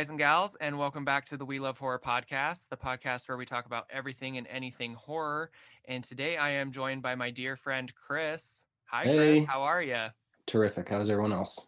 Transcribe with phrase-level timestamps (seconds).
[0.00, 3.36] guys and gals, and welcome back to the We Love Horror podcast, the podcast where
[3.36, 5.50] we talk about everything and anything horror.
[5.84, 8.64] And today I am joined by my dear friend Chris.
[8.86, 9.16] Hi, Hey.
[9.16, 9.44] Chris.
[9.44, 10.06] How are you?
[10.46, 10.88] Terrific.
[10.88, 11.66] How's everyone else?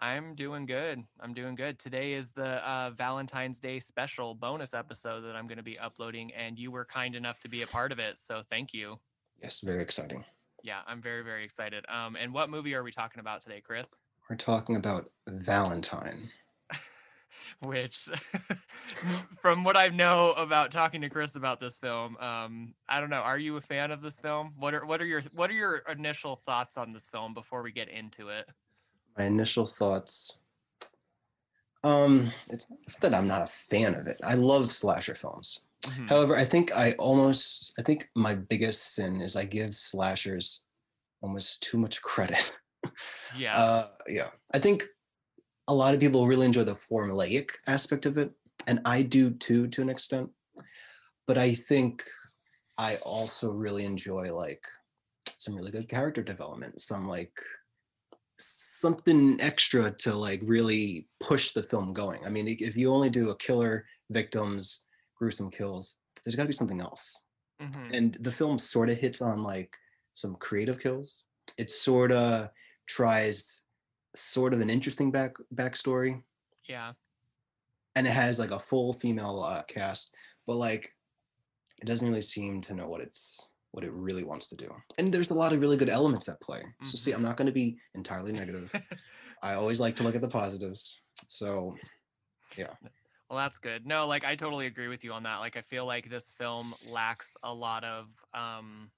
[0.00, 1.04] I'm doing good.
[1.20, 1.78] I'm doing good.
[1.78, 6.32] Today is the uh, Valentine's Day special bonus episode that I'm going to be uploading,
[6.32, 8.16] and you were kind enough to be a part of it.
[8.16, 9.00] So thank you.
[9.42, 10.24] Yes, very exciting.
[10.62, 11.84] Yeah, I'm very, very excited.
[11.94, 14.00] Um, and what movie are we talking about today, Chris?
[14.30, 16.30] We're talking about Valentine.
[17.60, 17.96] Which
[19.40, 23.20] from what I know about talking to Chris about this film, um, I don't know.
[23.20, 24.54] Are you a fan of this film?
[24.56, 27.72] What are what are your what are your initial thoughts on this film before we
[27.72, 28.48] get into it?
[29.18, 30.38] My initial thoughts.
[31.84, 34.16] Um, it's not that I'm not a fan of it.
[34.26, 35.66] I love slasher films.
[35.82, 36.08] Mhm.
[36.08, 40.64] However, I think I almost I think my biggest sin is I give slashers
[41.20, 42.58] almost too much credit.
[43.36, 44.30] Yeah, Uh yeah.
[44.54, 44.84] I think
[45.68, 48.32] a lot of people really enjoy the formulaic aspect of it,
[48.66, 50.30] and I do too to an extent.
[51.26, 52.02] But I think
[52.78, 54.64] I also really enjoy like
[55.38, 57.32] some really good character development, some like
[58.38, 62.20] something extra to like really push the film going.
[62.26, 64.86] I mean, if you only do a killer, victims,
[65.16, 67.22] gruesome kills, there's got to be something else
[67.60, 69.76] mhm, and the film sort of hits on like
[70.14, 71.24] some creative kills.
[71.58, 72.50] It sort of
[72.88, 73.65] tries
[74.16, 76.22] sort of an interesting back backstory,
[76.68, 76.90] yeah,
[77.94, 80.14] and it has like a full female uh, cast,
[80.46, 80.92] but like
[81.80, 84.74] it doesn't really seem to know what it's what it really wants to do.
[84.98, 86.62] And there's a lot of really good elements at play.
[86.82, 88.72] So see, I'm not going to be entirely negative.
[89.42, 91.02] I always like to look at the positives.
[91.28, 91.76] So
[92.56, 92.72] yeah.
[93.28, 93.86] Well, that's good.
[93.86, 95.38] No, like I totally agree with you on that.
[95.38, 98.90] Like I feel like this film lacks a lot of um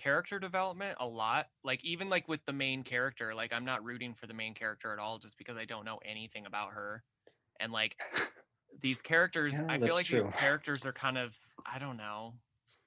[0.00, 1.48] character development a lot.
[1.62, 4.92] Like even like with the main character, like I'm not rooting for the main character
[4.92, 7.02] at all just because I don't know anything about her.
[7.60, 7.96] And like
[8.80, 11.36] these characters, Yeah, I feel like these characters are kind of
[11.70, 12.34] I don't know.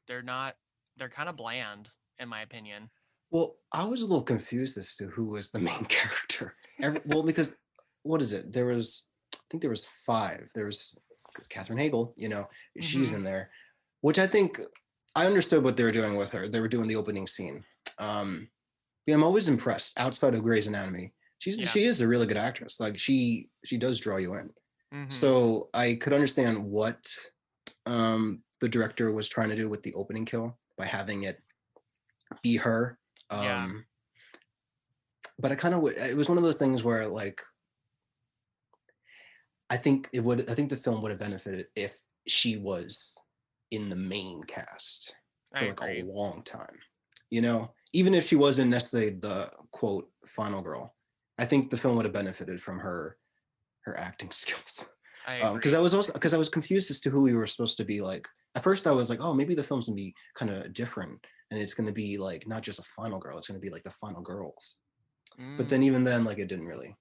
[0.07, 0.56] They're not
[0.97, 2.90] they're kind of bland in my opinion.
[3.30, 6.56] Well, I was a little confused as to who was the main character.
[6.81, 7.57] Every, well, because
[8.03, 8.53] what is it?
[8.53, 10.50] There was, I think there was five.
[10.53, 10.95] There was
[11.50, 12.13] Katherine Heigl.
[12.18, 12.47] You know,
[12.80, 13.18] she's Mhm.
[13.18, 13.50] in there,
[14.01, 14.59] which I think
[15.16, 16.47] I understood what they were doing with her.
[16.47, 17.63] They were doing the opening scene.
[18.00, 18.50] Um,
[19.06, 20.00] yeah, I'm always impressed.
[20.00, 21.66] Outside of Grey's Anatomy, she's Yeah.
[21.68, 22.79] she is a really good actress.
[22.79, 24.53] Like she she does draw you in.
[24.94, 25.12] Mhm.
[25.12, 27.06] So I could understand what
[27.85, 31.44] um, the director was trying to do with the opening kill by having it
[32.41, 32.97] be her.
[33.30, 33.72] Um, Yeah.
[35.40, 37.41] But I kind of it was one of those things where like
[39.69, 43.18] I think it would I think the film would have benefited if she was
[43.73, 45.16] in the main cast
[45.53, 46.01] I for like agree.
[46.01, 46.78] a long time.
[47.29, 50.95] You know, even if she wasn't necessarily the quote final girl,
[51.39, 53.17] I think the film would have benefited from her
[53.85, 54.94] her acting skills
[55.28, 55.73] I because.
[55.73, 58.01] I was also because I was confused as to who we were supposed to be
[58.01, 58.28] like.
[58.56, 61.59] At first, I was like, oh, maybe the film's gonna be kind of different, and
[61.59, 64.22] it's gonna be like not just a final girl; it's gonna be like the final
[64.22, 64.78] girls.
[65.57, 66.95] But Mm, then even then, like it didn't really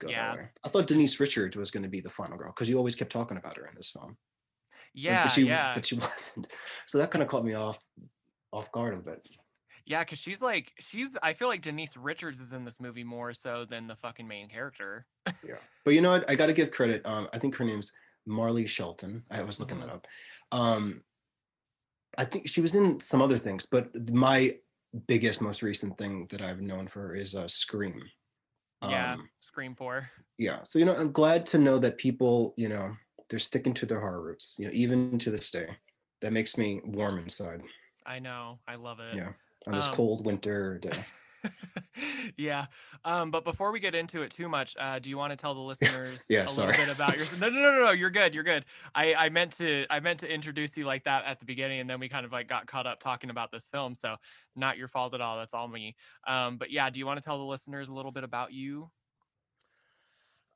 [0.00, 0.32] go Yeah.
[0.32, 0.50] that way.
[0.64, 3.36] I thought Denise Richards was gonna be the final girl because you always kept talking
[3.38, 4.18] about her in this film.
[4.94, 5.72] Yeah, but she, yeah.
[5.74, 6.48] but she wasn't.
[6.86, 7.78] So that kind of caught me off
[8.52, 9.26] off guard a bit.
[9.86, 11.16] Yeah, because she's like she's.
[11.22, 14.48] I feel like Denise Richards is in this movie more so than the fucking main
[14.48, 15.06] character.
[15.26, 15.54] Yeah,
[15.84, 16.30] but you know what?
[16.30, 17.06] I got to give credit.
[17.06, 17.92] Um, I think her name's
[18.26, 19.24] Marley Shelton.
[19.30, 19.80] I was looking Mhm.
[19.86, 20.06] that up.
[20.52, 21.02] Um,
[22.18, 24.52] I think she was in some other things, but my
[25.06, 28.02] biggest, most recent thing that I've known for her is uh, Scream.
[28.82, 30.10] yeah, Um, Scream Four.
[30.36, 30.62] yeah.
[30.64, 32.94] So you know, I'm glad to know that people, you know,
[33.30, 34.56] they're sticking to their horror roots.
[34.58, 35.76] You know, even to this day,
[36.20, 37.62] that makes me warm inside
[38.06, 39.14] I know, I love it.
[39.14, 39.32] Yeah.
[39.66, 40.96] on this Um, cold winter day.
[42.36, 42.66] yeah.
[43.04, 45.52] Um, but before we get into it too much, uh, do you want to tell
[45.54, 46.68] the listeners Yeah, a sorry.
[46.72, 47.40] little bit about yourself?
[47.42, 47.90] No, no, no, no, no.
[47.92, 48.34] You're good.
[48.34, 48.64] You're good.
[48.94, 51.88] I, I meant to I meant to introduce you like that at the beginning, and
[51.90, 53.94] then we kind of like got caught up talking about this film.
[53.94, 54.16] So
[54.56, 55.36] not your fault at all.
[55.36, 55.94] That's all me.
[56.26, 58.90] Um, but yeah, do you want to tell the listeners a little bit about you?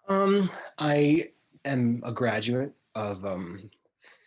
[0.08, 1.24] Um, I
[1.64, 3.70] am a graduate of um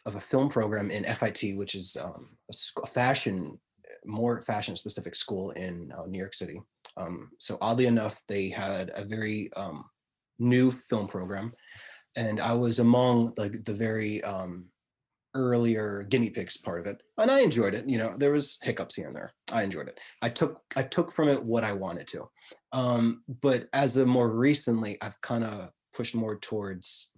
[0.05, 3.59] of a film program in FIT, which is um, a, sc- a fashion,
[4.05, 6.61] more fashion specific school in uh, New York City.
[6.97, 9.85] Um, so oddly enough, they had a very um,
[10.39, 11.51] new film program,
[12.17, 14.65] and I was among like the very um,
[15.33, 17.89] earlier guinea pigs part of it, and I enjoyed it.
[17.89, 19.33] You know, there was hiccups here and there.
[19.51, 19.99] I enjoyed it.
[20.21, 22.29] I took I took from it what I wanted to.
[22.71, 27.11] Um, but as of more recently, I've kind of pushed more towards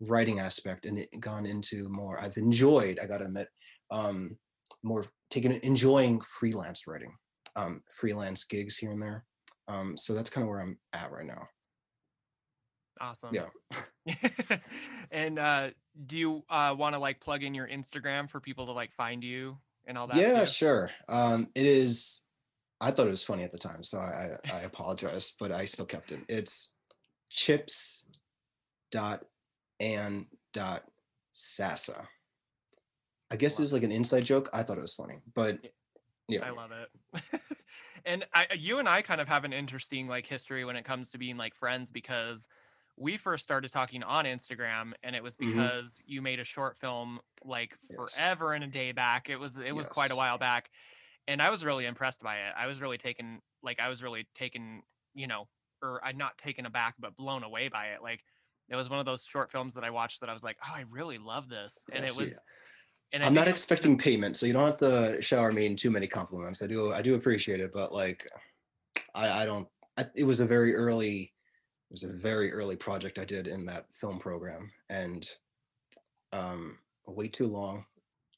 [0.00, 2.20] writing aspect and it gone into more.
[2.20, 2.98] I've enjoyed.
[3.02, 3.48] I gotta admit,
[3.90, 4.38] um,
[4.82, 7.14] more taking enjoying freelance writing,
[7.56, 9.24] um, freelance gigs here and there.
[9.68, 11.46] Um, so that's kind of where I'm at right now.
[13.00, 13.30] Awesome.
[13.32, 13.46] Yeah.
[15.10, 15.70] and uh,
[16.06, 19.24] do you uh, want to like plug in your Instagram for people to like find
[19.24, 20.16] you and all that?
[20.16, 20.46] Yeah, too?
[20.46, 20.90] sure.
[21.08, 22.24] Um, it is.
[22.80, 25.64] I thought it was funny at the time, so I I, I apologize, but I
[25.64, 26.20] still kept it.
[26.28, 26.72] It's
[27.30, 28.06] chips
[28.90, 29.22] dot
[29.80, 30.84] and dot
[31.34, 32.08] sassa.
[33.30, 34.48] I guess it was like an inside joke.
[34.52, 35.58] I thought it was funny, but
[36.28, 36.88] yeah, I love it.
[38.04, 41.10] and I, you and I kind of have an interesting like history when it comes
[41.10, 42.48] to being like friends because
[42.96, 45.70] we first started talking on Instagram and it was Mhm.
[45.70, 48.16] because you made a short film like Yes.
[48.16, 49.28] forever and a day back.
[49.30, 50.70] It was it was quite a while back.
[51.28, 52.54] And I was really impressed by it.
[52.56, 54.82] I was really taken like I was really taken,
[55.14, 55.48] you know,
[55.82, 58.02] or I'm not taken aback, but blown away by it.
[58.02, 58.24] Like
[58.70, 60.72] it was one of those short films that I watched that I was like, oh,
[60.74, 61.84] I really love this.
[61.92, 62.24] And Yes, it yeah.
[62.24, 62.40] was
[63.12, 65.90] and I I'm not expecting payment, so you don't have to shower me in too
[65.90, 66.62] many compliments.
[66.62, 68.26] I do I do appreciate it, but like
[69.14, 69.66] I, I don't
[69.98, 73.64] I, it was a very early it was a very early project I did in
[73.66, 75.28] that film program and
[76.32, 76.78] um
[77.08, 77.84] way too long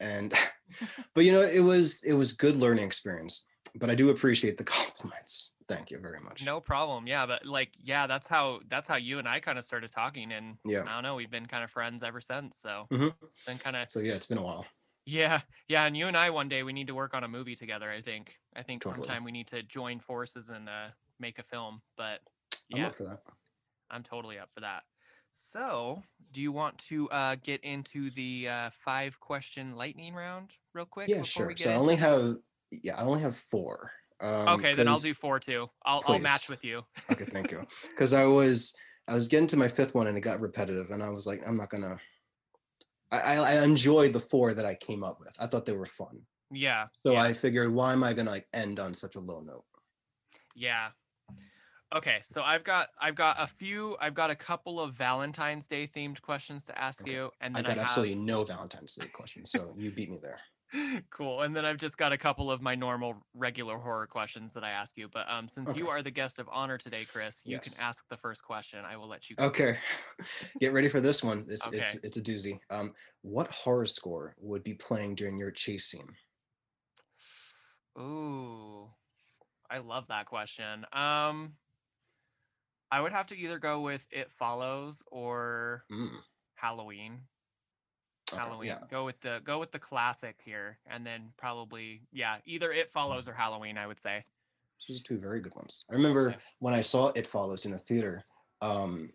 [0.01, 0.33] and
[1.15, 3.47] but you know it was it was good learning experience
[3.77, 5.55] but I do appreciate the compliments.
[5.75, 6.45] Thank you very much.
[6.45, 7.07] No problem.
[7.07, 10.33] Yeah, but like, yeah, that's how that's how you and I kind of started talking,
[10.33, 10.83] and Yeah.
[10.83, 12.59] I don't know, we've been kind of friends ever since.
[12.59, 13.15] So Mhm.
[13.47, 14.67] been kind of So yeah, it's been a while.
[15.05, 15.85] yeah, yeah.
[15.85, 17.91] And you and I one day we need to work on a movie together.
[17.91, 19.05] I think I think Totally.
[19.07, 21.83] sometime we need to join forces and uh, make a film.
[21.97, 22.21] But
[22.69, 23.23] yeah, I'm up for that.
[23.91, 24.85] I'm totally up for that.
[25.33, 30.87] So, do you want to uh, get into the uh, five question lightning round real
[30.87, 31.09] quick?
[31.09, 31.49] Yeah, before sure.
[31.49, 32.37] we get So I only have
[32.71, 33.93] yeah, I only have four.
[34.23, 35.69] Um, Okay, then I'll do four too.
[35.85, 36.85] I'll I'll match with you.
[37.11, 37.65] Okay, thank you.
[37.91, 38.75] Because I was
[39.09, 41.43] I was getting to my fifth one and it got repetitive, and I was like,
[41.47, 41.99] I'm not gonna.
[43.11, 45.37] I, I enjoyed the four that I came up with.
[45.39, 46.23] I thought they were fun.
[46.51, 46.87] Yeah.
[47.05, 47.23] So yeah.
[47.23, 49.65] I figured, why am I gonna like end on such a low note?
[50.55, 50.91] Yeah.
[51.95, 55.87] Okay, so I've got I've got a few I've got a couple of Valentine's Day
[55.87, 59.09] themed questions to ask Okay, you, and I got I, have absolutely no Valentine's Day
[59.13, 60.39] questions, so you beat me there.
[61.11, 64.65] cool, and then I've just got a couple of my normal regular horror questions that
[64.65, 65.09] I ask you.
[65.09, 67.77] But um, since you are the guest of honor today, Chris, you Yes.
[67.77, 68.85] can ask the first question.
[68.85, 69.37] I will let you.
[69.37, 69.77] go Okay,
[70.61, 71.47] get ready for this one.
[71.49, 72.61] It's it's it's a doozy.
[72.71, 72.91] Um,
[73.23, 76.15] what horror score would be playing during your chase scene?
[77.99, 78.91] Ooh,
[79.71, 80.87] I love that question.
[80.93, 81.55] Um,
[82.91, 86.17] I would have to either go with It Follows or Mm,
[86.55, 87.23] Halloween.
[88.33, 88.69] Okay, Halloween.
[88.69, 92.91] Yeah, Go with the go with the classic here, and then probably yeah, either It
[92.91, 93.79] Follows or Halloween.
[93.79, 94.25] I would say.
[94.89, 95.85] These are two very good ones.
[95.91, 96.37] I remember Yeah.
[96.59, 98.23] when I saw It Follows in a theater.
[98.61, 99.13] Um,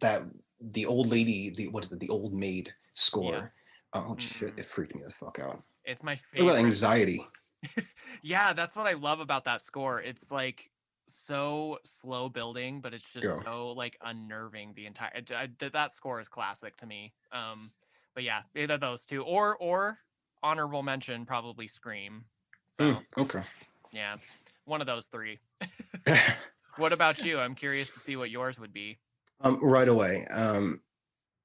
[0.00, 0.22] that
[0.60, 3.50] the old lady, the what is it, the old maid score.
[3.94, 4.56] Oh shit!
[4.56, 4.60] Mm.
[4.60, 5.62] It freaked me the fuck out.
[5.84, 6.50] It's my favorite.
[6.52, 7.20] about anxiety.
[8.24, 10.00] Yeah, that's what I love about that score.
[10.00, 10.70] It's like
[11.14, 13.44] so slow building, but it's just Yeah.
[13.52, 14.74] so like unnerving.
[14.74, 17.14] The entire it- I- that score is classic to me.
[17.32, 17.70] Um,
[18.14, 19.98] but yeah, either those two, or or
[20.42, 22.24] honorable mention probably Scream.
[22.70, 23.44] So Mm, okay.
[23.92, 24.16] yeah,
[24.64, 25.38] one of those three.
[26.76, 27.38] What about you?
[27.38, 28.98] I'm curious to see what yours would be.
[29.40, 30.24] um, right away.
[30.28, 30.80] Um,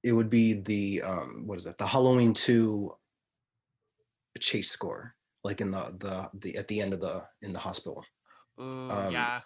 [0.04, 1.78] it would be the um, what is that?
[1.78, 2.96] The Halloween two
[4.40, 8.06] chase score, like in the the the at the end of the in the hospital,
[8.62, 9.42] Ooh, Um, yeah,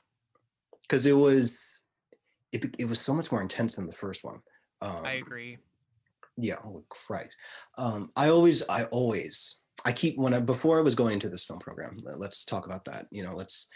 [0.92, 1.86] because it was
[2.52, 4.40] it it was so much more intense than the first one.
[4.82, 5.58] Um, I agree.
[6.38, 7.30] yeah oh christ
[7.78, 11.46] um i always i always i keep when i before i was going into this
[11.46, 13.68] film program let's talk about that you know let's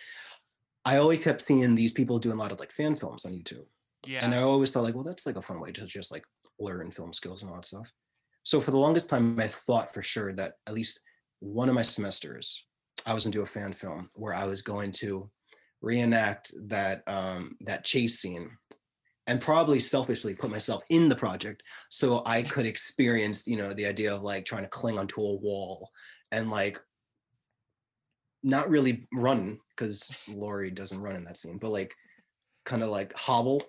[0.83, 3.67] i always kept seeing these people doing a lot of like fan films on youtube
[4.07, 6.23] Yeah, and i always thought like well that's like a fun way to just like
[6.59, 7.91] learn film skills and all that stuff
[8.41, 11.01] so for the longest time i thought for sure that at least
[11.39, 12.65] one of my semesters
[13.05, 15.29] i was into a fan film where i was going to
[15.81, 18.57] reenact that um that chase scene
[19.27, 23.87] and probably selfishly put myself in the project so I could experience, you know, the
[23.87, 25.89] idea of like trying to cling onto a wall
[26.31, 26.79] and like
[28.43, 31.93] not really run because Laurie doesn't run in that scene, but like
[32.65, 33.63] kind of like hobble.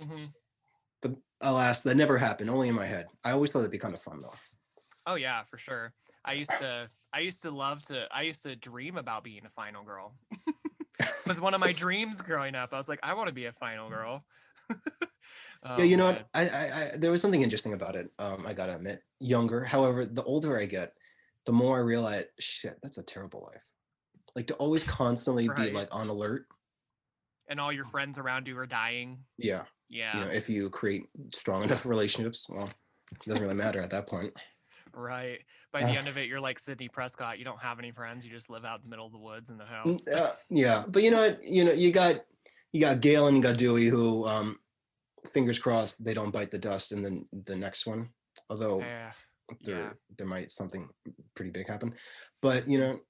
[0.00, 0.26] hmm
[1.40, 3.06] Alas, that never happened, only in my head.
[3.22, 4.34] I always thought it'd be kind of fun though.
[5.06, 5.94] Oh yeah, for sure.
[6.24, 9.50] I used to I used to love to I used to dream about being a
[9.50, 10.16] final girl.
[11.00, 12.72] it was one of my dreams growing up.
[12.72, 14.24] I was like, I want to be a final girl.
[14.70, 14.76] yeah,
[15.64, 16.14] Oh, you know man.
[16.14, 16.28] what?
[16.34, 18.10] I, I, I there was something interesting about it.
[18.18, 19.64] Um, I gotta admit, younger.
[19.64, 20.94] However, the older I get,
[21.46, 23.64] the more I realize, shit, that's a terrible life.
[24.36, 25.68] Like to always constantly Right.
[25.70, 26.46] be like on alert.
[27.48, 29.20] And all your friends around you are dying.
[29.38, 32.68] Yeah, Yeah, you know, if you create strong enough relationships, well,
[33.10, 34.38] it doesn't really matter at that point.
[34.92, 35.40] right.
[35.72, 35.98] By the Uh.
[35.98, 37.38] end of it, you're like Sidney Prescott.
[37.38, 38.24] You don't have any friends.
[38.24, 40.06] You just live out in the middle of the woods in the house.
[40.08, 41.44] uh, yeah, but you know what?
[41.44, 42.24] You know, you got
[42.72, 44.58] you got Gail and you got Dewey who um
[45.32, 48.10] fingers crossed they don't bite the dust in the the next one.
[48.48, 49.12] Although Yeah.
[49.62, 49.92] there yeah.
[50.16, 50.88] there might something
[51.34, 51.94] pretty big happen,
[52.40, 53.00] but you know,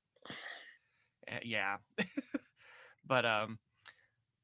[1.28, 1.76] eh, Yeah.
[3.06, 3.58] but um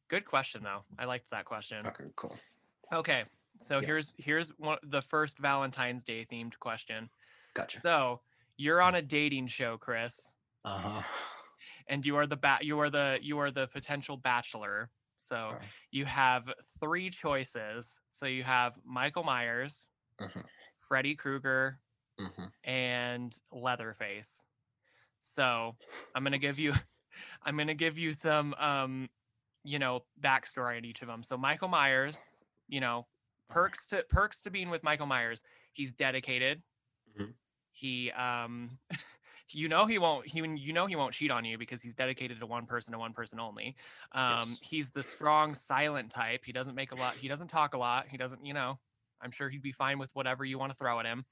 [0.09, 0.85] good question though.
[0.99, 1.85] I liked that question.
[1.87, 2.37] okay, cool.
[2.93, 3.25] Okay.
[3.61, 3.87] So Yes.
[3.87, 7.11] here's here's one the first Valentine's Day themed question.
[7.55, 7.83] Gotcha.
[7.85, 8.23] So
[8.57, 10.35] you're on a dating show, Chris,
[10.65, 11.03] Uh huh.
[11.89, 14.91] and you are the ba- you are the you are the potential bachelor.
[15.17, 15.67] So Okay.
[15.91, 18.01] you have three choices.
[18.11, 19.89] So you have Michael Myers,
[20.21, 20.45] Mhm.
[20.81, 21.81] Freddy Krueger,
[22.19, 24.47] hmm and Leatherface.
[25.23, 25.77] So
[26.15, 26.73] I'm gonna give you
[27.43, 29.09] I'm gonna give you some um
[29.65, 31.23] you know backstory on each of them.
[31.23, 32.33] So Michael Myers,
[32.69, 33.07] you know,
[33.49, 35.43] perks to perks to being with Michael Myers.
[35.73, 36.63] He's dedicated.
[37.15, 37.35] Mhm.
[37.75, 38.79] He um
[39.51, 42.41] you know he won't he you know he won't cheat on you because he's dedicated
[42.41, 43.77] to one person and one person only.
[44.13, 44.61] Um Yes.
[44.63, 46.43] he's the strong silent type.
[46.45, 48.07] He doesn't make a lot he doesn't talk a lot.
[48.09, 48.79] He doesn't, you know,
[49.21, 51.25] I'm sure he'd be fine with whatever you want to throw at him.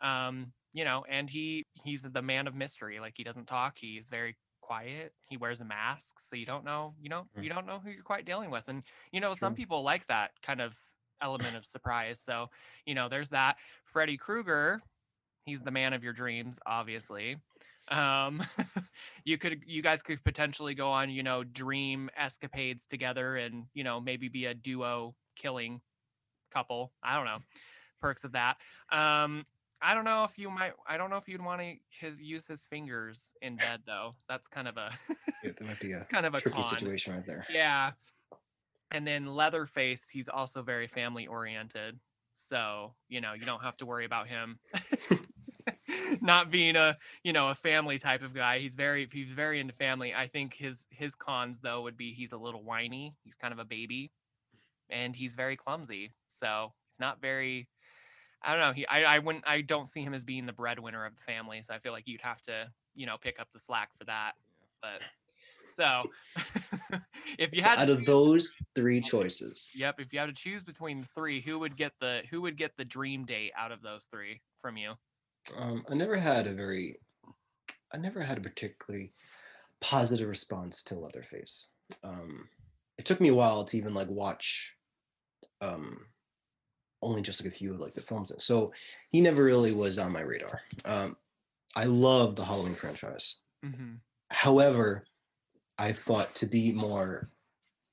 [0.00, 3.00] Um, you know, and he he's the man of mystery.
[3.00, 3.78] Like he doesn't talk.
[3.80, 5.12] He's very quiet.
[5.28, 7.42] He wears a mask, so you don't know, you know, Mm.
[7.42, 8.68] you don't know who you're quite dealing with.
[8.68, 10.76] And you know, some people like that kind of
[11.20, 12.20] element of surprise.
[12.20, 12.50] So,
[12.86, 13.56] you know, there's that.
[13.84, 14.80] Freddy Krueger,
[15.48, 17.36] he's the man of your dreams, obviously.
[17.88, 18.42] Um,
[19.24, 23.84] you could, you guys could potentially go on, you know, dream escapades together, and you
[23.84, 25.80] know, maybe be a duo killing
[26.50, 26.92] couple.
[27.02, 27.38] I don't know,
[28.00, 28.56] perks of that.
[28.92, 29.44] Um,
[29.80, 30.72] I don't know if you might.
[30.86, 34.12] I don't know if you'd want to his use his fingers in bed though.
[34.28, 34.90] That's kind of a
[35.44, 36.64] Yeah, that might be a kind of a tricky con.
[36.64, 37.46] situation right there.
[37.50, 37.92] Yeah.
[38.90, 42.00] And then Leatherface, he's also very family oriented.
[42.36, 44.60] So, you know, you don't have to worry about him
[46.20, 48.58] not being a, you know, a family type of guy.
[48.58, 50.14] He's very he's very into family.
[50.14, 53.14] I think his his cons though would be he's a little whiny.
[53.24, 54.12] He's kind of a baby
[54.90, 56.12] and he's very clumsy.
[56.28, 57.68] So, he's not very
[58.42, 58.72] I don't know.
[58.72, 61.62] He I I wouldn't I don't see him as being the breadwinner of the family.
[61.62, 64.32] So I feel like you'd have to, you know, pick up the slack for that.
[64.80, 65.02] But
[65.66, 66.04] so
[67.38, 70.00] if you So had out to of those three choices, Yep.
[70.00, 72.76] If you had to choose between the three, who would get the who would get
[72.76, 74.94] the dream date out of those three from you?
[75.56, 76.96] Um, I never had a very,
[77.92, 79.10] I never had a particularly
[79.80, 81.68] positive response to Leatherface.
[82.02, 82.48] Um,
[82.98, 84.74] it took me a while to even like watch,
[85.60, 86.06] um,
[87.00, 88.32] only just like a few of like the films.
[88.38, 88.72] So
[89.10, 90.62] he never really was on my radar.
[90.84, 91.16] Um,
[91.76, 93.40] I love the Halloween franchise.
[93.64, 93.94] Mm-hmm.
[94.32, 95.06] However,
[95.78, 97.28] I thought to be more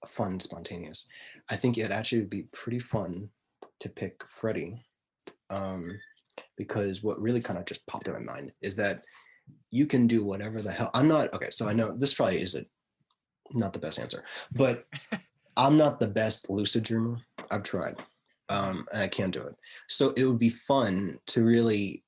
[0.07, 1.07] fun, spontaneous,
[1.50, 3.29] I think it actually would be pretty fun
[3.79, 4.83] to pick Freddy.
[5.50, 6.00] Um,
[6.57, 9.01] because what really kind of just popped in my mind is that
[9.71, 10.91] you can do whatever the hell.
[10.93, 12.67] I'm not okay, so I know this probably isn't
[13.51, 14.85] not the best answer, but
[15.57, 17.19] I'm not the best lucid dreamer.
[17.51, 17.95] I've tried.
[18.50, 19.55] Um, and I can't do it.
[19.88, 22.03] So it would be fun to really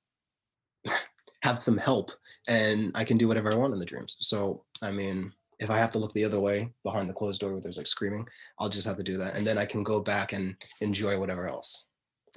[1.44, 2.12] have some help
[2.48, 4.18] and I can do whatever I want in the dreams.
[4.20, 7.54] So, I mean, if I have to look the other way behind the closed door
[7.54, 8.28] where there's like screaming,
[8.60, 9.38] I'll just have to do that.
[9.38, 11.88] And then I can go back and enjoy whatever else.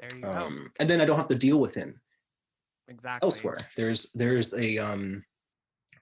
[0.00, 0.30] There you go.
[0.30, 1.94] Um, and then I don't have to deal with him
[2.88, 3.26] Exactly.
[3.26, 3.58] elsewhere.
[3.76, 5.24] There's, there's a, um,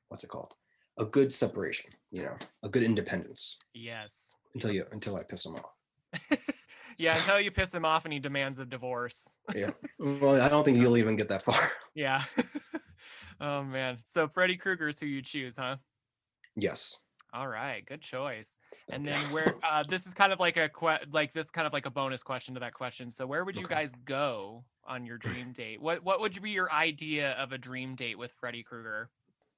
[0.08, 0.54] what's it called?
[0.98, 4.32] A good separation, you know, a good independence Yes.
[4.54, 5.72] until you, until I piss him off.
[6.98, 9.34] yeah, So- until you piss him off and he demands a divorce.
[9.54, 9.70] Yeah.
[9.98, 11.70] Well, I don't think he'll even get that far.
[11.94, 12.22] Yeah.
[13.40, 13.98] oh man.
[14.04, 15.76] So Freddy Krueger is who you choose, huh?
[16.54, 16.98] yes.
[17.32, 18.58] All right, good choice.
[18.90, 21.72] And then where uh, this is kind of like a que- like this kind of
[21.72, 23.10] like a bonus question to that question.
[23.10, 23.74] So where would you Okay.
[23.74, 25.80] guys go on your dream date?
[25.80, 29.10] What what would be your idea of a dream date with Freddy Krueger?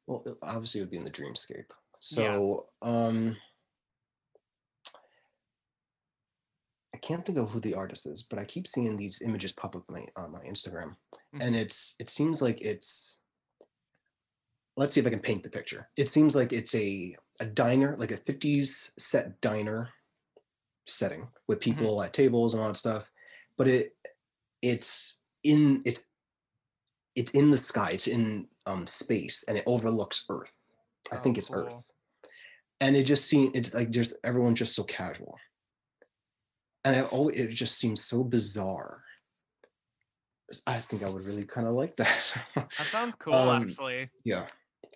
[0.06, 1.70] Well, obviously it would be in the dreamscape.
[2.00, 3.36] So, um,
[6.94, 9.76] I can't think of who the artist is, but I keep seeing these images pop
[9.76, 10.96] up my on my Instagram,
[11.40, 13.18] and it's it seems like it's.
[14.76, 15.88] Let's see if I can paint the picture.
[15.96, 19.88] It seems like it's a a diner, like a '50s set diner
[20.86, 23.10] setting with people at tables and all that stuff,
[23.56, 23.96] but it
[24.62, 26.06] it's in it's
[27.16, 27.90] it's in the sky.
[27.92, 30.56] It's in um space, and it overlooks Earth.
[31.12, 31.64] I Oh, think it's cool.
[31.64, 31.92] Earth.
[32.80, 35.38] And it just seems it's like just everyone's just so casual.
[36.84, 39.04] And I always it just seems so bizarre.
[40.66, 42.36] I think I would really kind of like that.
[42.56, 44.10] That sounds cool, Um, actually.
[44.24, 44.46] yeah.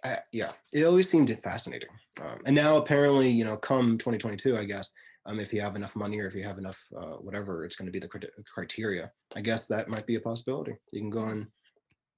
[0.04, 0.52] I, yeah.
[0.72, 1.88] It always seemed fascinating.
[2.20, 4.92] Um, and now apparently, you know, come 2022, I guess,
[5.26, 7.86] um, if you have enough money or if you have enough, uh, whatever, it's going
[7.86, 9.10] to be the crite- criteria.
[9.34, 10.74] I guess that might be a possibility.
[10.92, 11.48] You can go on,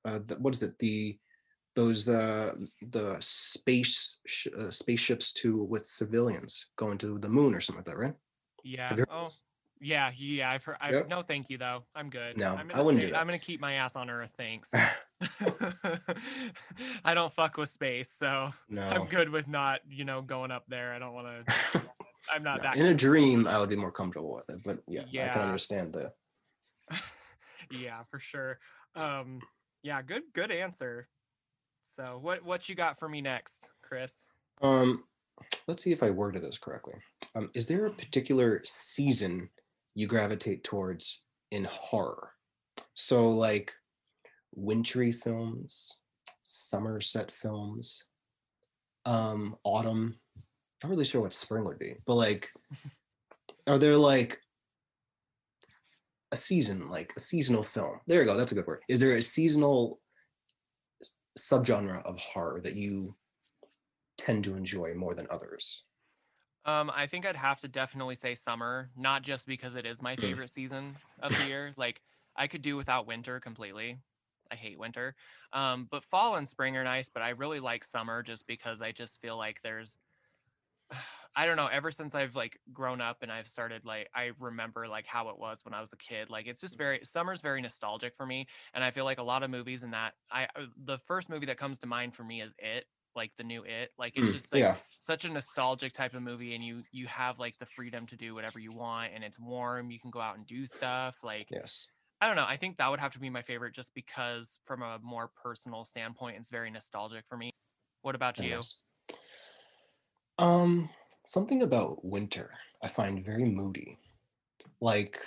[0.04, 0.78] uh, the, what is it?
[0.78, 1.16] The,
[1.74, 7.60] those, uh, the space, sh- uh, spaceships to with civilians going to the moon or
[7.60, 8.14] something like that, right?
[8.64, 8.88] Yeah.
[8.88, 9.30] have you heard Oh,
[9.80, 10.76] Yeah, yeah, I've heard.
[10.80, 11.08] I, Yep.
[11.08, 11.84] No, thank you though.
[11.94, 12.38] I'm good.
[12.38, 13.20] No, I'm I gonna wouldn't stay- do that.
[13.20, 14.32] I'm gonna keep my ass on Earth.
[14.36, 14.72] Thanks.
[17.04, 18.82] I don't fuck with space, so No.
[18.82, 20.92] I'm good with not, you know, going up there.
[20.92, 21.82] I don't want to.
[22.32, 22.76] I'm not No, that.
[22.78, 25.92] In a dream, I would be more comfortable with it, but yeah, I can understand
[25.92, 26.12] the.
[27.70, 28.58] yeah, for sure.
[28.94, 29.40] Um,
[29.82, 31.08] yeah, good, good answer.
[31.82, 34.28] So, what what you got for me next, Chris?
[34.62, 35.04] Um,
[35.68, 36.94] let's see if I worded this correctly.
[37.34, 39.50] Um, is there a particular season
[39.96, 42.30] you gravitate towards in horror?
[42.94, 43.72] So, like
[44.54, 45.98] wintry films,
[46.42, 48.04] Somerset films,
[49.04, 50.18] um, autumn.
[50.36, 52.50] I'm not really sure what spring would be, but like,
[53.66, 54.38] are there like
[56.32, 58.00] a season, like a seasonal film?
[58.06, 58.36] There you go.
[58.36, 58.82] That's a good word.
[58.88, 60.00] Is there a seasonal
[61.38, 63.16] subgenre of horror that you
[64.18, 65.84] tend to enjoy more than others?
[66.66, 70.16] Um, I think I'd have to definitely say summer, not just because it is my
[70.18, 70.18] Mm.
[70.18, 71.72] favorite season of the year.
[71.76, 72.02] Like
[72.36, 74.00] I could do without winter completely.
[74.50, 75.16] I hate winter.
[75.52, 78.92] Um, but fall and spring are nice, but I really like summer just because I
[78.92, 79.98] just feel like there's
[81.36, 84.88] I don't know, ever since I've like grown up and I've started like I remember
[84.88, 86.30] like how it was when I was a kid.
[86.30, 89.42] Like it's just very summer's very nostalgic for me and I feel like a lot
[89.42, 92.40] of movies in that I uh, the first movie that comes to mind for me
[92.42, 93.92] is It, like the new It.
[93.98, 94.76] Like it's Mm, just like yeah.
[95.00, 98.34] such a nostalgic type of movie and you you have like the freedom to do
[98.34, 101.88] whatever you want and it's warm you can go out and do stuff like Yes.
[102.20, 104.82] i don't know i think that would have to be my favorite just because from
[104.82, 107.50] a more personal standpoint it's very nostalgic for me
[108.02, 108.60] what about you.
[110.38, 110.88] Um,
[111.24, 112.50] something about winter
[112.82, 113.98] I find very moody.
[114.80, 115.18] Like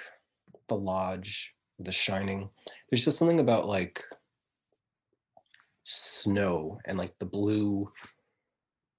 [0.67, 2.49] The Lodge, The Shining.
[2.89, 4.02] There's just something about like
[5.89, 7.91] snow and like the blue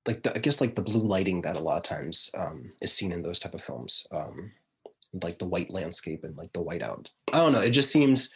[0.06, 2.92] like the, I guess like the blue lighting that a lot of times um, is
[2.92, 4.06] seen in those type of films.
[4.10, 4.52] Um,
[5.22, 7.10] like the white landscape and like the whiteout.
[7.32, 7.60] I don't know.
[7.60, 8.34] It just seems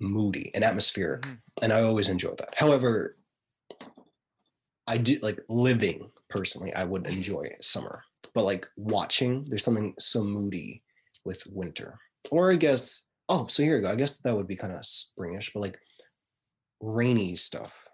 [0.00, 1.38] moody and atmospheric, Mhm.
[1.62, 2.54] and I always enjoy that.
[2.58, 3.16] However,
[4.86, 6.72] I do like living personally.
[6.74, 10.82] I would enjoy summer, but like watching, there's something so moody
[11.24, 11.98] with winter.
[12.30, 13.90] Or I guess, oh, so here you go.
[13.90, 15.78] I guess that would be kind of springish, but like
[16.80, 17.88] rainy stuff.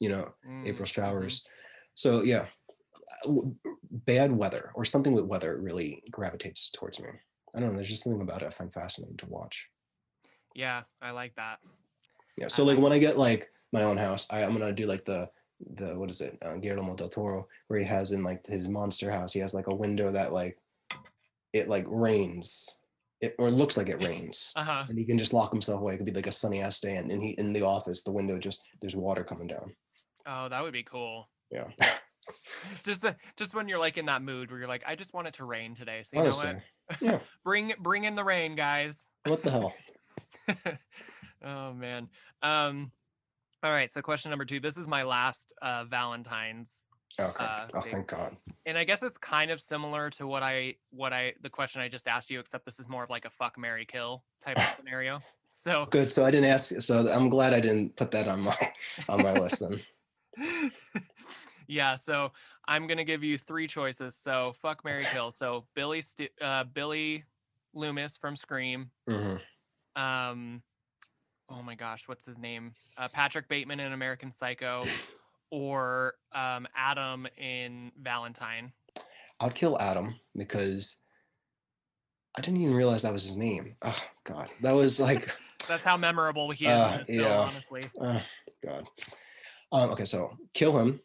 [0.00, 0.94] You know, April Mm, mhm.
[0.94, 1.46] showers.
[1.94, 2.46] So yeah,
[3.90, 7.08] bad weather or something with weather really gravitates towards me.
[7.54, 7.76] I don't know.
[7.76, 9.68] There's just something about it I find fascinating to watch.
[10.54, 11.58] yeah i like that
[12.36, 12.48] Yeah.
[12.48, 14.86] So I like like when I get like my own house, I, I'm gonna do
[14.86, 15.30] like the
[15.74, 19.10] the what is it, uh, Guillermo del Toro, where he has in like his monster
[19.10, 20.56] house, he has like a window that like
[21.52, 22.78] it like rains,
[23.20, 25.94] it or looks like it rains, uh-huh and he can just lock himself away.
[25.94, 28.12] It could be like a sunny ass day, and, and he in the office, the
[28.12, 29.74] window just there's water coming down.
[30.26, 31.68] oh that would be cool Yeah.
[32.84, 35.26] just uh, just when you're like in that mood where you're like i just want
[35.26, 36.54] it to rain today so you know Honestly,
[36.88, 37.18] what yeah.
[37.44, 39.72] bring bring in the rain guys What the hell?
[41.44, 42.08] oh man.
[42.42, 42.92] Um
[43.62, 44.60] all right, so question number 2.
[44.60, 46.86] This is my last uh Valentine's
[47.20, 47.32] Okay.
[47.38, 48.36] Uh, oh, they- thank God.
[48.64, 51.88] and I guess it's kind of similar to what I what I the question I
[51.88, 54.62] just asked you except this is more of like a fuck Mary kill type of
[54.76, 55.20] scenario.
[55.50, 56.12] So Good.
[56.12, 56.80] So I didn't ask.
[56.80, 58.54] So I'm glad I didn't put that on my
[59.08, 60.70] on my list then.
[61.66, 62.32] yeah, so
[62.66, 64.14] I'm going to give you three choices.
[64.16, 65.30] So fuck Mary kill.
[65.30, 67.24] So Billy Stu- uh Billy
[67.74, 69.36] Loomis from Scream, hmm
[69.96, 70.62] um
[71.50, 74.84] oh my gosh what's his name uh, patrick bateman in american psycho
[75.50, 78.72] or um adam in valentine
[79.40, 80.98] I'd kill Adam because
[82.36, 83.76] I didn't even realize that was his name.
[83.82, 85.32] Oh God, that was like,
[85.68, 87.38] that's how memorable he is Uh, film yeah.
[87.38, 88.22] honestly oh
[88.64, 88.84] God.
[89.70, 91.00] Um, okay, so kill him.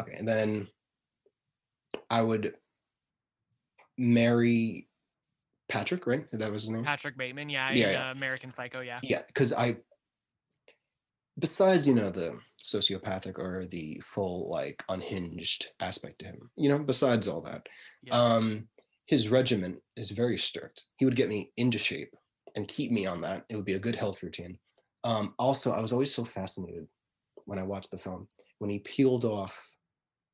[0.00, 0.68] Okay, and then
[2.08, 2.54] I would
[3.98, 4.88] marry
[5.68, 6.06] Patrick.
[6.06, 6.26] Right?
[6.32, 6.84] That was his name.
[6.84, 8.08] patrick bateman yeah, Yeah, yeah.
[8.08, 9.76] Uh, american psycho yeah Yeah, because I,
[11.38, 16.78] besides you know the sociopathic or the full like unhinged aspect to him, you know,
[16.78, 17.66] besides all that,
[18.02, 18.14] yeah.
[18.14, 18.68] um,
[19.06, 20.84] his regimen is very strict.
[20.98, 22.14] He would get me into shape
[22.54, 23.44] and keep me on that.
[23.48, 24.58] It would be a good health routine.
[25.04, 26.86] Um, also, I was always so fascinated
[27.46, 29.72] when I watched the film when he peeled off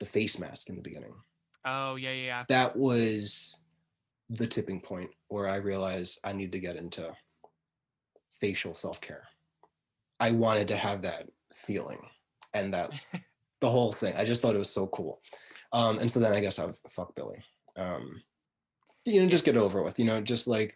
[0.01, 1.15] the face mask in the beginning.
[1.65, 3.65] oh yeah yeah yeah That was
[4.29, 7.15] the tipping point where I realized I need to get into
[8.41, 9.25] facial self care.
[10.19, 12.01] I wanted to have that feeling
[12.55, 12.91] and that
[13.61, 14.15] the whole thing.
[14.17, 15.21] I just thought it was so cool.
[15.73, 17.43] Um, and so then I guess I would fuck Billy.
[17.77, 18.23] Um,
[19.05, 20.75] you know, just get over with, you know, just like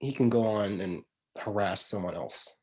[0.00, 1.02] he can go on and
[1.40, 2.56] harass someone else.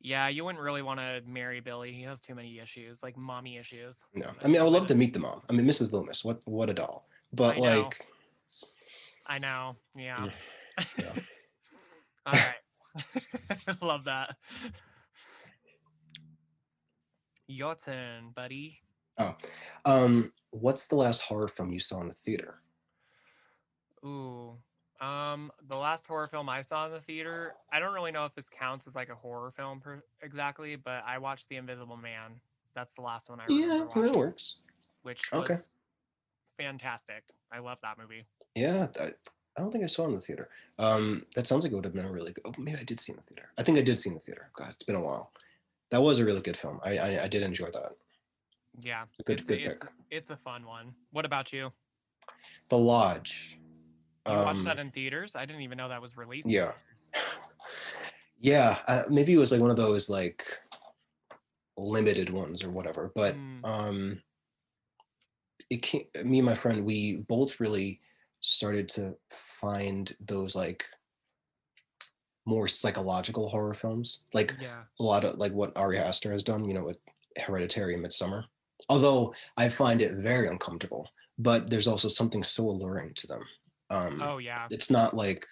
[0.00, 3.56] yeah you wouldn't really want to marry billy he has too many issues like mommy
[3.56, 5.42] issues No, I mean, I would love to meet the mom.
[5.48, 5.92] I mean, Mrs.
[5.92, 7.06] Loomis, what what a doll.
[7.32, 7.94] But I like,
[9.28, 9.76] I know.
[9.96, 10.28] Yeah.
[10.98, 11.12] Yeah.
[12.26, 12.54] All right.
[13.82, 14.36] Love that.
[17.46, 18.80] Your turn, buddy.
[19.18, 19.34] Oh,
[19.84, 22.60] um, what's the last horror film you saw in the theater?
[24.04, 24.58] Ooh.
[25.00, 28.34] Um, the last horror film I saw in the theater, I don't really know if
[28.34, 32.40] this counts as like a horror film per- exactly, but I watched The Invisible Man.
[32.74, 34.56] That's the last one I Yeah, remember that works.
[35.02, 35.52] which Okay.
[35.52, 35.70] was
[36.56, 37.24] fantastic.
[37.52, 38.24] I love that movie.
[38.54, 39.04] Yeah, I,
[39.56, 40.48] I don't think I saw it in the theater.
[40.78, 42.44] Um, that sounds like it would have been a really good.
[42.46, 43.50] Oh, maybe I did see in the theater.
[43.58, 44.50] I think I did see in the theater.
[44.54, 45.30] God, it's been a while.
[45.90, 46.80] That was a really good film.
[46.84, 47.92] I I, I did enjoy that.
[48.78, 49.90] Yeah, good- it's, good it's, pick.
[50.10, 50.94] it's a fun one.
[51.10, 51.72] What about you?
[52.68, 53.58] The Lodge.
[54.28, 55.36] You watched that Um, in theaters?
[55.36, 56.48] I didn't even know that was released.
[56.48, 56.72] Yeah.
[58.38, 60.42] Yeah, uh, maybe it was like one of those like
[61.78, 63.10] limited ones or whatever.
[63.14, 64.22] But Mm, um,
[65.70, 66.02] it came.
[66.24, 68.00] Me and my friend, we both really
[68.40, 70.84] started to find those like
[72.46, 74.82] more psychological horror films, like yeah.
[74.98, 76.98] a lot of like what Ari Aster has done, you know, with
[77.44, 78.44] Hereditary and Midsommar.
[78.88, 83.42] Although I find it very uncomfortable, but there's also something so alluring to them.
[83.90, 84.66] Um, Oh yeah.
[84.70, 85.44] it's not like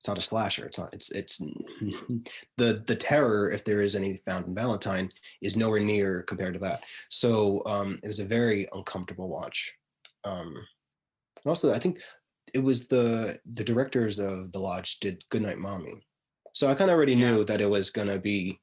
[0.00, 0.64] it's not a slasher.
[0.64, 0.94] It's not.
[0.94, 1.38] It's it's
[2.56, 6.60] the the terror, if there is any found in Valentine, is nowhere near compared to
[6.60, 6.80] that.
[7.10, 9.74] So um, it was a very uncomfortable watch.
[10.24, 12.00] Um, and also, I think
[12.54, 16.02] it was the the directors of the lodge did Goodnight Mommy,
[16.60, 17.16] so I kind of already Yeah.
[17.16, 18.60] knew that it was gonna be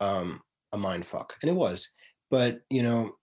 [0.00, 1.94] um, a mind fuck, and it was.
[2.30, 3.16] But you know,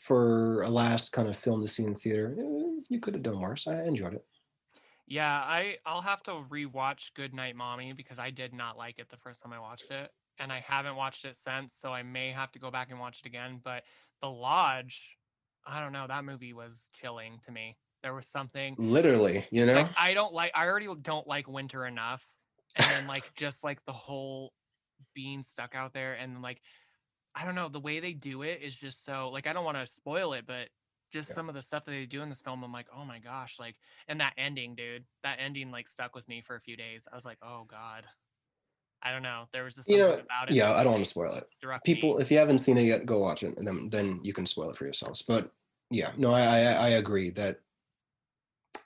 [0.00, 3.22] for a last kind of film to see in the theater, eh, you could have
[3.22, 3.66] done worse.
[3.66, 4.24] I enjoyed it.
[5.06, 9.08] Yeah, I I'll have to rewatch Good Night Mommy because I did not like it
[9.08, 12.30] the first time I watched it, and I haven't watched it since, so I may
[12.30, 13.60] have to go back and watch it again.
[13.62, 13.84] But
[14.20, 15.18] The Lodge,
[15.64, 17.78] I don't know, that movie was chilling to me.
[18.02, 19.86] There was something Literally, you know.
[19.86, 22.39] like I don't like I already don't like winter enough,
[22.76, 24.52] and then like just like the whole
[25.14, 26.60] being stuck out there and like
[27.34, 29.78] I don't know the way they do it is just so like I don't want
[29.78, 30.68] to spoil it, but
[31.12, 31.34] just Yeah.
[31.34, 33.58] some of the stuff that they do in this film, I'm like, oh my gosh,
[33.58, 33.76] like
[34.08, 37.06] and that ending, dude, that ending like stuck with me for a few days.
[37.10, 38.04] I was like, oh god,
[39.02, 39.44] I don't know.
[39.52, 40.54] There was just You know, about it.
[40.54, 41.44] yeah, I don't want to spoil it.
[41.58, 41.94] struck me.
[41.94, 44.46] People, if you haven't seen it yet, go watch it, and then then you can
[44.46, 45.22] spoil it for yourselves.
[45.22, 45.50] But
[45.90, 47.60] yeah, no, I I, I agree that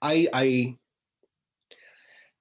[0.02, 0.78] I I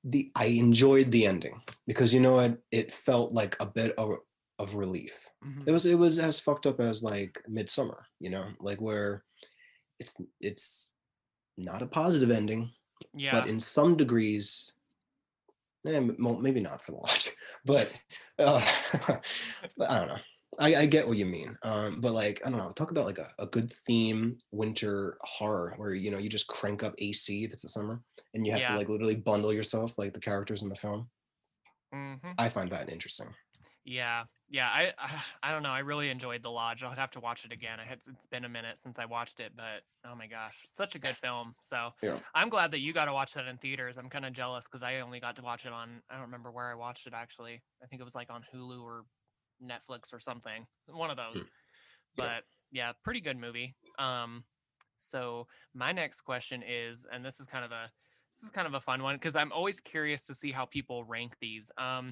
[0.03, 4.09] the I enjoyed the ending because you know what, it felt like a bit of
[4.59, 5.29] of relief.
[5.43, 5.67] Mhm.
[5.67, 9.23] It was it was as fucked up as like Midsommar, you know, like where
[9.99, 10.91] it's it's
[11.57, 12.71] not a positive ending,
[13.13, 14.75] yeah, but in some degrees,
[15.87, 17.29] eh, well, maybe not for the lodge,
[17.65, 17.91] but
[18.39, 18.61] uh,
[19.77, 20.19] but I don't know.
[20.59, 22.69] I, I get what you mean, um, but like I don't know.
[22.69, 26.83] Talk about like a, a good theme winter horror where you know you just crank
[26.83, 28.01] up AC if it's the summer,
[28.33, 28.73] and you have Yeah.
[28.73, 31.09] to like literally bundle yourself like the characters in the film.
[31.91, 33.33] hmm I find that interesting.
[33.85, 34.69] Yeah, yeah.
[34.69, 35.69] I, I I don't know.
[35.69, 36.83] I really enjoyed The Lodge.
[36.83, 37.79] I'll have to watch it again.
[37.79, 40.95] I had, it's been a minute since I watched it, but oh my gosh, such
[40.95, 41.51] a good film.
[41.61, 42.19] So Yeah.
[42.33, 43.97] I'm glad that you got to watch that in theaters.
[43.97, 46.01] I'm kind of jealous because I only got to watch it on.
[46.09, 47.61] I don't remember where I watched it actually.
[47.81, 49.05] I think it was like on Hulu or
[49.63, 50.67] Netflix or something.
[50.88, 51.41] One of those.
[51.41, 51.47] Hmm.
[52.15, 53.76] But yeah, pretty good movie.
[53.97, 54.43] Um,
[54.97, 57.91] so my next question is, and this is kind of a
[58.34, 61.04] this is kind of a fun one because I'm always curious to see how people
[61.04, 61.71] rank these.
[61.78, 62.08] Um,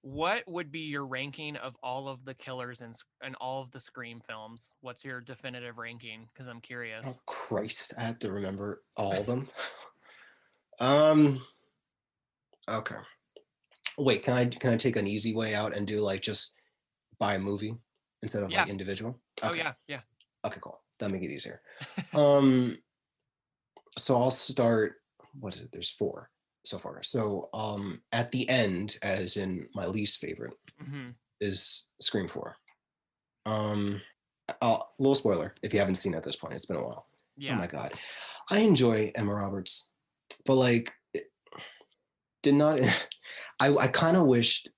[0.00, 3.80] what would be your ranking of all of the killers and and all of the
[3.80, 4.72] Scream films?
[4.80, 6.28] What's your definitive ranking?
[6.32, 7.06] Because I'm curious.
[7.06, 9.48] Oh Christ, I have to remember all of them.
[10.80, 11.40] um.
[12.68, 12.96] Okay.
[13.98, 16.54] Wait, can I can I take an easy way out and do like just
[17.18, 17.76] buy a movie
[18.22, 18.60] instead of Yeah.
[18.60, 19.20] like individual?
[19.42, 20.00] Oh yeah, yeah.
[20.44, 20.80] Okay, cool.
[20.98, 21.60] That make it easier.
[22.14, 22.78] um.
[23.98, 24.94] So I'll start.
[25.40, 25.72] What is it?
[25.72, 26.30] There's four
[26.64, 27.02] so far.
[27.02, 32.56] So um, at the end, as in my least favorite, hmm is Scream Four.
[33.44, 34.00] Um,
[34.62, 36.54] a little spoiler if you haven't seen it at this point.
[36.54, 37.06] It's been a while.
[37.36, 37.52] Yeah.
[37.54, 37.92] Oh my god,
[38.50, 39.90] I enjoy Emma Roberts,
[40.46, 40.92] but like,
[42.46, 42.80] did not.
[43.60, 44.68] I I kind of wished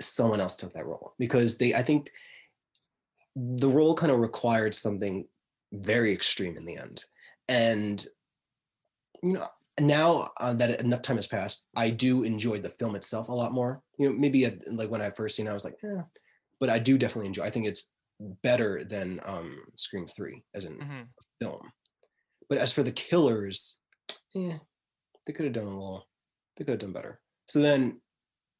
[0.00, 1.74] someone else took that role because they.
[1.74, 2.10] I think
[3.34, 5.26] the role kind of required something
[5.72, 7.04] very extreme in the end,
[7.48, 8.04] and
[9.22, 9.46] you know
[9.78, 13.52] now uh, that enough time has passed, I do enjoy the film itself a lot
[13.52, 13.82] more.
[13.98, 16.04] You know, maybe at, like when I first seen, it, I was like, yeah,
[16.58, 17.44] but I do definitely enjoy.
[17.44, 17.92] I think it's
[18.42, 21.02] better than um Scream Three as in hmm
[21.40, 21.72] film.
[22.48, 23.78] But as for the killers,
[24.34, 24.58] eh,
[25.26, 26.06] they could have done a little.
[26.56, 27.20] They could have done better.
[27.48, 28.00] So then,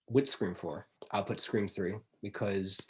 [0.09, 2.87] with Scream Four, I'll put Scream Three because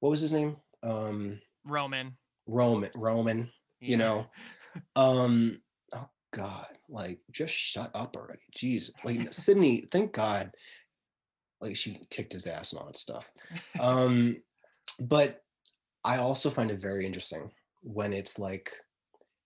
[0.00, 0.56] what was his name?
[0.82, 2.16] Um, Roman.
[2.46, 2.90] Roman.
[2.96, 3.50] Roman.
[3.80, 3.90] yeah.
[3.90, 4.30] You know,
[4.96, 5.60] um,
[5.94, 8.42] oh God, like just shut up already.
[8.56, 8.90] Jeez.
[9.04, 10.50] Like Sidney, thank God.
[11.60, 13.30] Like she kicked his ass and all that stuff.
[13.80, 14.36] Um,
[15.00, 15.42] but
[16.04, 17.50] I also find it very interesting
[17.82, 18.70] when it's like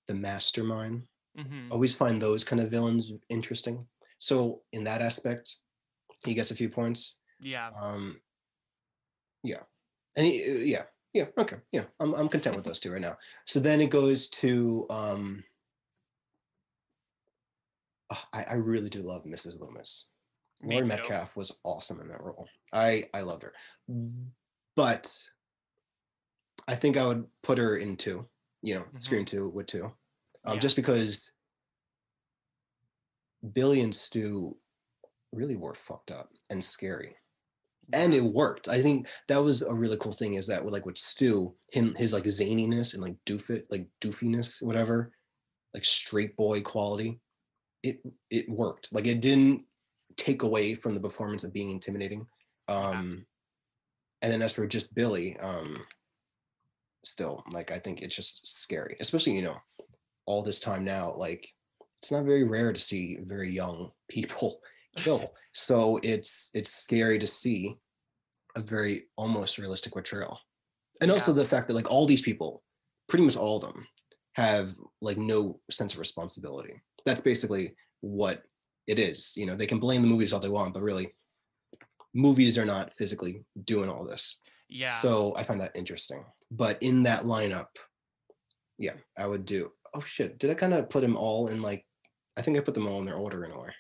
[0.07, 1.05] the mastermind.
[1.39, 1.71] Mhm.
[1.71, 3.87] Always find those kind of villains interesting.
[4.23, 5.57] So in that aspect,
[6.25, 7.19] he gets a few points.
[7.41, 7.71] Yeah.
[7.77, 8.21] Um,
[9.43, 9.63] yeah,
[10.17, 10.83] and he, uh, yeah,
[11.13, 13.17] yeah, okay, yeah, I'm I'm content with those two right now.
[13.47, 15.43] So then it goes to um,
[18.13, 19.59] oh, I I really do love Mrs.
[19.61, 20.09] Loomis.
[20.63, 20.89] Me Laurie too.
[20.91, 22.47] Metcalf was awesome in that role.
[22.73, 23.53] I I loved her,
[24.77, 25.13] but
[26.69, 28.29] I think I would put her in two.
[28.63, 29.03] You know, Mhm.
[29.03, 29.87] Scream two with two,
[30.45, 30.61] um, Yeah.
[30.61, 31.33] just because
[33.53, 34.57] Billy and Stu
[35.33, 37.17] really were fucked up and scary
[37.93, 38.69] and it worked.
[38.69, 41.93] I think that was a really cool thing is that with like with Stu, him
[41.97, 45.13] his like zaniness and like doofit, like doofiness, whatever,
[45.75, 47.21] like straight boy quality,
[47.83, 47.97] it
[48.31, 48.95] it worked.
[48.95, 49.65] Like it didn't
[50.17, 52.27] take away from the performance of being intimidating.
[52.69, 53.27] Um
[54.23, 55.85] and then as for just Billy, um
[57.05, 59.57] still like I think it's just scary, especially, you know,
[60.27, 61.49] all this time now, like
[62.03, 64.61] it's not very rare to see very young people
[64.97, 65.33] kill.
[65.53, 67.77] So it's it's scary to see
[68.57, 70.41] a very almost realistic portrayal.
[71.01, 71.43] And also Yeah.
[71.43, 72.65] the fact that like all these people,
[73.09, 73.87] pretty much all of them,
[74.35, 76.75] have like no sense of responsibility.
[77.07, 78.43] That's basically what
[78.89, 79.35] it is.
[79.37, 81.07] You know, they can blame the movies all they want, but really
[82.15, 84.41] movies are not physically doing all this.
[84.69, 84.89] Yeah.
[84.89, 86.25] So I find that interesting.
[86.51, 87.69] But in that lineup,
[88.77, 89.71] yeah, I would do.
[89.95, 90.39] Oh shit!
[90.39, 91.85] Did I kind of put them all in like?
[92.43, 93.71] I think I put them all in their order in a way.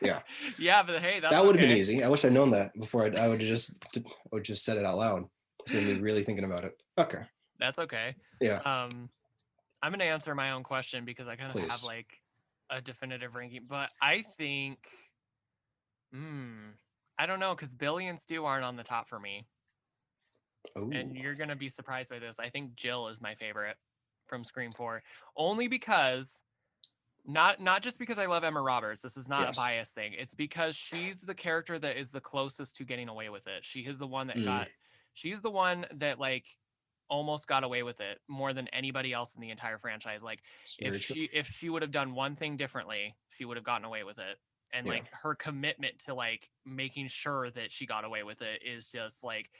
[0.00, 0.20] yeah.
[0.58, 2.02] yeah, but hey, that would have been easy.
[2.02, 3.04] I wish I'd known that before.
[3.04, 4.00] I'd, I would have just I
[4.32, 5.24] would just said it out loud
[5.66, 6.72] instead of me really thinking about it.
[6.96, 7.18] Okay.
[7.58, 8.14] That's okay.
[8.40, 8.60] Yeah.
[8.60, 9.10] Um,
[9.82, 12.06] I'm gonna answer my own question because I kind of have like
[12.70, 14.78] a definitive ranking, but I think,
[16.10, 16.70] hmm,
[17.18, 19.46] I don't know because Billy and Stu aren't on the top for me,
[20.74, 20.90] Oh.
[20.90, 22.40] and you're gonna be surprised by this.
[22.40, 23.76] I think Jill is my favorite
[24.26, 25.02] from Scream Four,
[25.36, 26.42] only because.
[27.26, 29.02] Not not just because I love Emma Roberts.
[29.02, 29.58] This is not Yes.
[29.58, 30.12] a bias thing.
[30.14, 33.64] It's because she's the character that is the closest to getting away with it.
[33.64, 34.44] She is the one that Mm.
[34.44, 34.68] got
[35.12, 36.46] she's the one that like
[37.08, 40.22] almost got away with it more than anybody else in the entire franchise.
[40.22, 40.42] Like
[40.78, 40.98] if true.
[41.16, 44.18] she if she would have done one thing differently, she would have gotten away with
[44.18, 44.38] it.
[44.72, 44.94] And Yeah.
[44.94, 49.24] like her commitment to like making sure that she got away with it is just
[49.24, 49.50] like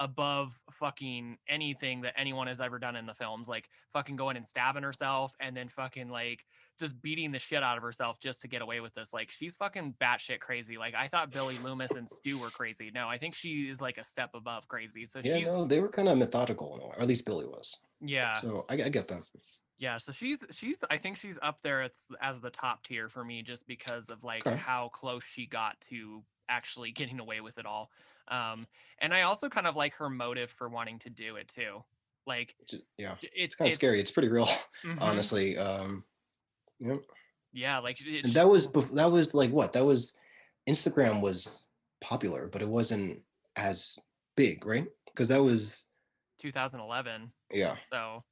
[0.00, 3.48] above fucking anything that anyone has ever done in the films.
[3.48, 6.44] Like fucking going and stabbing herself and then fucking like
[6.78, 9.12] just beating the shit out of herself just to get away with this.
[9.12, 10.78] Like she's fucking batshit crazy.
[10.78, 12.90] Like I thought Billy Loomis and Stu were crazy.
[12.92, 15.04] No, I think she is like a step above crazy.
[15.04, 17.26] So yeah, she's no, they were kind of methodical in a way, or at least
[17.26, 17.78] Billy was.
[18.00, 18.34] yeah.
[18.34, 19.20] So I, I get that.
[19.78, 23.24] Yeah, so she's she's I think she's up there as as the top tier for
[23.24, 24.56] me just because of like Okay.
[24.56, 27.90] how close she got to actually getting away with it all.
[28.30, 28.66] Um
[28.98, 31.84] and I also kind of like her motive for wanting to do it too.
[32.26, 32.54] Like
[32.98, 33.98] Yeah, it's it's kind of scary.
[34.00, 34.46] It's pretty real,
[34.84, 35.56] mhm, honestly.
[35.58, 36.04] Um,
[36.78, 37.00] know,
[37.52, 40.18] Yeah, like it's and that was bef- that was like what that was.
[40.68, 41.68] Instagram was
[42.00, 43.22] popular, but it wasn't
[43.56, 43.98] as
[44.36, 44.86] big, right?
[45.06, 45.88] Because that was
[46.38, 47.32] 2011.
[47.52, 47.76] yeah.
[47.90, 48.22] So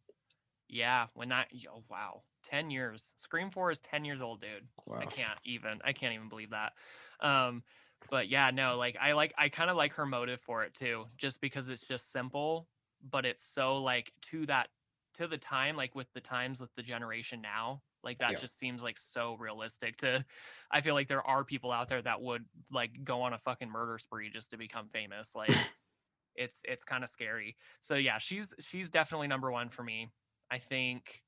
[0.69, 3.15] yeah, when that oh wow, 10 years.
[3.17, 4.69] Scream 4 is 10 years old, dude.
[4.87, 4.99] Wow.
[5.01, 6.73] I can't even I can't even believe that.
[7.21, 7.63] Um
[8.11, 11.07] but yeah, no, like I like I kind of like her motive for it too,
[11.17, 12.69] just because it's just simple,
[13.03, 14.69] but it's so like to that
[15.15, 18.39] to the time like with the times with the generation now, like that Yeah.
[18.39, 20.25] just seems like so realistic to
[20.71, 23.71] I feel like there are people out there that would like go on a fucking
[23.71, 25.67] murder spree just to become famous like
[26.35, 27.57] it's it's kind of scary.
[27.81, 30.13] So yeah, she's she's definitely number 1 for me.
[30.51, 31.25] I think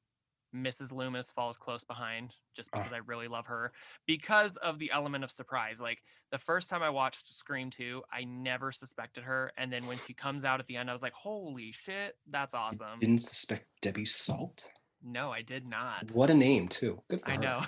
[0.54, 0.92] Mrs.
[0.92, 2.78] Loomis falls close behind just Ah.
[2.78, 3.72] because I really love her
[4.06, 5.80] because of the element of surprise.
[5.80, 9.52] Like the first time I watched Scream 2, I never suspected her.
[9.56, 12.54] And then when she comes out at the end, I was like, holy shit, that's
[12.54, 12.98] You awesome.
[13.00, 14.70] Didn't suspect Debbie Salt.
[15.02, 16.10] No, I did not.
[16.12, 17.02] What a name too.
[17.08, 17.40] Good for I her.
[17.40, 17.60] know.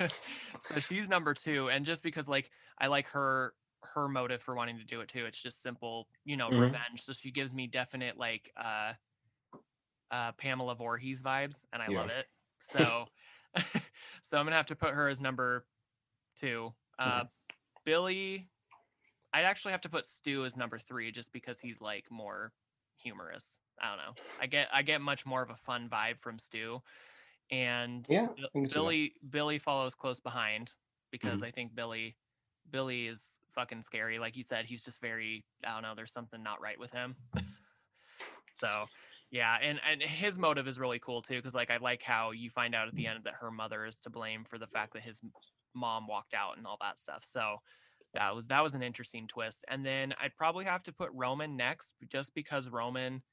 [0.60, 1.68] so she's number two.
[1.70, 3.54] And just because like I like her
[3.94, 5.26] her motive for wanting to do it too.
[5.26, 6.60] It's just simple, you know, Mhm.
[6.60, 7.00] revenge.
[7.02, 8.94] So she gives me definite like uh
[10.14, 12.26] uh Pamela Voorhees vibes and I love it.
[12.60, 13.06] So
[14.22, 15.66] so I'm gonna have to put her as number
[16.36, 16.72] two.
[16.98, 17.24] Uh
[17.84, 18.48] Billy
[19.34, 22.52] I'd actually have to put Stu as number three just because he's like more
[23.02, 23.60] humorous.
[23.82, 24.22] I don't know.
[24.40, 26.80] I get I get much more of a fun vibe from Stu.
[27.50, 28.74] And Yeah, Bi- I can see that.
[28.74, 30.72] Billy Billy follows close behind
[31.10, 31.44] because Mm-hmm.
[31.44, 32.16] I think Billy
[32.70, 34.18] Billy is fucking scary.
[34.18, 37.16] Like you said, he's just very I don't know, there's something not right with him.
[38.56, 38.86] so
[39.34, 42.50] Yeah, and and his motive is really cool too, because like I like how you
[42.50, 45.02] find out at the end that her mother is to blame for the fact that
[45.02, 45.20] his
[45.74, 47.24] mom walked out and all that stuff.
[47.24, 47.58] So
[48.14, 49.64] that was that was an interesting twist.
[49.68, 53.24] And then I'd probably have to put Roman next, just because Roman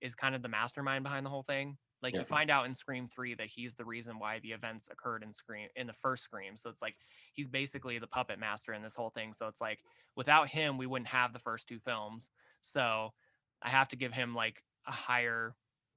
[0.00, 1.78] is kind of the mastermind behind the whole thing.
[2.02, 2.20] Like Yeah.
[2.20, 5.32] you find out in Scream Three that he's the reason why the events occurred in
[5.32, 6.56] Scream in the first Scream.
[6.56, 6.96] So it's like
[7.34, 9.32] he's basically the puppet master in this whole thing.
[9.34, 9.82] So it's like
[10.16, 12.30] without him, we wouldn't have the first two films.
[12.62, 13.12] So
[13.62, 15.54] I have to give him like a higher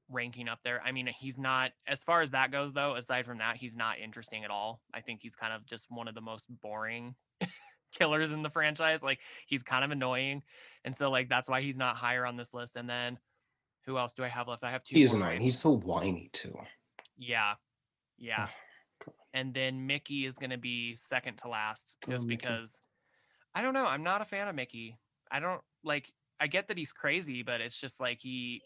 [0.10, 0.82] ranking up there.
[0.84, 4.00] I mean, he's not as far as that goes though, aside from that, he's not
[4.00, 4.82] interesting at all.
[4.94, 7.15] I think he's kind of just one of the most boring
[7.98, 9.04] killers in the franchise.
[9.04, 10.44] Like he's kind of annoying.
[10.84, 12.76] And so like that's why he's not higher on this list.
[12.76, 13.20] And then
[13.86, 14.63] who else do I have left?
[14.63, 14.96] I have two.
[14.98, 15.41] He's annoying.
[15.41, 16.58] He's so whiny too.
[17.17, 17.54] Yeah.
[18.17, 18.48] Yeah.
[18.50, 19.13] Oh, God.
[19.34, 22.38] And then Mickey is going to be second to last Oh, just Mickey.
[22.38, 22.80] because
[23.56, 23.88] I don't know.
[23.88, 24.98] I'm not a fan of Mickey.
[25.32, 28.62] I don't like, I get that he's crazy, but it's just like he,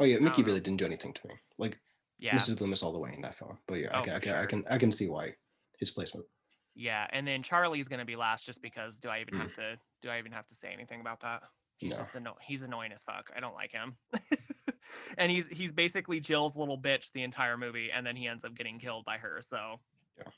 [0.00, 1.34] Oh yeah, Mickey really didn't do anything to me.
[1.58, 1.78] Like
[2.18, 2.34] yeah.
[2.34, 2.60] Mrs.
[2.60, 3.58] Loomis all the way in that film.
[3.66, 5.34] But yeah, I Oh, can, I can, I can, I can see why
[5.78, 6.26] his placement.
[6.74, 7.06] Yeah.
[7.10, 9.42] And then Charlie's going to be last just because do I even Mm.
[9.42, 11.42] have to, do I even have to say anything about that?
[11.76, 11.96] He's No.
[11.98, 13.30] just anno- he's annoying as fuck.
[13.36, 13.96] I don't like him.
[15.18, 18.54] and he's he's basically Jill's little bitch the entire movie, and then he ends up
[18.54, 19.40] getting killed by her.
[19.40, 19.80] So
[20.16, 20.30] Yeah.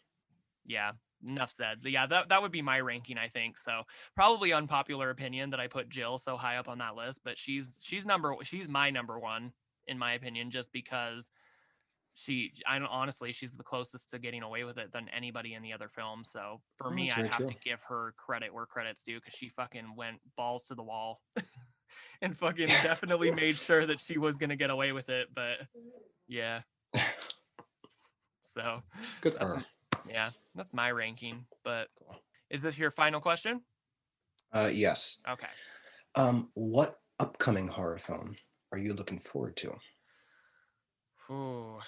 [0.64, 0.92] yeah,
[1.26, 1.78] enough said.
[1.84, 3.58] Yeah, that that would be my ranking, I think.
[3.58, 3.82] So
[4.14, 7.78] probably unpopular opinion that I put Jill so high up on that list, but she's
[7.82, 9.52] she's number she's my number one
[9.86, 11.30] in my opinion, just because
[12.14, 15.62] she I don't honestly she's the closest to getting away with it than anybody in
[15.62, 16.24] the other film.
[16.24, 17.46] So for Oh, me, I'd have true.
[17.48, 21.22] to give her credit where credit's due because she fucking went balls to the wall.
[22.22, 25.58] and fucking definitely made sure that she was gonna get away with it, but
[26.28, 26.62] yeah.
[28.40, 28.82] So
[29.20, 29.64] Good for That's her.
[30.08, 31.46] Yeah, that's my ranking.
[31.64, 32.20] But Cool.
[32.50, 33.62] is this your final question?
[34.52, 35.20] Uh, yes.
[35.28, 35.48] Okay.
[36.14, 38.36] Um, what upcoming horror film
[38.72, 39.74] are you looking forward to?
[41.30, 41.78] Ooh.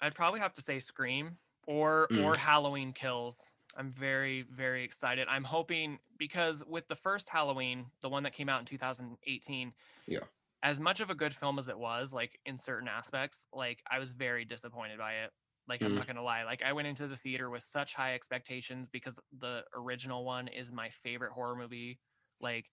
[0.00, 2.24] I'd probably have to say Scream or Mm.
[2.24, 3.52] or Halloween Kills.
[3.76, 5.28] I'm very very excited.
[5.28, 9.74] I'm hoping because with the first Halloween, the one that came out in 2018,
[10.06, 10.20] Yeah.
[10.64, 13.98] As much of a good film as it was, like in certain aspects, like I
[13.98, 15.32] was very disappointed by it.
[15.68, 15.96] Like I'm Mm.
[15.96, 19.64] not gonna lie, like I went into the theater with such high expectations because the
[19.74, 22.00] original one is my favorite horror movie.
[22.40, 22.70] Like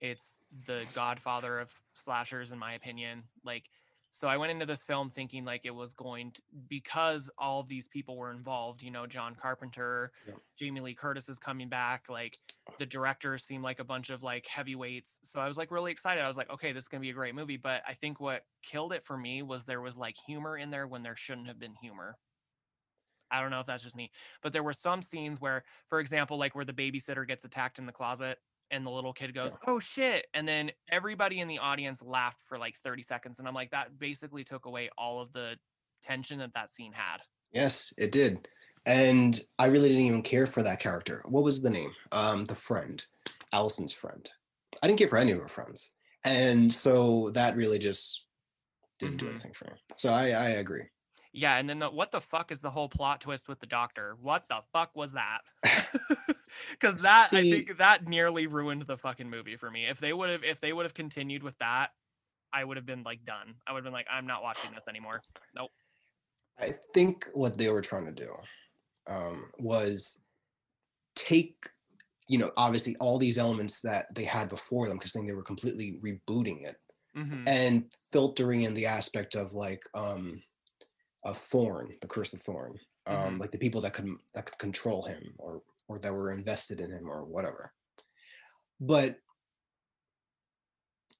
[0.00, 3.24] it's the godfather of slashers in my opinion.
[3.44, 3.70] Like
[4.12, 7.68] so I went into this film thinking like it was going to because all of
[7.68, 10.34] these people were involved, you know, John Carpenter, Yeah.
[10.58, 12.36] Jamie Lee Curtis is coming back, like
[12.78, 15.20] the directors seemed like a bunch of like heavyweights.
[15.22, 16.22] So I was like really excited.
[16.22, 17.56] I was like, okay, this is gonna be a great movie.
[17.56, 20.86] But I think what killed it for me was there was like humor in there
[20.86, 22.18] when there shouldn't have been humor.
[23.30, 24.10] I don't know if that's just me,
[24.42, 27.86] but there were some scenes where, for example, like where the babysitter gets attacked in
[27.86, 28.38] the closet
[28.70, 32.58] and the little kid goes, "Oh shit!" and then everybody in the audience laughed for
[32.58, 35.58] like 30 seconds, and I'm like, that basically took away all of the
[36.02, 37.18] tension that that scene had.
[37.52, 38.48] Yes, it did.
[38.86, 41.22] And I really didn't even care for that character.
[41.26, 41.92] What was the name?
[42.12, 43.04] Um, the friend,
[43.52, 44.28] Allison's friend.
[44.82, 45.92] I didn't care for any of her friends.
[46.24, 48.24] And so that really just
[48.98, 49.30] didn't do Mhm.
[49.30, 49.72] anything for me.
[49.96, 50.84] So I, I agree.
[51.32, 54.16] Yeah, and then the, what the fuck is the whole plot twist with the doctor?
[54.20, 55.40] What the fuck was that?
[56.72, 59.86] Because that I think that nearly ruined the fucking movie for me.
[59.86, 61.90] If they would have if they would have continued with that,
[62.52, 63.56] I would have been like done.
[63.66, 65.24] I would have been like, I'm not watching this anymore.
[65.54, 65.72] Nope.
[66.58, 68.34] I think what they were trying to do
[69.08, 70.22] um, was
[71.16, 71.66] take,
[72.28, 75.42] you know, obviously all these elements that they had before them, because then they were
[75.44, 76.76] completely rebooting it
[77.14, 80.42] hmm and filtering in the aspect of like um
[81.24, 83.38] a thorn the curse of thorn um Mhm.
[83.38, 86.88] like the people that could that could control him or or that were invested in
[86.92, 87.72] him or whatever
[88.78, 89.16] but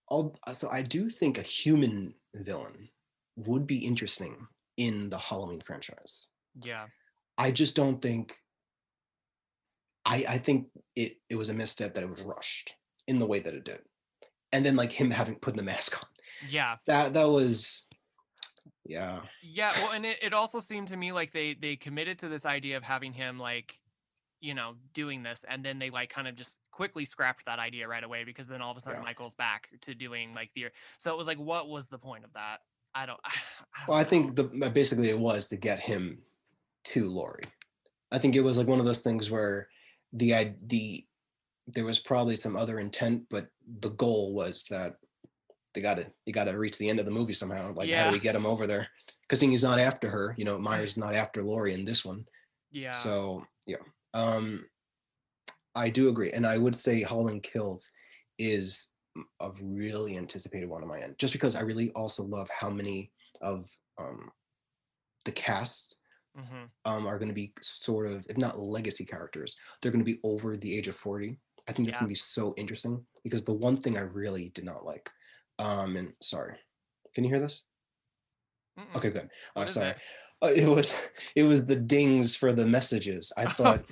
[0.09, 2.89] I'll, so i do think a human villain
[3.37, 4.47] would be interesting
[4.77, 6.29] in the halloween franchise
[6.65, 6.87] Yeah.
[7.37, 8.33] i just don't think
[10.07, 12.77] i i think it it was a misstep that it was rushed
[13.09, 13.81] in the way that it did
[14.53, 16.09] and then like him having put the mask on
[16.49, 16.77] Yeah.
[16.87, 17.89] that that was
[18.87, 19.73] yeah Yeah.
[19.79, 22.77] Well, and it, it also seemed to me like they they committed to this idea
[22.77, 23.80] of having him like,
[24.41, 27.87] you know, doing this, and then they like kind of just quickly scrapped that idea
[27.87, 29.05] right away because then all of a sudden Yeah.
[29.05, 30.67] Michael's back to doing like the.
[30.99, 32.61] So it was like, what was the point of that?
[32.95, 33.21] I don't.
[33.25, 33.31] I
[33.89, 34.45] well i don't think know.
[34.45, 36.19] the uh, basically it was to get him
[36.83, 37.45] to laurie
[38.11, 39.69] i think it was like one of those things where
[40.13, 41.05] the i the
[41.69, 43.47] there was probably some other intent but
[43.81, 44.97] the goal was that
[45.75, 48.19] they gotta you gotta reach the end of the movie somehow like how do we
[48.19, 48.89] get him over there
[49.23, 52.25] because he's not after her you know myers is not after laurie in this one
[52.71, 52.93] yeah.
[52.93, 53.77] So yeah,
[54.15, 54.67] um,
[55.75, 57.91] I do agree, and I would say Halloween Kills
[58.39, 58.91] is
[59.41, 63.13] a really anticipated one on my end, just because I really also love how many
[63.41, 63.67] of
[63.99, 64.31] um,
[65.25, 65.97] the cast
[66.35, 70.13] hmm um, are going to be sort of, if not legacy characters, they're going to
[70.13, 71.41] be over the age of 40.
[71.69, 72.01] I think that's Yeah.
[72.01, 75.11] going to be so interesting because the one thing I really did not like,
[75.59, 76.59] um, and sorry,
[77.15, 77.69] can you hear this?
[78.79, 78.97] Mm-mm.
[78.97, 79.31] Okay, good.
[79.55, 79.95] Uh, sorry.
[79.95, 80.01] it?
[80.43, 83.33] Uh, it was it was the dings for the messages.
[83.37, 83.83] I thought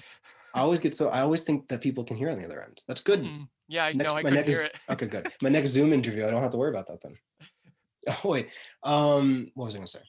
[0.54, 2.82] I always get so I always think that people can hear on the other end.
[2.88, 3.22] That's good.
[3.22, 4.92] Mm, yeah, I know I my couldn't next hear it.
[4.92, 5.28] okay, good.
[5.42, 7.16] My next Zoom interview, I don't have to worry about that then.
[8.24, 8.48] Oh wait,
[8.84, 10.00] um, what was I gonna say?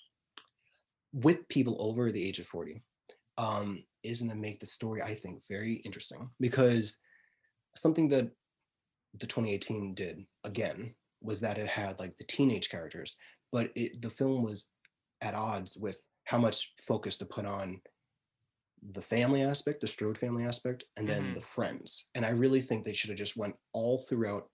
[1.11, 2.81] With people over the age of forty,
[3.37, 6.99] um, is gonna make the story I think very interesting because
[7.75, 8.31] something that
[9.19, 13.17] the 2018 did again was that it had like the teenage characters,
[13.51, 14.71] but it the film was
[15.21, 17.81] at odds with how much focus to put on
[18.81, 21.35] the family aspect, the Strode family aspect, and then Mhm.
[21.35, 22.07] the friends.
[22.15, 24.51] And I really think they should have just went all throughout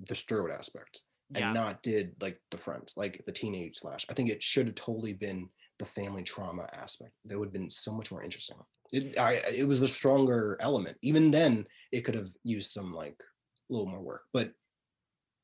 [0.00, 1.02] the Strode aspect
[1.34, 4.04] and Yeah, not did like the friends, like the teenage slash.
[4.08, 7.12] I think it should have totally been the family trauma aspect.
[7.24, 8.58] That would have been so much more interesting.
[8.92, 10.98] It, I, it was the stronger element.
[11.02, 13.22] Even then, it could have used some like
[13.70, 14.52] a little more work, but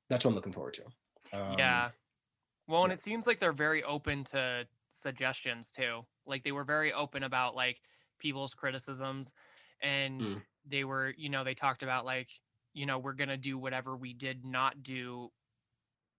[0.09, 0.85] that's what I'm looking forward to.
[1.33, 1.91] Um, yeah.
[2.69, 2.95] Well, and yeah.
[2.95, 6.07] it seems like they're very open to suggestions too.
[6.27, 7.81] Like they were very open about like
[8.19, 9.33] people's criticisms,
[9.81, 10.43] and Mm.
[10.67, 12.31] they were, you know, they talked about like,
[12.75, 15.31] you know, we're gonna do whatever we did not do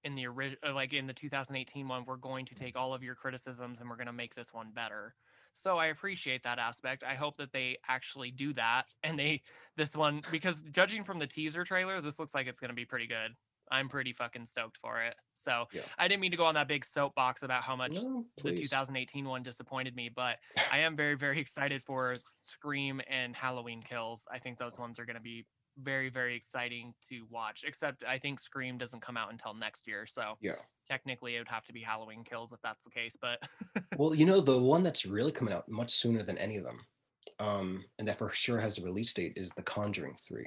[0.04, 2.04] in the original, like in the 2018 one.
[2.06, 5.16] We're going to take all of your criticisms and we're gonna make this one better.
[5.54, 7.04] So I appreciate that aspect.
[7.04, 9.44] I hope that they actually do that and they
[9.76, 13.06] this one because judging from the teaser trailer, this looks like it's gonna be pretty
[13.08, 13.36] good.
[13.72, 15.16] I'm pretty fucking stoked for it.
[15.34, 15.82] So Yeah.
[15.98, 18.62] I didn't mean to go on that big soapbox about how much No, the please.
[18.70, 20.38] 2018 one disappointed me, but
[20.72, 24.28] I am very, very excited for Scream and Halloween Kills.
[24.32, 25.46] I think those ones are going to be
[25.78, 27.64] very, very exciting to watch.
[27.66, 30.56] Except I think Scream doesn't come out until next year, so Yeah.
[30.90, 33.16] technically it would have to be Halloween Kills if that's the case.
[33.20, 33.42] But
[33.98, 36.78] Well, you know, the one that's really coming out much sooner than any of them,
[37.40, 40.46] um, and that for sure has a release date is The Conjuring 3.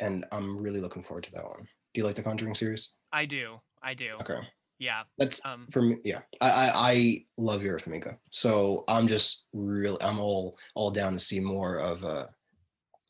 [0.00, 1.68] And I'm really looking forward to that one.
[1.96, 2.92] Do you like the Conjuring series?
[3.10, 4.38] I do, I do, Okay.
[4.78, 5.04] yeah.
[5.16, 6.20] That's Um, for me, yeah.
[6.42, 8.18] I I, I love Vera Farmiga.
[8.30, 12.26] So I'm just really I'm all all down to see more of uh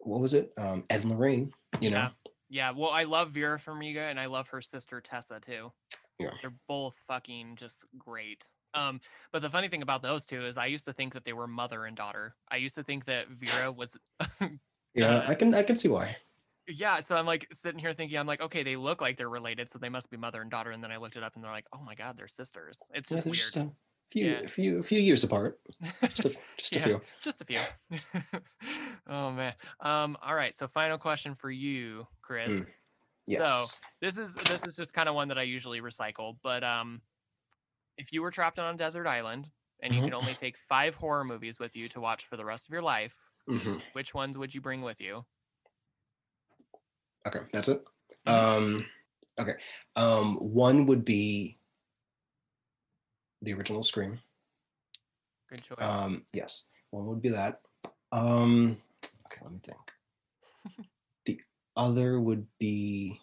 [0.02, 0.52] what was it?
[0.56, 1.96] Um Ed and Lorraine, you know?
[1.96, 2.10] Yeah.
[2.48, 5.72] Yeah, well, I love Vera Farmiga and I love her sister Tessa too.
[6.20, 6.30] Yeah.
[6.40, 8.44] They're both fucking just great.
[8.72, 9.00] Um,
[9.32, 11.48] but the funny thing about those two is I used to think that they were
[11.48, 12.36] mother and daughter.
[12.48, 13.98] I used to think that Vera was
[14.94, 16.14] Yeah, I can I can see why.
[16.68, 19.68] Yeah, so I'm like sitting here thinking, I'm like, okay, they look like they're related,
[19.68, 20.70] so they must be mother and daughter.
[20.70, 22.82] And then I looked it up and they're like, oh my god, they're sisters.
[22.94, 23.36] It's just they're weird.
[23.36, 23.70] just a
[24.10, 24.40] few Yeah.
[24.40, 25.58] a few a few years apart.
[26.02, 26.84] Just a, just a Yeah.
[26.84, 27.00] few.
[27.22, 27.58] Just a few.
[29.06, 29.54] oh man.
[29.80, 30.54] Um, all right.
[30.54, 32.72] So final question for you, Chris.
[33.26, 33.40] Yes.
[33.40, 37.02] So, this is this is just kind of one that I usually recycle, but um
[37.98, 39.50] if you were trapped on a desert island
[39.82, 40.04] and you Mhm.
[40.04, 42.82] could only take five horror movies with you to watch for the rest of your
[42.82, 43.82] life, Mhm.
[43.94, 45.24] which ones would you bring with you?
[47.26, 47.84] Okay, that's it.
[48.26, 48.32] Mhm.
[48.32, 48.86] Um,
[49.40, 49.54] okay.
[49.96, 51.58] Um, one would be
[53.42, 54.20] the original Scream.
[55.50, 55.78] Good choice.
[55.80, 57.60] Um, yes, one would be that.
[58.12, 58.78] Um,
[59.26, 60.86] okay, let me think.
[61.26, 61.40] the
[61.76, 63.20] other would be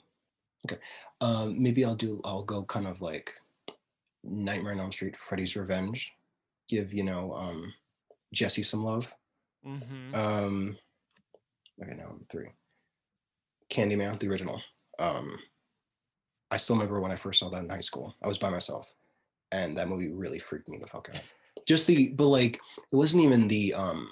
[0.66, 0.82] okay.
[1.22, 2.22] Um, maybe I'll do.
[2.24, 3.34] I'll go kind of like
[4.24, 6.14] Nightmare on Elm Street, Freddy's Revenge.
[6.70, 7.74] Give you know um,
[8.34, 9.14] Jesse some love.
[9.66, 10.16] mm-hmm.
[10.16, 10.78] Um,
[11.82, 12.50] okay, now I'm three.
[13.74, 14.62] Candyman, the original.
[15.00, 15.38] Um,
[16.52, 18.16] I still remember when I first saw that in high school.
[18.24, 18.94] I was by myself,
[19.52, 21.22] and that movie really freaked me the fuck out.
[21.68, 22.60] Just the, but like,
[22.92, 24.10] it wasn't even the um,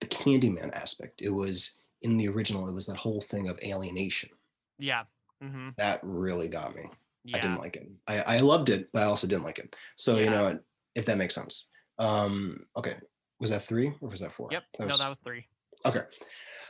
[0.00, 1.22] the Candyman aspect.
[1.22, 2.68] It was in the original.
[2.68, 4.30] It was that whole thing of alienation
[4.78, 5.04] yeah.
[5.42, 5.70] Mm-hmm.
[5.78, 6.84] that really got me.
[7.24, 7.36] Yeah.
[7.36, 7.88] I didn't like it.
[8.06, 9.74] I, I loved it, but I also didn't like it.
[9.96, 10.58] So you know,
[10.94, 11.68] if that makes sense.
[11.98, 12.94] Um, okay,
[13.38, 14.48] was that three or was that four?
[14.50, 14.62] Yep.
[14.78, 15.46] That no, that was three.
[15.86, 16.02] Okay.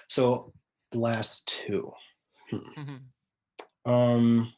[0.09, 0.53] So
[0.93, 1.93] the last two.
[2.53, 3.01] Mhm.
[3.85, 4.53] Um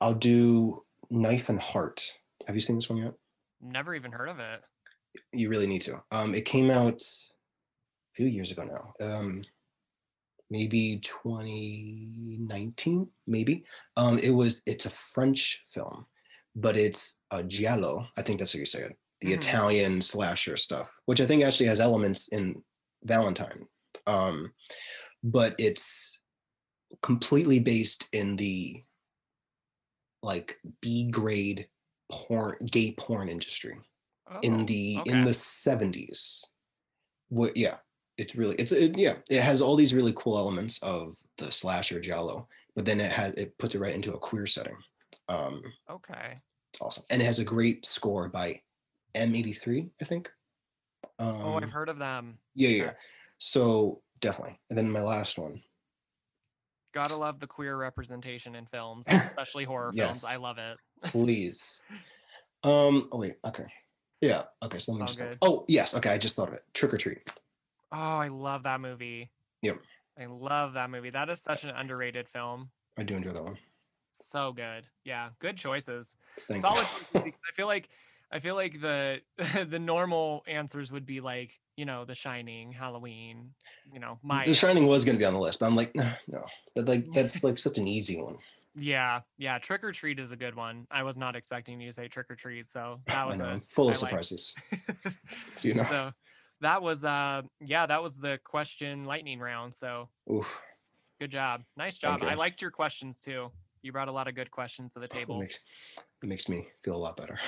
[0.00, 2.18] I'll do Knife and Heart.
[2.46, 3.14] Have you seen this one yet?
[3.60, 4.62] Never even heard of it.
[5.32, 6.02] You really need to.
[6.10, 8.94] Um it came out a few years ago now.
[9.06, 9.42] Um
[10.50, 13.64] maybe 2019, maybe.
[13.96, 16.06] Um it was it's a French film,
[16.54, 18.06] but it's a giallo.
[18.16, 18.96] I think that's how you say it.
[19.20, 19.36] The Mhm.
[19.36, 22.64] Italian slasher stuff, which I think actually has elements in
[23.04, 23.68] Valentine.
[24.06, 24.52] Um
[25.24, 26.20] but it's
[27.02, 28.82] completely based in the
[30.22, 31.68] like B grade
[32.10, 33.78] porn gay porn industry
[34.30, 36.44] Oh, in the in the 70s.
[37.28, 37.76] What yeah.
[38.18, 41.98] it's really it's it, yeah it has all these really cool elements of the slasher
[42.00, 44.76] giallo but then it has it puts it right into a queer setting
[45.28, 46.38] um Okay.
[46.72, 48.60] it's awesome and it has a great score by
[49.16, 50.30] m83 i think
[51.18, 52.38] um Oh, I've heard of them.
[52.54, 52.92] yeah yeah.
[53.44, 55.60] So definitely and then my last one
[56.94, 60.24] Gotta love the queer representation in films, especially horror films.
[60.24, 60.78] I love it.
[61.04, 61.82] please
[62.64, 63.64] um oh wait okay
[64.20, 65.38] yeah okay so let me All just think.
[65.42, 67.18] oh yes okay i just thought of it trick or treat
[67.94, 69.30] Oh, I love that movie.
[69.60, 69.76] Yep.
[70.18, 71.10] I love that movie.
[71.10, 72.70] That is such an underrated film.
[72.96, 73.58] i do enjoy that one
[74.12, 74.86] So good.
[75.04, 76.16] Yeah, good choices.
[76.48, 77.20] Thank Solid you.
[77.20, 77.88] choices I feel like
[78.30, 79.20] I feel like the
[79.68, 83.50] the normal answers would be like, you know, The Shining, Halloween,
[83.92, 85.94] you know, my the shining was going to be on the list but i'm like
[85.94, 86.42] no no
[86.74, 88.36] that like that's like such an easy one
[88.74, 89.58] Yeah, yeah.
[89.58, 90.86] Trick or treat is a good one.
[90.90, 93.44] I was not expecting you to say trick or treat, so that i was know
[93.44, 94.54] a i'm full of I surprises
[95.62, 96.12] you know so
[96.62, 99.74] that was uh yeah, that was the question lightning round.
[99.74, 100.60] So Oof.
[101.20, 101.62] good job.
[101.76, 102.20] Nice job.
[102.22, 103.52] I liked your questions too.
[103.82, 105.38] You brought a lot of good questions to the It table.
[105.38, 105.58] makes,
[106.22, 107.38] it makes me feel a lot better.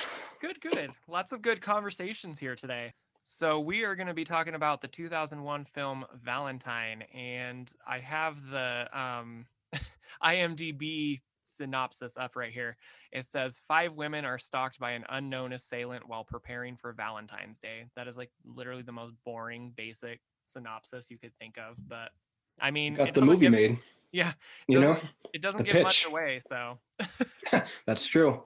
[0.41, 0.91] Good, good.
[1.07, 2.93] Lots of good conversations here today.
[3.25, 8.47] So we are going to be talking about the 2001 film Valentine, and I have
[8.49, 9.47] the um,
[10.23, 12.77] IMDb synopsis up right here.
[13.11, 17.85] It says five women are stalked by an unknown assailant while preparing for Valentine's Day.
[17.95, 21.77] That is like literally the most boring, basic synopsis you could think of.
[21.87, 22.11] But
[22.59, 23.79] I mean, Got the movie give- made,
[24.15, 24.31] Yeah,
[24.69, 24.97] you know?
[25.33, 26.39] it doesn't give much away.
[26.41, 26.79] So
[27.85, 28.43] That's true.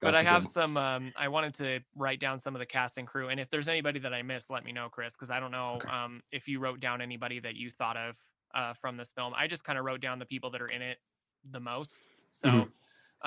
[0.00, 0.76] but I have some.
[0.78, 3.68] Um, I wanted to write down some of the cast and crew, and if there's
[3.68, 5.88] anybody that I missed, let me know, Chris, because I don't know Okay.
[5.90, 8.16] um, if you wrote down anybody that you thought of
[8.54, 9.34] uh, from this film.
[9.36, 10.98] I just kind of wrote down the people that are in it
[11.48, 12.08] the most.
[12.32, 12.70] So, Mhm.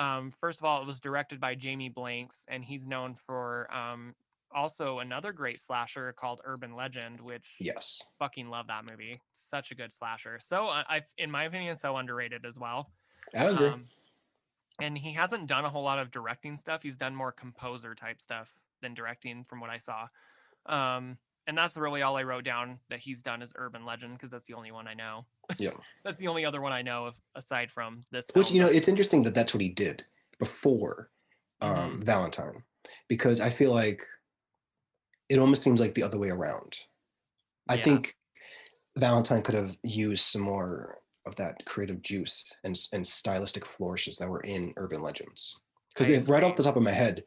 [0.02, 4.14] um, first of all, it was directed by Jamie Blanks, and he's known for um,
[4.54, 8.04] also another great slasher called Urban Legend, which Yes.
[8.18, 9.20] fucking love that movie.
[9.32, 10.38] Such a good slasher.
[10.38, 12.92] So, uh, I, in my opinion, so underrated as well.
[13.36, 13.68] I agree.
[13.68, 13.84] Um,
[14.80, 16.82] and he hasn't done a whole lot of directing stuff.
[16.82, 20.08] He's done more composer type stuff than directing, from what I saw.
[20.66, 24.30] Um, and that's really all I wrote down that he's done is Urban Legend because
[24.30, 25.26] that's the only one I know.
[25.58, 25.70] Yeah.
[26.04, 28.30] that's the only other one I know of aside from this.
[28.34, 30.04] Which, film, you know, it's interesting that that's what he did
[30.38, 31.10] before
[31.60, 32.02] um, Mm-hmm.
[32.02, 32.62] Valentine,
[33.08, 34.02] because I feel like
[35.28, 36.76] it almost seems like the other way around.
[37.70, 38.14] I think
[38.98, 44.28] Valentine could have used some more of that creative juice and, and stylistic flourishes that
[44.28, 45.58] were in Urban Legends.
[45.96, 47.24] Because right off the top of my head,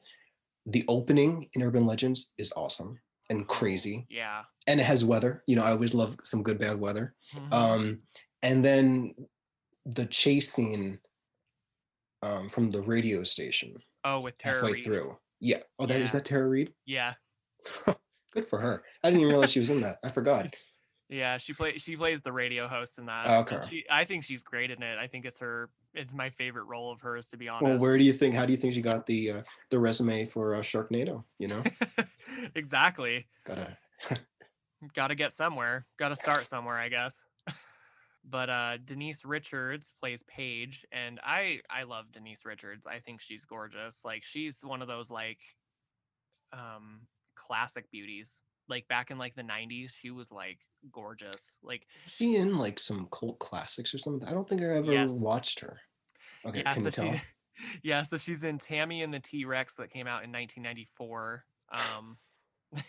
[0.65, 4.05] the opening in Urban Legends is awesome and crazy.
[4.09, 4.43] yeah.
[4.67, 5.43] and it has weather.
[5.47, 7.15] You know, I always love some good bad weather.
[7.33, 7.53] Mhm.
[7.53, 7.99] Um,
[8.43, 9.15] and then
[9.85, 10.99] the chase scene
[12.21, 14.83] um, from the radio station oh, with Tara halfway Reid.
[14.83, 15.17] through.
[15.39, 15.59] Yeah.
[15.79, 16.19] Oh, that is Yeah.
[16.19, 16.73] that Tara Reid?
[16.85, 17.13] Yeah,
[18.31, 18.83] Good for her.
[19.03, 19.97] I didn't even realize she was in that.
[20.03, 20.53] I forgot.
[21.09, 21.37] yeah.
[21.37, 23.27] She play she plays the radio host in that.
[23.41, 23.59] Okay.
[23.69, 24.97] She, I think she's great in it.
[24.99, 25.69] I think it's her.
[25.93, 27.63] It's my favorite role of hers, to be honest.
[27.63, 28.35] Well, where do you think?
[28.35, 29.41] How do you think she got the uh,
[29.71, 31.23] the resume for uh, Sharknado?
[31.39, 31.63] You know,
[32.55, 33.27] exactly.
[33.45, 33.77] gotta.
[34.93, 37.25] got to get somewhere got to start somewhere i guess
[38.29, 43.45] but uh denise richards plays paige and i i love denise richards i think she's
[43.45, 45.39] gorgeous like she's one of those like
[46.53, 47.01] um
[47.37, 50.59] classic beauties like back in like the 90s she was like
[50.91, 54.27] gorgeous like she in like some cult classics or something?
[54.27, 55.21] I don't think I ever Yes.
[55.23, 55.79] watched her.
[56.45, 57.13] Okay, yeah can so you tell?
[57.13, 57.21] she
[57.83, 62.17] yeah so she's in tammy and the t-rex that came out in 1994 um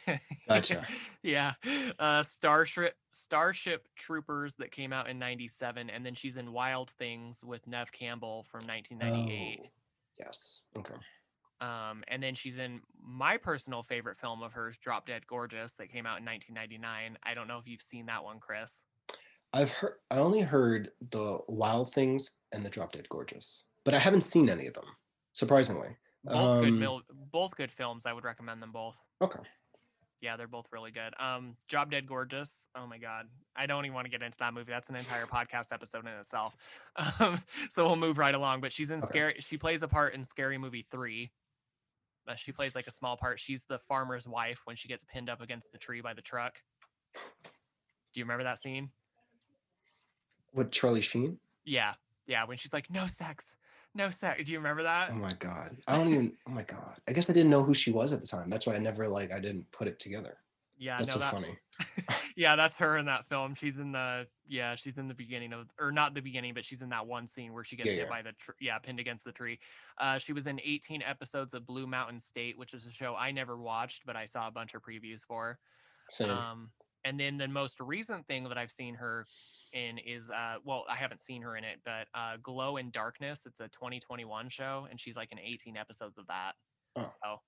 [0.49, 0.87] Gotcha.
[1.23, 1.55] yeah
[1.99, 7.45] uh starship starship troopers that came out in 97 and then she's in wild things
[7.45, 9.69] with neve campbell from 1998 Oh,
[10.19, 10.63] yes.
[10.77, 10.95] Okay.
[11.61, 15.91] Um and then she's in my personal favorite film of hers drop dead gorgeous that
[15.91, 18.85] came out in 1999 i don't know if you've seen that one chris
[19.53, 19.95] I've heard.
[20.11, 24.51] I only heard the Wild Things and the Drop Dead Gorgeous, but I haven't seen
[24.51, 24.85] any of them.
[25.33, 25.97] Surprisingly.
[26.23, 27.03] both good Um, mil-
[27.33, 29.39] both good films i would recommend them both Okay.
[30.21, 33.95] yeah they're both really good um drop dead gorgeous oh my god i don't even
[33.95, 36.57] want to get into that movie that's an entire podcast episode in itself
[37.21, 37.41] um
[37.71, 39.07] so we'll move right along but she's in Okay.
[39.07, 41.31] scary she plays a part in scary movie 3
[42.29, 45.29] uh, she plays like a small part she's the farmer's wife when she gets pinned
[45.31, 46.59] up against the tree by the truck
[47.15, 48.91] do you remember that scene
[50.55, 51.39] With Charlie Sheen?
[51.65, 51.95] yeah
[52.27, 53.57] yeah when she's like no sex
[53.95, 55.77] no sex do you remember that Oh my god.
[55.89, 56.33] I don't even.
[56.47, 56.99] Oh my god.
[57.09, 58.51] I guess I didn't know who she was at the time.
[58.51, 59.33] That's why I never like.
[59.33, 60.37] I didn't put it together.
[60.79, 61.59] Yeah That's no so that, funny.
[62.37, 63.55] yeah, that's her in that film.
[63.55, 66.83] She's in the yeah, she's in the beginning of or not the beginning, but she's
[66.83, 68.09] in that one scene where she gets Yeah, hit yeah.
[68.11, 69.59] by the tr- yeah, pinned against the tree.
[69.99, 73.31] Uh, she was in 18 episodes of Blue Mountain State, which is a show I
[73.33, 75.59] never watched, but I saw a bunch of previews for.
[76.09, 76.31] Same.
[76.31, 76.71] Um,
[77.05, 79.27] and then the most recent thing that I've seen her
[79.75, 83.45] in is uh well I haven't seen her in it but uh Glow in Darkness
[83.45, 86.53] it's a 2021 show and she's like in 18 episodes of that
[86.97, 87.05] Oh.
[87.05, 87.41] so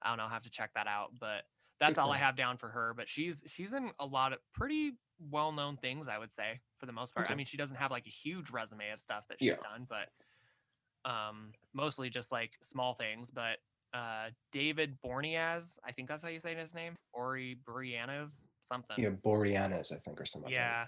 [0.00, 1.42] I don't know I'll have to check that out but
[1.78, 4.92] that's all I have down for her but she's she's in a lot of pretty
[5.30, 8.06] well-known things I would say for the most part I mean she doesn't have like
[8.06, 9.56] a huge resume of stuff that she's Yeah.
[9.62, 13.58] done but um mostly just like small things but
[13.94, 19.10] uh David Borneaz I think that's how you say his name Ori Brianna's something Yeah,
[19.10, 20.52] Boreanaz, I think, or something.
[20.52, 20.84] yeah.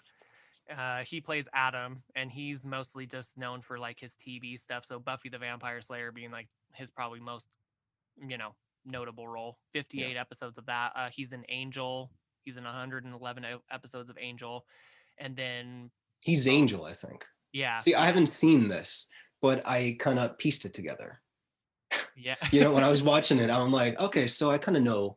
[0.71, 4.85] Uh, he plays Adam, and he's mostly just known for like his TV stuff.
[4.85, 7.49] So Buffy the Vampire Slayer being like his probably most,
[8.29, 8.55] you know,
[8.85, 9.59] notable role.
[9.73, 10.93] Fifty-eight episodes of that.
[10.97, 12.11] Uh, he's an Angel.
[12.45, 14.65] He's in 111 e- episodes of Angel,
[15.19, 17.25] and then He's Angel, I think.
[17.53, 19.07] yeah, See, I haven't seen this,
[19.43, 21.21] but I kind of pieced it together.
[22.17, 24.83] yeah, You know, when I was watching it, I'm like, okay, so I kind of
[24.83, 25.17] know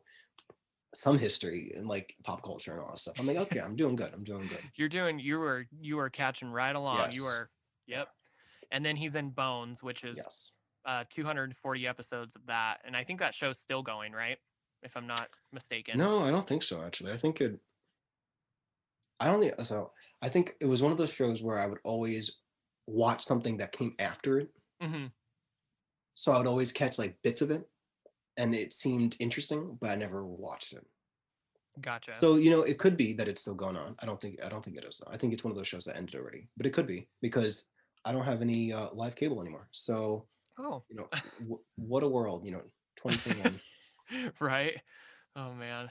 [0.94, 3.14] some history and like pop culture and all that stuff.
[3.18, 4.12] I'm like, okay, I'm doing good.
[4.12, 4.60] I'm doing good.
[4.76, 6.98] you're doing you were you were catching right along.
[7.12, 7.24] You Yes.
[7.24, 7.50] were,
[7.86, 8.08] yep.
[8.70, 10.52] And then he's in Bones, which is Yes.
[10.84, 14.38] Uh 240 episodes of that, and I think that show's still going, right?
[14.82, 15.98] If I'm not mistaken.
[15.98, 16.82] No, I don't think so.
[16.82, 17.60] Actually, I think it.
[19.20, 19.92] I don't think so.
[20.20, 22.38] I think it was one of those shows where I would always
[22.86, 24.50] watch something that came after it.
[24.80, 25.06] hmm
[26.14, 27.68] So I would always catch like bits of it,
[28.36, 30.84] and it seemed interesting, but I never watched it.
[31.80, 32.16] Gotcha.
[32.20, 33.96] So you know, it could be that it's still going on.
[34.02, 34.98] I don't think I don't think it is.
[34.98, 35.12] Though.
[35.12, 37.70] I think it's one of those shows that ended already, but it could be because
[38.04, 39.68] I don't have any uh, live cable anymore.
[39.70, 40.26] So
[40.58, 41.08] oh, you know,
[41.40, 42.62] w- what a world, you know,
[42.96, 44.32] 2021.
[44.40, 44.74] right.
[45.36, 45.90] Oh man.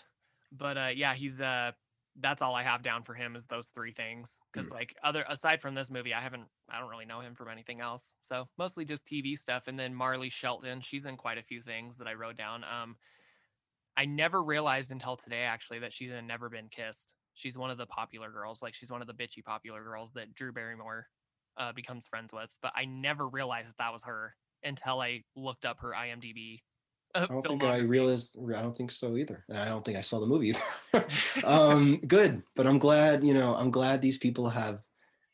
[0.52, 1.72] But uh yeah, he's uh
[2.20, 4.40] that's all I have down for him is those three things.
[4.52, 4.74] Because Mm.
[4.74, 7.80] like other aside from this movie, I haven't I don't really know him from anything
[7.80, 8.14] else.
[8.22, 9.68] So mostly just TV stuff.
[9.68, 12.64] And then Marley Shelton, she's in quite a few things that I wrote down.
[12.64, 12.98] Um
[13.98, 17.16] I never realized until today actually that she's in Never Been Kissed.
[17.34, 20.34] She's one of the popular girls, like she's one of the bitchy popular girls that
[20.34, 21.08] Drew Barrymore
[21.58, 22.56] uh, becomes friends with.
[22.62, 26.60] But I never realized that that was her until I looked up her IMDb.
[27.16, 28.38] uh, I don't think I realized.
[28.56, 29.44] I don't think so either.
[29.50, 30.54] And I don't think I saw the movie
[30.94, 31.06] either.
[31.46, 33.26] um, good, but I'm glad.
[33.26, 34.82] You know, I'm glad these people have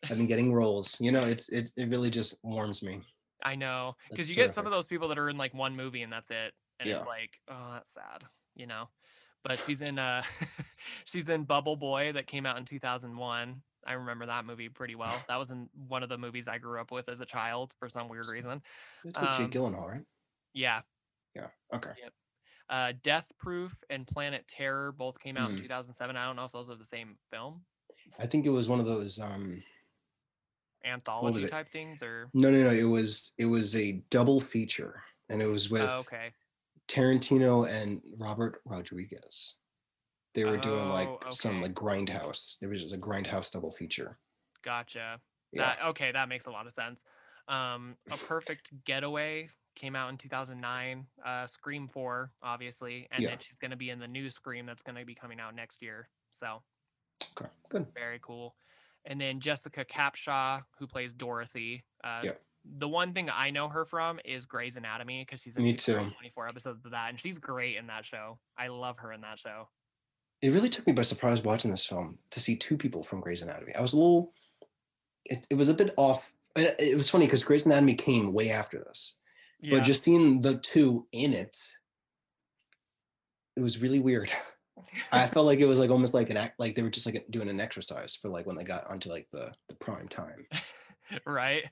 [0.04, 1.00] have been getting roles.
[1.02, 3.02] You know, it's it's it really just warms me.
[3.44, 6.02] I know because you get some of those people that are in like one movie
[6.02, 6.98] and that's it, and Yeah.
[6.98, 8.24] it's like, oh, that's sad,
[8.56, 8.90] you know.
[9.44, 10.24] But she's in uh,
[11.06, 13.62] she's in Bubble Boy that came out in 2001.
[13.88, 15.24] I remember that movie pretty well.
[15.28, 17.88] That was in one of the movies I grew up with as a child for
[17.88, 18.62] some weird reason.
[19.04, 20.06] That's with Um, Jake Gyllenhaal, right?
[20.54, 20.82] Yeah,
[21.34, 21.48] Yeah.
[21.74, 21.92] Okay.
[22.70, 25.62] uh, Death Proof and Planet Terror both came out in Hmm.
[25.62, 26.18] 2007.
[26.18, 27.66] I don't know if those are the same film
[28.20, 29.20] I think it was one of those.
[29.20, 29.64] um
[30.84, 32.72] anthology type things, or No, no, no.
[32.72, 36.32] It was it was a double feature, and it was with oh, okay,
[36.88, 39.56] Tarantino and Robert Rodriguez.
[40.38, 42.60] They were doing like Oh, some like grindhouse.
[42.60, 44.20] There was just a grindhouse double feature.
[44.62, 45.20] gotcha.
[45.52, 45.76] Yeah.
[45.76, 47.06] That okay, that makes a lot of sense.
[47.48, 51.08] Um, a perfect getaway came out in 2009.
[51.26, 53.30] Uh, Scream 4, obviously, and Yeah.
[53.30, 56.08] then she's gonna be in the new Scream that's gonna be coming out next year.
[56.30, 56.62] So
[57.32, 57.50] Okay.
[57.70, 57.88] Good.
[57.96, 58.56] very cool.
[59.06, 61.84] And then Jessica Capshaw, who plays Dorothy.
[62.04, 62.44] Uh, Yep.
[62.70, 65.94] The one thing I know her from is Grey's Anatomy because she's in Me too.
[66.10, 68.40] 24 episodes of that, and she's great in that show.
[68.58, 69.70] I love her in that show.
[70.42, 73.42] It really took me by surprise watching this film to see two people from Grey's
[73.42, 73.74] Anatomy.
[73.76, 74.34] I was a little.
[75.26, 76.36] It, it was a bit off.
[76.56, 79.18] and It was funny because Grey's Anatomy came way after this,
[79.60, 79.78] Yeah.
[79.80, 81.58] but just seeing the two in it,
[83.56, 84.30] it was really weird.
[85.12, 87.26] I felt like it was like almost like an act, like they were just like
[87.32, 90.46] doing an exercise for like when they got onto like the the prime time.
[91.26, 91.64] right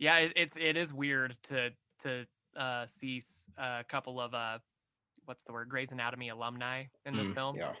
[0.00, 3.22] yeah it, it's it is weird to to uh see
[3.56, 4.58] a couple of uh
[5.24, 7.72] what's the word Grey's Anatomy alumni in this Mm, film Yeah.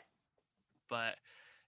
[0.90, 1.14] But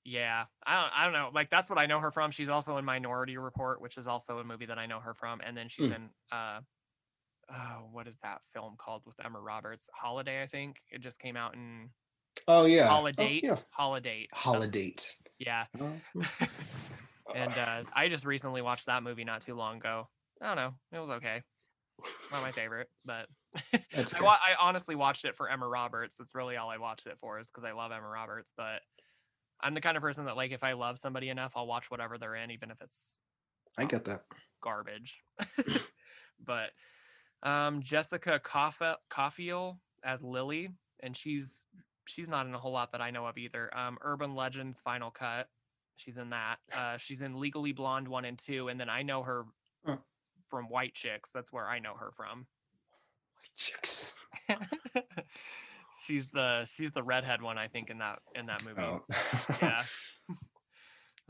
[0.05, 2.77] yeah I don't I don't know like that's what I know her from she's also
[2.77, 5.69] in Minority Report which is also a movie that I know her from and then
[5.69, 5.97] she's Mm.
[5.97, 6.61] in uh
[7.51, 11.37] oh what is that film called with Emma Roberts Holiday I think it just came
[11.37, 11.91] out in
[12.49, 12.87] Oh yeah.
[12.87, 13.57] Oh, Holiday yeah.
[13.71, 14.95] Holiday Holiday.
[15.39, 15.93] yeah Oh,
[17.35, 20.09] and uh, I just recently watched that movie not too long ago.
[20.41, 21.43] I don't know, it was okay.
[22.33, 23.27] Not my favorite, but
[23.75, 26.17] I, wa- I honestly watched it for Emma Roberts.
[26.17, 28.53] That's really all I watched it for, is because I love Emma Roberts.
[28.57, 28.81] But
[29.63, 32.19] I'm the kind of person that, like, if I love somebody enough, I'll watch whatever
[32.19, 33.19] they're in, even if it's
[33.79, 34.23] I get that.
[34.61, 35.23] garbage.
[36.45, 36.71] but
[37.43, 41.65] um, Jessica Cauffiel as Lily, and she's
[42.07, 43.71] she's not in a whole lot that I know of either.
[43.77, 45.49] Um, Urban Legends Final Cut,
[45.97, 46.57] she's in that.
[46.77, 49.45] Uh, she's in Legally Blonde one and two, and then I know her
[49.87, 49.99] Huh.
[50.49, 51.31] from White Chicks.
[51.31, 52.47] That's where I know her from.
[53.37, 54.27] White Chicks.
[56.01, 58.81] she's the she's the redhead one, I think, in that in that movie.
[58.81, 59.03] Oh.
[59.63, 59.83] Yeah.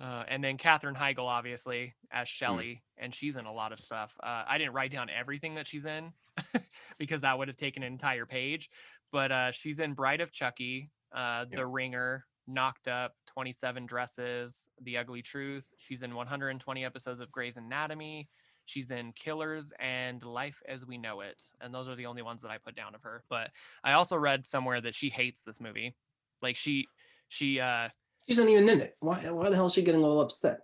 [0.00, 4.16] Uh, and then Katherine Heigl, obviously, as Shelley, and she's in a lot of stuff.
[4.20, 6.12] Uh, I didn't write down everything that she's in
[6.98, 8.68] because that would have taken an entire page.
[9.12, 14.98] But uh, she's in Bride of Chucky, uh, The Ringer, Knocked Up, 27 Dresses, The
[14.98, 15.68] Ugly Truth.
[15.78, 18.28] She's in 120 episodes of Grey's Anatomy.
[18.64, 21.42] She's in Killers and Life as We Know It.
[21.60, 23.24] And those are the only ones that I put down of her.
[23.28, 23.50] But
[23.82, 25.94] I also read somewhere that she hates this movie.
[26.40, 26.86] Like she,
[27.28, 27.88] she, uh,
[28.28, 28.94] She's not even in it.
[29.00, 29.16] Why?
[29.30, 30.60] Why the hell is she getting all upset?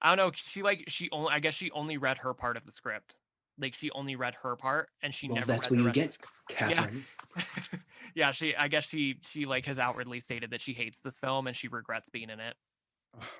[0.00, 0.32] I don't know.
[0.36, 1.30] She like she only.
[1.32, 3.16] I guess she only read her part of the script.
[3.58, 5.46] Like she only read her part, and she Well, never.
[5.48, 6.56] that's read what the you rest get.
[6.76, 7.04] Katherine.
[7.36, 7.78] Yeah.
[8.14, 8.54] yeah, she.
[8.54, 9.16] I guess she.
[9.28, 12.38] She like has outwardly stated that she hates this film and she regrets being in
[12.38, 12.54] it.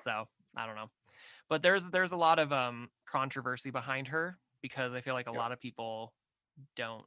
[0.03, 0.25] So
[0.57, 0.87] I don't know,
[1.49, 5.31] but there's there's a lot of um controversy behind her because I feel like a
[5.31, 5.37] Yeah.
[5.39, 6.13] lot of people
[6.75, 7.05] don't.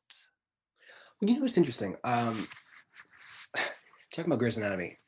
[1.21, 1.97] Well, you know what's interesting?
[2.05, 2.47] Um,
[4.13, 4.99] talking about Grey's Anatomy,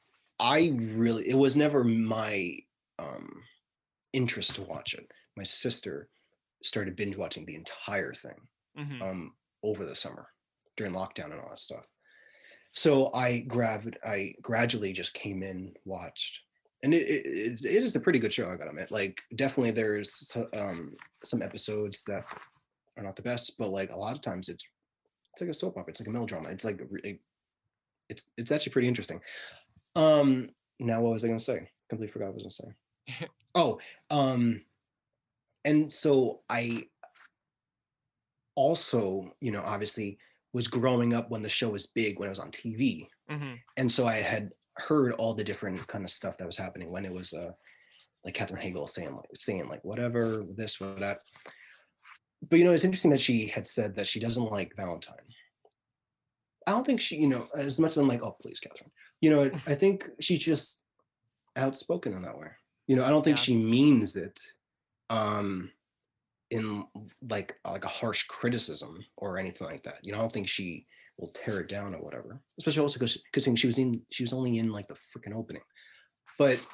[0.40, 2.52] I really it was never my
[2.98, 3.42] um
[4.12, 5.10] interest to watch it.
[5.36, 6.08] My sister
[6.62, 9.02] started binge watching the entire thing Mhm.
[9.02, 10.28] um over the summer
[10.76, 11.86] during lockdown and all that stuff.
[12.72, 16.42] So I grabbed I gradually just came in, watched.
[16.82, 18.90] And it, it, it's- a pretty good show, I gotta admit.
[18.90, 22.24] Like definitely there's um some episodes that
[22.96, 24.68] are not the best, but like a lot of times it's
[25.32, 26.48] it's like a soap opera, it's like a melodrama.
[26.50, 27.20] It's like it-
[28.08, 29.20] it's it's actually pretty interesting.
[29.96, 30.50] Um
[30.80, 31.68] now what was I gonna say?
[31.88, 32.72] Completely forgot what I was gonna
[33.20, 33.28] say.
[33.54, 34.60] oh, um
[35.64, 36.82] and so I
[38.54, 40.18] also, you know, obviously
[40.52, 43.06] was growing up when the show was big when it was on TV.
[43.30, 43.58] Mhm.
[43.76, 47.04] And so I had heard all the different kind of stuff that was happening when
[47.04, 47.52] it was uh
[48.24, 51.18] like Katherine Heigl saying like saying like whatever, this, what that.
[52.48, 55.16] But you know, it's interesting that she had said that she doesn't like Valentine.
[56.66, 58.90] I don't think she, you know, as much as I'm like, oh please, Catherine.
[59.20, 60.82] You know, I think she's just
[61.56, 62.48] outspoken in that way.
[62.86, 63.42] You know, I don't think Yeah.
[63.42, 64.38] she means it
[65.10, 65.70] um
[66.50, 66.84] in
[67.28, 69.98] like like a harsh criticism or anything like that.
[70.02, 70.86] You know, I don't think she
[71.18, 72.40] will tear it down or whatever.
[72.58, 73.22] Especially also because
[73.58, 75.62] she was in she was only in like the freaking opening.
[76.38, 76.64] But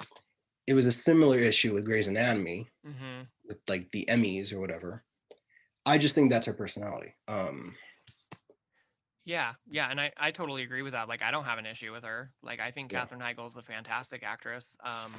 [0.67, 3.29] it was a similar issue with Grey's Anatomy Mhm.
[3.45, 5.05] with like the Emmys or whatever.
[5.87, 7.15] I just think that's her personality.
[7.29, 7.75] Um
[9.27, 11.09] Yeah, yeah, and I, I totally agree with that.
[11.09, 12.31] Like, I don't have an issue with her.
[12.43, 13.01] Like, I think Yeah.
[13.01, 14.77] Katherine Heigl is a fantastic actress.
[14.85, 15.13] Um,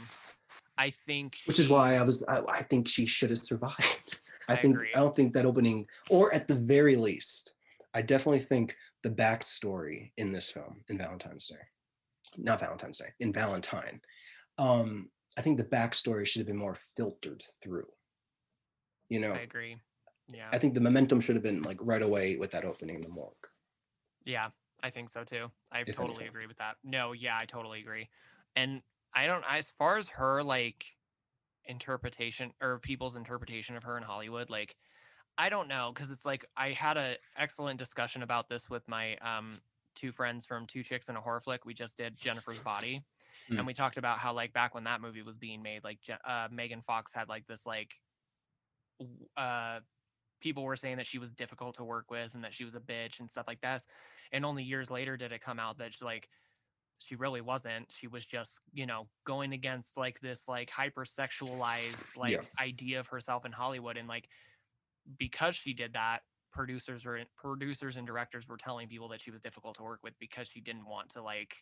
[0.78, 4.20] I think, which is why I was I, I think she should have survived.
[4.48, 4.92] I, I think agree.
[4.96, 7.55] I don't think that opening, or at the very least,
[7.96, 11.64] I definitely think the backstory in this film in Valentine's Day,
[12.38, 14.02] not Valentine's Day, in Valentine,
[14.58, 17.88] um, I think the backstory should have been more filtered through.
[19.10, 19.78] You know, I agree.
[20.28, 23.02] Yeah, I think the momentum should have been like right away with that opening in
[23.02, 23.48] the morgue.
[24.26, 24.50] yeah,
[24.84, 25.52] I think so too.
[25.72, 26.28] I If totally anything.
[26.28, 26.78] agree with that.
[26.84, 28.10] No, yeah, I totally agree.
[28.56, 28.82] And
[29.14, 30.86] I don't, as far as her like
[31.66, 34.76] interpretation or people's interpretation of her in Hollywood, like,
[35.38, 39.18] I don't know, because it's like I had a excellent discussion about this with my
[39.18, 39.60] um
[39.96, 41.66] two friends from Two Chicks and a Horror Flick.
[41.66, 43.02] We just did Jennifer's Body,
[43.52, 43.60] Mm.
[43.60, 46.48] and we talked about how like back when that movie was being made, like uh,
[46.52, 47.94] Megan Fox had like this like
[49.38, 49.80] uh
[50.42, 52.80] people were saying that she was difficult to work with and that she was a
[52.80, 53.88] bitch and stuff like this.
[54.32, 56.30] And only years later did it come out that she like
[57.00, 57.92] she really wasn't.
[57.92, 62.42] She was just, you know, going against like this like hypersexualized like Yeah.
[62.60, 64.30] idea of herself in Hollywood and like
[65.18, 69.42] because she did that producers were producers and directors were telling people that she was
[69.42, 71.58] difficult to work with because she didn't want to like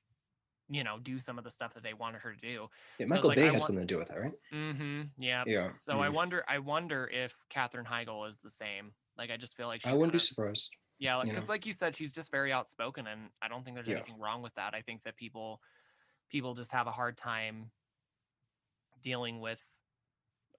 [0.69, 2.67] you know do some of the stuff that they wanted her to do
[2.99, 4.31] Yeah, So Michael like, Bay I want- something to do with that, right?
[4.53, 5.69] mm-hmm yeah Yeah.
[5.69, 6.13] so i mm.
[6.13, 9.91] wonder i wonder if katherine heigl is the same like i just feel like she's
[9.91, 10.71] I wouldn't be kinda- surprised.
[10.99, 11.53] yeah, because know?
[11.53, 13.95] like you said, she's just very outspoken, and I don't think there's Yeah.
[13.97, 14.73] anything wrong with that.
[14.73, 15.59] I think that people
[16.29, 17.71] people just have a hard time
[19.01, 19.61] dealing with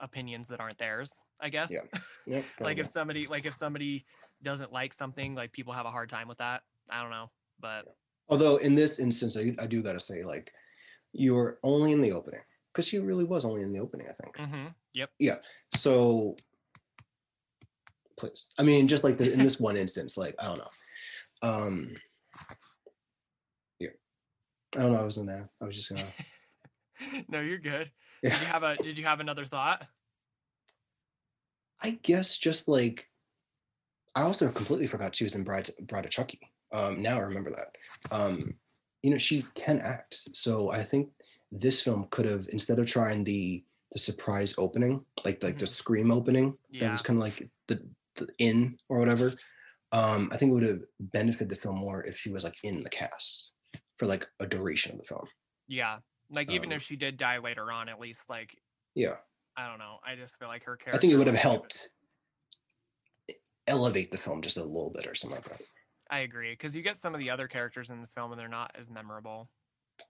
[0.04, 1.24] opinions that aren't theirs.
[1.40, 1.72] I guess.
[2.26, 4.04] Yep, like if somebody like if somebody
[4.42, 6.62] doesn't like something, like people have a hard time with that.
[6.90, 7.30] I don't know,
[7.60, 7.86] but
[8.28, 10.52] Although in this instance, I, I do got to say, like,
[11.12, 12.40] you were only in the opening
[12.72, 14.36] because she really was only in the opening, I think.
[14.36, 15.36] hmm yep, yeah
[15.74, 16.36] So,
[18.18, 20.68] please, I mean, just like the, in this one instance, like, I don't know.
[21.42, 21.96] Um,
[23.78, 23.90] yeah,
[24.76, 25.00] I don't know.
[25.00, 25.50] I was in there.
[25.60, 27.24] I was just gonna.
[27.28, 27.90] no, you're good.
[28.24, 28.30] Yeah.
[28.30, 29.86] Did you have a Did you have another thought?
[31.82, 33.04] I guess just like
[34.16, 36.40] I also completely forgot she was in Bride Bride of Chucky.
[36.72, 37.76] Um, now I remember that.
[38.10, 38.54] Um,
[39.02, 40.14] you know, she can act.
[40.34, 41.10] So I think
[41.52, 45.68] this film could have instead of trying the the surprise opening, like like the Mhm.
[45.68, 46.90] scream opening, that Yeah.
[46.92, 47.78] was kind of like the
[48.16, 49.32] the in or whatever.
[49.92, 52.82] Um, I think it would have benefited the film more if she was like in
[52.82, 53.50] the cast.
[53.96, 55.28] for like a duration of the film.
[55.68, 56.00] Yeah.
[56.30, 58.56] Like even Um, if she did die later on, at least like
[58.94, 59.16] Yeah,
[59.56, 59.98] I don't know.
[60.06, 60.96] I just feel like her character.
[60.96, 61.88] I think it would have helped
[63.66, 65.62] elevate the film just a little bit or something like that.
[66.10, 68.48] I agree because you get some of the other characters in this film and they're
[68.48, 69.48] not as memorable.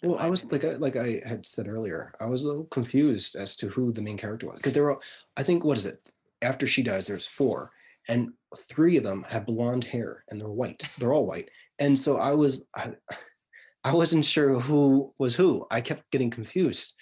[0.02, 3.36] Well, I was like I like I had said earlier, I was a little confused
[3.36, 4.98] as to who the main character was because there were,
[5.36, 5.98] I think, what is it?
[6.42, 7.70] After she dies, there's four,
[8.08, 10.88] and three of them have blonde hair and they're white.
[10.98, 12.92] They're all white, and so I was, I,
[13.84, 15.66] I wasn't sure who was who.
[15.70, 16.94] I kept getting confused,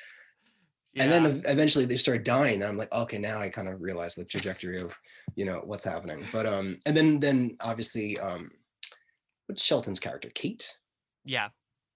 [0.99, 2.63] and then eventually they started dying.
[2.63, 4.99] I'm like, okay, now I kind of realize the trajectory of,
[5.37, 6.25] you know, what's happening.
[6.33, 8.51] But um, and then then obviously um,
[9.47, 10.31] what's Shelton's character?
[10.35, 10.77] Kate
[11.25, 11.49] yeah,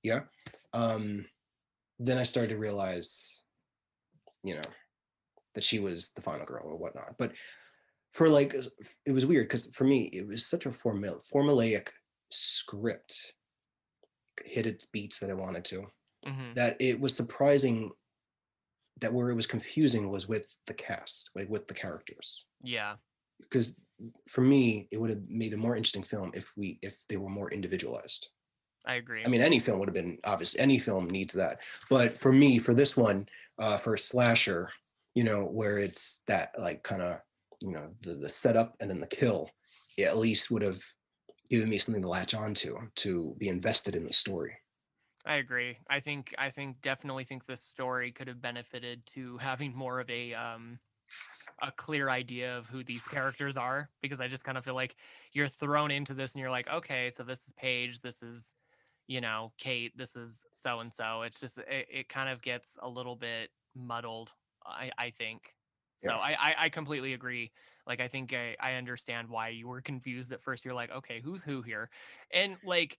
[0.02, 0.20] Yeah.
[0.72, 1.26] um
[1.98, 3.42] then i started to realize
[4.44, 4.68] you know
[5.54, 7.32] that she was the final girl or whatnot but
[8.12, 8.54] for like
[9.06, 11.88] it was weird because for me it was such a formula formulaic
[12.30, 13.34] script
[14.44, 15.86] hit its beats that i wanted to
[16.26, 17.90] hmm that it was surprising
[19.00, 22.96] that where it was confusing was with the cast like with the characters yeah,
[23.40, 23.80] because
[24.28, 27.28] for me it would have made a more interesting film if we if they were
[27.30, 28.28] more individualized
[28.88, 29.24] I agree.
[29.26, 30.56] I mean, any film would have been obvious.
[30.56, 31.60] Any film needs that.
[31.90, 33.28] But for me, for this one,
[33.58, 34.70] uh, for a slasher,
[35.14, 37.18] you know, where it's that like kind of,
[37.60, 39.50] you know, the the setup and then the kill,
[39.98, 40.80] it at least would have
[41.50, 44.58] given me something to latch onto to be invested in the story.
[45.24, 45.78] I agree.
[45.88, 50.08] I think I think definitely think this story could have benefited to having more of
[50.08, 50.78] a um
[51.62, 54.96] a clear idea of who these characters are because I just kind of feel like
[55.34, 58.56] you're thrown into this and you're like, okay, so this is Paige, this is
[59.08, 61.22] you know, Kate, this is so and so.
[61.22, 64.32] It's just it, it kind of gets a little bit muddled,
[64.64, 65.54] I I think.
[65.98, 66.18] So Yeah.
[66.18, 67.52] I, I I completely agree.
[67.86, 70.64] Like I think I, I understand why you were confused at first.
[70.64, 71.90] You're like, okay, who's who here?
[72.32, 72.98] And like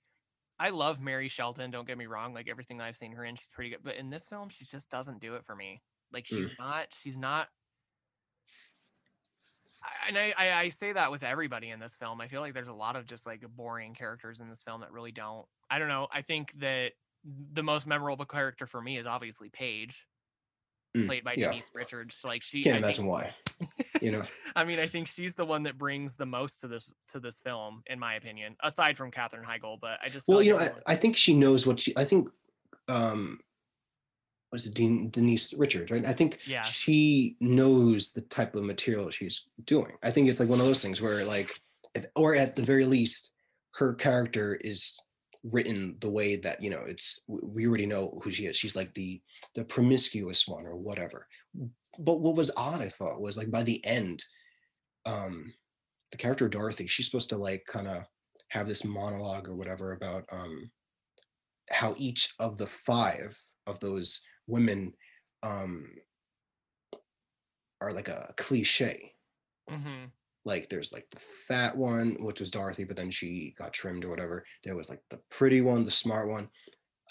[0.60, 1.72] I love Marley Shelton.
[1.72, 2.34] Don't get me wrong.
[2.34, 3.80] Like everything I've seen her in, she's pretty good.
[3.84, 5.82] But in this film, she just doesn't do it for me.
[6.12, 6.36] Like Mm.
[6.38, 6.88] she's not.
[7.02, 7.50] She's not.
[10.08, 12.20] And I, I I say that with everybody in this film.
[12.22, 14.92] I feel like there's a lot of just like boring characters in this film that
[14.92, 15.46] really don't.
[15.70, 16.08] I don't know.
[16.12, 20.16] I think that the most memorable character for me is obviously Paige, Mm,
[20.94, 21.50] played by yeah.
[21.50, 22.22] Denise Richards.
[22.26, 22.64] Like she.
[22.64, 23.34] Can't I think- imagine why.
[24.02, 24.22] You know,
[24.56, 27.40] I mean, I think she's the one that brings the most to this to this
[27.40, 29.80] film, in my opinion, aside from Katherine Heigl.
[29.80, 31.94] But I just well, like you know, I, I think she knows what she.
[31.98, 32.30] I think,
[32.88, 33.40] um,
[34.52, 36.08] was it Dean, Denise Richards, right?
[36.08, 36.62] I think Yeah.
[36.62, 39.94] she knows the type of material she's doing.
[40.04, 41.52] I think it's like one of those things where, like,
[41.96, 43.34] if, or at the very least,
[43.76, 45.02] her character is
[45.52, 48.56] written the way that you know it's we already know who she is.
[48.56, 49.22] She's like the
[49.56, 51.28] the promiscuous one or whatever.
[52.00, 54.24] But what was odd i thought was like by the end
[55.08, 55.52] um
[56.12, 58.04] the character dorothy she's supposed to like kind of
[58.50, 60.70] have this monologue or whatever about um
[61.72, 63.36] how each of the five
[63.66, 64.93] of those women
[65.43, 65.89] um
[67.82, 69.14] are like a cliche.
[69.70, 70.12] Mhm.
[70.48, 74.10] Like there's like the fat one which was dorothy but then she got trimmed or
[74.10, 76.50] whatever there was like the pretty one the smart one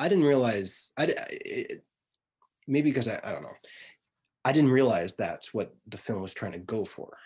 [0.00, 1.84] i didn't realize i it,
[2.66, 3.56] maybe because I, I don't know
[4.44, 7.16] i didn't realize that's what the film was trying to go for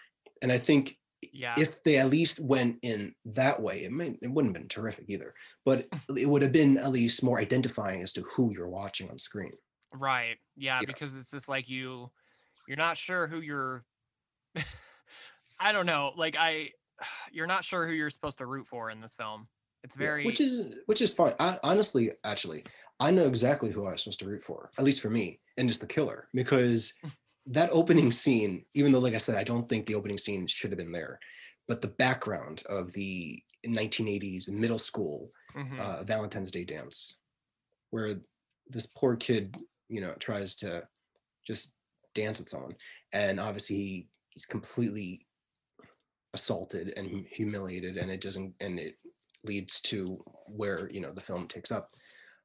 [0.42, 0.98] and i think
[1.32, 1.54] Yeah.
[1.58, 5.04] if they at least went in that way it might it wouldn't have been terrific
[5.08, 5.34] either
[5.64, 5.84] but
[6.16, 9.52] it would have been at least more identifying as to who you're watching on screen
[9.92, 10.36] Right.
[10.56, 10.86] Yeah, Yeah.
[10.86, 12.10] because it's just like you
[12.68, 13.84] you're not sure who you're
[15.60, 16.12] I don't know.
[16.16, 16.70] Like I
[17.32, 19.48] you're not sure who you're supposed to root for in this film.
[19.82, 21.32] It's Yeah, very which is which is fine.
[21.40, 22.64] I, honestly, actually,
[22.98, 25.68] I know exactly who I was supposed to root for, at least for me, and
[25.68, 26.94] it's the killer because
[27.46, 28.64] that opening scene.
[28.74, 31.18] Even though, like I said, I don't think the opening scene should have been there,
[31.66, 35.80] but the background of the 1980s middle school Mhm.
[35.80, 37.20] uh, Valentine's Day dance,
[37.90, 38.14] where
[38.68, 39.56] this poor kid,
[39.88, 40.88] you know, tries to
[41.46, 41.78] just
[42.14, 42.76] dance with someone,
[43.12, 45.26] and obviously he, he's completely
[46.34, 48.96] assaulted and humiliated, and it doesn't, and it
[49.44, 51.88] leads to where you know the film takes up.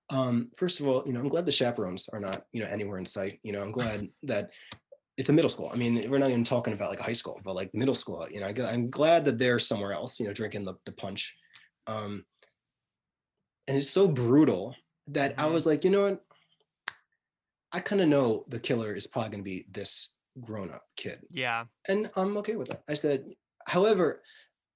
[0.09, 2.99] Um, first of all, you know, I'm glad the chaperones are not, you know, anywhere
[2.99, 3.39] in sight.
[3.43, 4.51] You know, I'm glad that
[5.17, 5.71] it's a middle school.
[5.73, 8.27] I mean, we're not even talking about like high school, but like middle school.
[8.29, 10.19] You know, I, am glad that they're somewhere else.
[10.19, 11.35] You know, drinking the, the punch.
[11.87, 12.23] Um,
[13.67, 14.75] and it's so brutal
[15.07, 15.53] that I Mhm.
[15.53, 16.23] was like, you know what?
[17.71, 21.19] I kind of know the killer is probably going to be this grown up kid,
[21.31, 21.65] yeah.
[21.87, 22.83] and I'm okay with that.
[22.87, 23.25] I said,
[23.67, 24.21] however,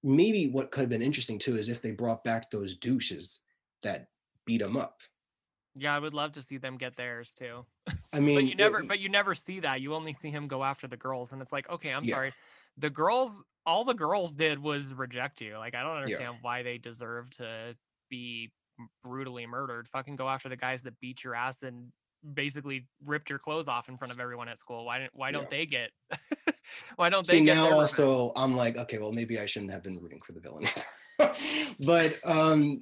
[0.04, 3.42] maybe what could have been interesting too is if they brought back those douches
[3.84, 4.08] that
[4.46, 5.00] beat him up.
[5.76, 7.66] Yeah, I would love to see them get theirs too.
[8.12, 9.82] I mean, But you it- never but you never see that.
[9.82, 12.16] You only see him go after the girls and it's like, "Okay, I'm Yeah.
[12.16, 12.34] sorry.
[12.78, 15.58] The girls all the girls did was reject you.
[15.58, 17.76] Like I don't understand why they deserve to
[18.10, 18.52] be
[19.04, 19.88] brutally murdered.
[19.90, 21.92] Fucking go after the guys that beat your ass and
[22.34, 24.86] basically ripped your clothes off in front of everyone at school.
[24.86, 25.50] Why didn't why don't Yeah.
[25.50, 25.92] they get
[26.96, 29.84] why don't they See get now also I'm like, okay, well maybe I shouldn't have
[29.84, 30.66] been rooting for the villain.
[31.86, 32.76] but um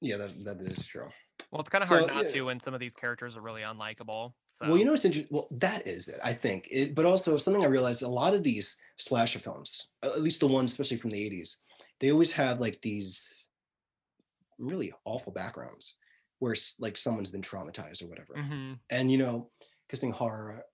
[0.00, 1.08] yeah, that, that is true.
[1.50, 2.32] Well, it's kind of so, hard not yeah.
[2.32, 4.32] to when some of these characters are really unlikable.
[4.48, 5.28] So Well, you know what's interesting?
[5.30, 6.66] Well, that is it, I think.
[6.70, 10.46] It, but also something I realized a lot of these slasher films, at least the
[10.46, 11.56] ones, especially from the 80s,
[12.00, 13.48] they always have like these
[14.58, 15.96] really awful backgrounds
[16.42, 18.34] where like someone's been traumatized or whatever.
[18.34, 18.80] Mhm.
[18.90, 19.48] And you know,
[19.94, 20.64] think horror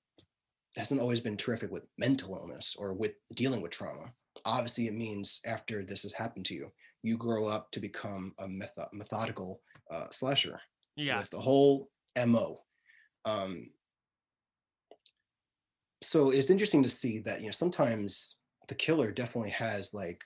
[0.77, 4.15] hasn't always been terrific with mental illness or with dealing with trauma.
[4.45, 8.47] Obviously, it means after this has happened to you, you grow up to become a
[8.47, 9.61] metho- methodical
[9.91, 10.61] uh, slasher
[10.97, 11.91] yeah, with the whole
[12.27, 12.65] mo
[13.25, 13.71] um
[16.03, 20.23] so it's interesting to see that you know sometimes the killer definitely has like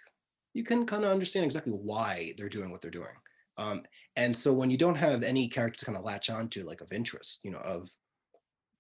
[0.55, 3.17] you can kind of understand exactly why they're doing what they're doing
[3.59, 3.83] um
[4.17, 7.41] and so when you don't have any characters kind of latch onto like of interest
[7.45, 7.91] you know of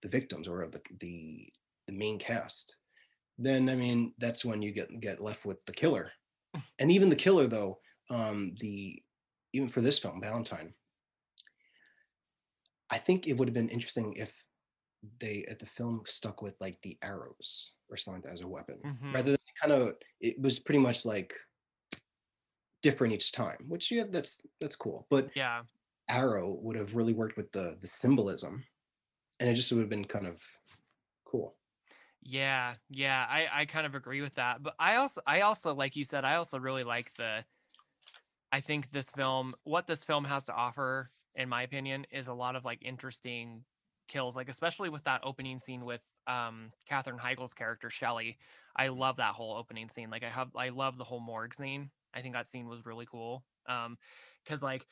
[0.02, 1.52] the victims or of the the,
[1.86, 2.76] the main cast
[3.38, 6.12] then i mean that's when you get get left with the killer
[6.78, 7.80] and even the killer though
[8.10, 9.02] um the
[9.52, 10.74] even for this film valentine
[12.90, 14.46] I think it would have been interesting if
[15.20, 18.48] they at the film stuck with like the arrows or something like that as a
[18.48, 19.14] weapon, Mhm.
[19.14, 21.34] rather than kind of it was pretty much like
[22.82, 25.06] different each time, which yeah, that's that's cool.
[25.10, 25.62] But yeah.
[26.10, 28.64] arrow would have really worked with the the symbolism,
[29.40, 30.42] and it just would have been kind of
[31.24, 31.56] cool.
[32.22, 34.62] Yeah, yeah, I I kind of agree with that.
[34.62, 37.44] But I also I also like you said, I also really like the
[38.52, 42.34] I think this film what this film has to offer in my opinion is a
[42.34, 43.64] lot of like interesting
[44.08, 48.38] kills, like especially with that opening scene with um Katherine Heigl's character Shelley.
[48.76, 50.10] I love that whole opening scene.
[50.10, 51.90] Like I have I love the whole morgue scene.
[52.14, 53.44] I think that scene was really cool.
[53.66, 53.98] Um
[54.46, 54.86] cuz like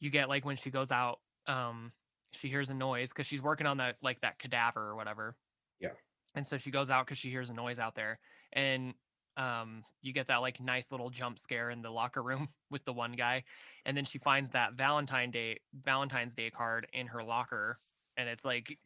[0.00, 1.92] you get like when she goes out um
[2.32, 5.36] she hears a noise cuz she's working on that like that cadaver or whatever
[5.80, 5.92] Yeah.
[6.34, 8.18] and so she goes out because she hears a noise out there
[8.52, 8.94] and
[9.36, 12.92] um you get that like nice little jump scare in the locker room with the
[12.92, 13.44] one guy
[13.84, 17.78] and then she finds that valentine day valentine's day card in her locker
[18.16, 18.78] and it's like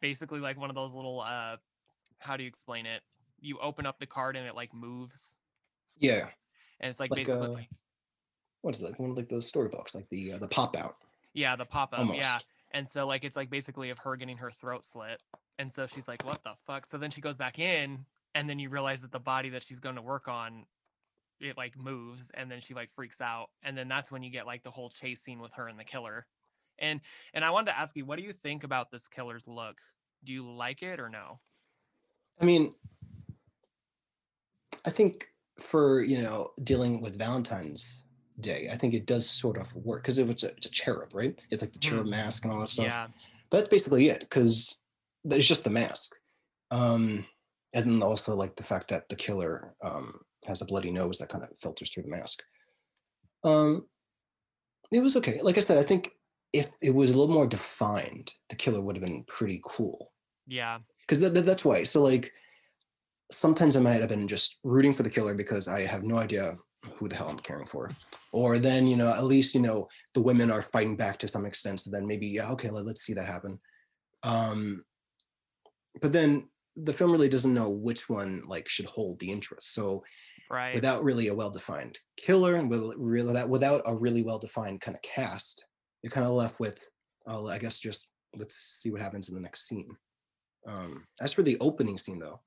[0.00, 1.56] basically like one of those little uh
[2.18, 3.02] how do you explain it
[3.40, 5.38] you open up the card and it like moves
[5.96, 6.30] Yeah,
[6.80, 7.68] and it's like, Like, basically uh, like
[8.66, 8.86] what is it?
[8.86, 10.96] Like one of like those storybooks, like the uh, the pop out.
[11.32, 12.12] Yeah, the pop up.
[12.12, 12.38] Yeah.
[12.72, 15.22] And so like it's like basically of her getting her throat slit.
[15.56, 16.84] And so she's like, what the fuck?
[16.84, 19.78] So then she goes back in and then you realize that the body that she's
[19.78, 20.66] going to work on
[21.38, 24.46] it like moves and then she like freaks out and then that's when you get
[24.46, 26.26] like the whole chase scene with her and the killer.
[26.78, 27.00] And
[27.32, 29.78] and I wanted to ask you what do you think about this killer's look?
[30.24, 31.38] Do you like it or no?
[32.40, 32.74] I mean,
[34.84, 35.26] I think
[35.58, 38.04] for you know dealing with Valentine's
[38.40, 41.14] Day, I think it does sort of work because it was a, it's a cherub,
[41.14, 41.34] right?
[41.50, 42.86] It's like the cherub mask and all that stuff.
[42.86, 43.06] Yeah.
[43.50, 44.82] But that's basically it because
[45.24, 46.14] it's just the mask,
[46.70, 47.24] um,
[47.74, 51.28] and then also like the fact that the killer um, has a bloody nose that
[51.30, 52.42] kind of filters through the mask.
[53.44, 53.86] Um,
[54.92, 55.40] it was okay.
[55.42, 56.10] Like I said, I think
[56.52, 60.12] if it was a little more defined, the killer would have been pretty cool
[60.46, 60.78] Yeah.
[61.00, 61.82] because that, that- that's why.
[61.84, 62.30] So like
[63.30, 66.56] sometimes I might have been just rooting for the killer because I have no idea
[66.96, 67.90] who the hell I'm caring for,
[68.32, 71.46] or then you know at least you know the women are fighting back to some
[71.46, 71.80] extent.
[71.80, 73.58] So then maybe yeah okay let, let's see that happen.
[74.22, 74.84] Um,
[76.00, 79.74] but then the film really doesn't know which one like should hold the interest.
[79.74, 80.04] So
[80.48, 80.74] Right.
[80.74, 85.02] without really a well-defined killer and with really that without a really well-defined kind of
[85.02, 85.66] cast,
[86.02, 86.88] you're kind of left with,
[87.26, 89.96] uh, I guess, just let's see what happens in the next scene.
[90.66, 92.42] Um, as for the opening scene, though,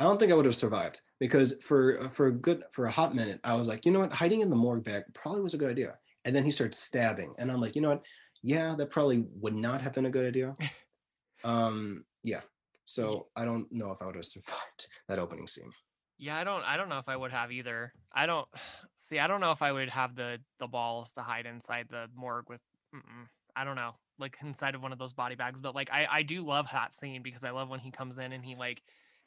[0.00, 3.14] I don't think I would have survived because for for a good for a hot
[3.14, 5.58] minute, I was like, you know what, hiding in the morgue bag probably was a
[5.58, 5.98] good idea.
[6.24, 8.06] And then he starts stabbing, and I'm like, you know what,
[8.42, 10.54] yeah, that probably would not have been a good idea.
[11.44, 12.40] um, yeah.
[12.86, 15.70] So I don't know if I would have survived that opening scene.
[16.18, 17.92] Yeah, I don't I don't know if I would have either.
[18.10, 18.48] I don't
[18.96, 22.06] see I don't know if I would have the the balls to hide inside the
[22.16, 22.60] morgue with
[22.94, 26.06] mm-mm, I don't know, like inside of one of those body bags, but like I
[26.10, 28.82] I do love that scene because I love when he comes in and he like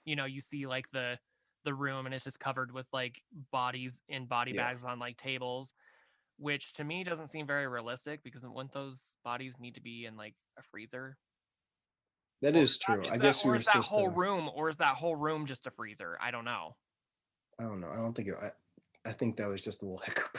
[0.06, 1.18] you know, you see like the
[1.66, 4.66] the room and it's just covered with like bodies in body Yeah.
[4.68, 5.74] bags on like tables,
[6.38, 10.18] which to me doesn't seem very realistic because wouldn't those bodies need to be in
[10.18, 11.18] like a freezer?
[12.42, 13.04] That Or is that- true.
[13.06, 14.16] is I that- guess we or were is that whole to.
[14.16, 16.18] room or is that whole room just a freezer?
[16.20, 16.76] I don't know.
[17.60, 17.90] I don't know.
[17.90, 18.52] I don't think it, I,
[19.10, 20.38] I think that was just a little hiccup.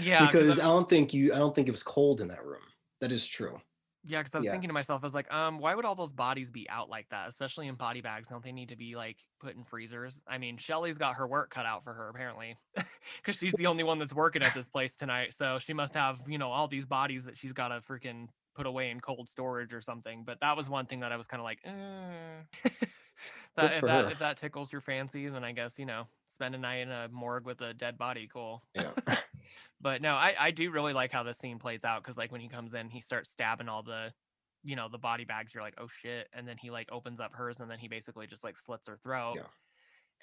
[0.00, 1.34] Yeah, 'cause because I don't think you.
[1.34, 2.62] I don't think it was cold in that room.
[3.00, 3.60] That is true.
[4.04, 4.52] Yeah, because I was Yeah.
[4.52, 7.08] thinking to myself, I was like, um, why would all those bodies be out like
[7.10, 8.28] that, especially in body bags?
[8.28, 10.20] Don't they need to be like put in freezers?
[10.26, 12.56] I mean, Shelley's got her work cut out for her apparently,
[13.16, 15.34] because she's the only one that's working at this place tonight.
[15.34, 18.66] So she must have, you know, all these bodies that she's got to freaking put
[18.66, 20.24] away in cold storage or something.
[20.24, 22.42] But that was one thing that I was kind of like, eh.
[23.56, 26.58] that, if that if that tickles your fancy, then I guess you know, spend a
[26.58, 28.64] night in a morgue with a dead body, cool.
[28.74, 28.90] Yeah.
[29.80, 32.40] But no, I, I do really like how this scene plays out because like when
[32.40, 34.12] he comes in, he starts stabbing all the,
[34.62, 35.54] you know, the body bags.
[35.54, 38.26] You're like, oh shit, and then he like opens up hers, and then he basically
[38.26, 39.34] just like slits her throat.
[39.36, 39.42] Yeah.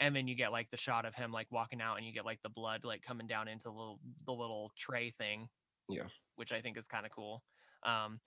[0.01, 2.25] And then you get like the shot of him like walking out, and you get
[2.25, 5.49] like the blood like coming down into the little the little tray thing.
[5.89, 6.07] Yeah.
[6.35, 7.43] Which I think is kind of cool.
[7.83, 8.19] Um,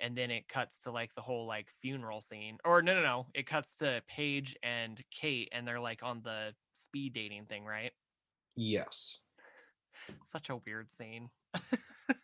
[0.00, 3.26] and then it cuts to like the whole like funeral scene, or no, no, no,
[3.34, 7.92] it cuts to Paige and Kate, and they're like on the speed dating thing, right?
[8.58, 9.20] yes.
[10.22, 11.30] Such a weird scene.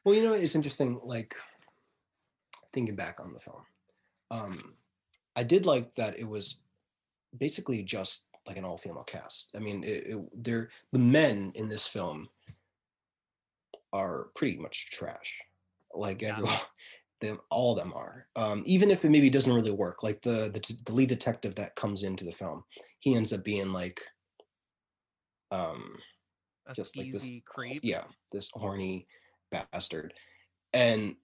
[0.03, 1.35] Well, you know, it's interesting, like
[2.73, 3.63] thinking back on the film.
[4.31, 4.75] Um,
[5.37, 6.63] I did like that it was
[7.39, 9.51] basically just like an all female cast.
[9.55, 12.29] I mean, it, it, they're the men in this film
[13.93, 15.41] are pretty much trash.
[15.95, 16.31] Like Yeah.
[16.31, 16.55] everyone,
[17.21, 18.27] them, all of them are.
[18.37, 21.77] Um, even if it maybe doesn't really work, like the, the the lead detective that
[21.77, 22.65] comes into the film,
[23.01, 24.01] he ends up being like,
[25.51, 25.99] um,
[26.67, 27.81] A just like this creep.
[27.83, 29.07] yeah this horny
[29.51, 30.15] bastard.
[30.73, 31.17] And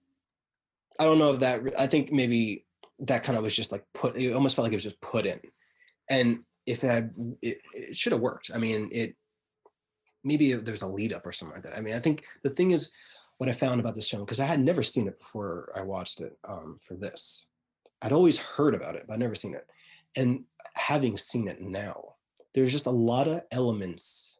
[0.99, 2.65] i don't know if that i think maybe
[2.99, 5.25] that kind of was just like put it almost felt like it was just put
[5.25, 5.39] in.
[6.09, 8.51] And if it had it, it should have worked.
[8.53, 9.15] I mean it
[10.23, 11.77] maybe there's a lead up or something like that.
[11.77, 12.93] I mean i think the thing is
[13.37, 16.21] what i found about this film because i had never seen it before i watched
[16.21, 17.47] it um, for this.
[18.03, 19.65] I'd always heard about it but i'd never seen it.
[20.15, 20.43] And
[20.75, 22.15] having seen it now
[22.53, 24.37] there's just a lot of elements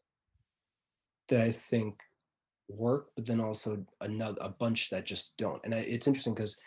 [1.28, 2.00] that I think
[2.68, 5.60] work, but then also another a bunch that just don't.
[5.64, 6.60] And I, it's interesting because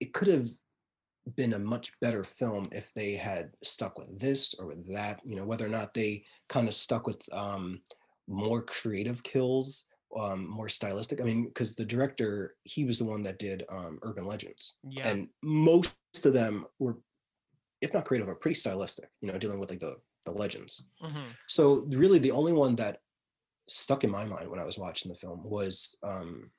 [0.00, 0.48] it could have
[1.36, 5.20] been a much better film if they had stuck with this or with that.
[5.24, 7.80] You know, whether or not they kind of stuck with um,
[8.28, 9.86] more creative kills,
[10.18, 11.20] um, more stylistic.
[11.20, 15.08] I mean, because the director he was the one that did um, Urban Legends, Yeah.
[15.08, 16.98] and most of them were,
[17.80, 19.08] if not creative, are pretty stylistic.
[19.20, 19.96] You know, dealing with like the
[20.26, 20.88] the legends.
[21.02, 21.24] mhm.
[21.48, 23.00] So really, the only one that
[23.68, 26.50] stuck in my mind when I was watching the film was um,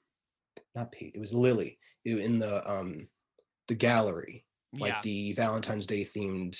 [0.75, 1.15] not Pete.
[1.15, 3.07] It was Lily in the um,
[3.67, 5.01] the gallery, like yeah.
[5.03, 6.57] the Valentine's Day themed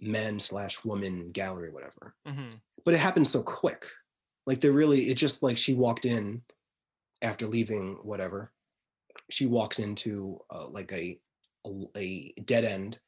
[0.00, 2.14] men slash woman gallery, whatever.
[2.26, 2.60] mhm.
[2.84, 3.86] But it happened so quick.
[4.46, 6.42] Like they really, it just like she walked in
[7.22, 8.52] after leaving whatever.
[9.30, 11.18] She walks into uh, like a,
[11.66, 13.00] a a dead end,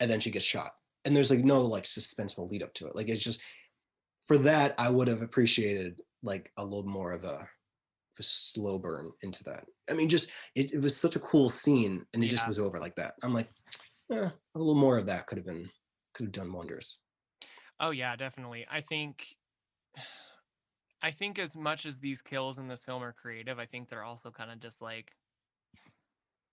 [0.00, 0.70] and then she gets shot.
[1.04, 2.96] And there's like no like suspenseful lead up to it.
[2.96, 3.40] Like it's just
[4.26, 7.48] for that I would have appreciated like a little more of a,
[8.18, 9.64] a slow burn into that.
[9.90, 12.78] I mean, just it, it was such a cool scene, and it just was over
[12.78, 13.14] like that.
[13.22, 13.48] I'm like,
[14.10, 15.70] eh, a little more of that could have been
[16.14, 16.98] could have done wonders.
[17.80, 18.66] Oh yeah, definitely.
[18.70, 19.24] I think
[21.02, 24.04] I think as much as these kills in this film are creative, I think they're
[24.04, 25.12] also kind of just like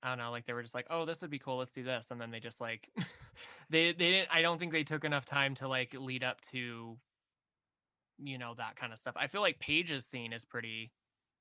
[0.02, 1.58] I don't know, like they were just like, "Oh, this would be cool.
[1.58, 2.90] Let's do this." And then they just like
[3.70, 6.98] they they didn't I don't think they took enough time to like lead up to
[8.22, 9.16] you know, that kind of stuff.
[9.18, 10.94] I feel like Paige's scene is pretty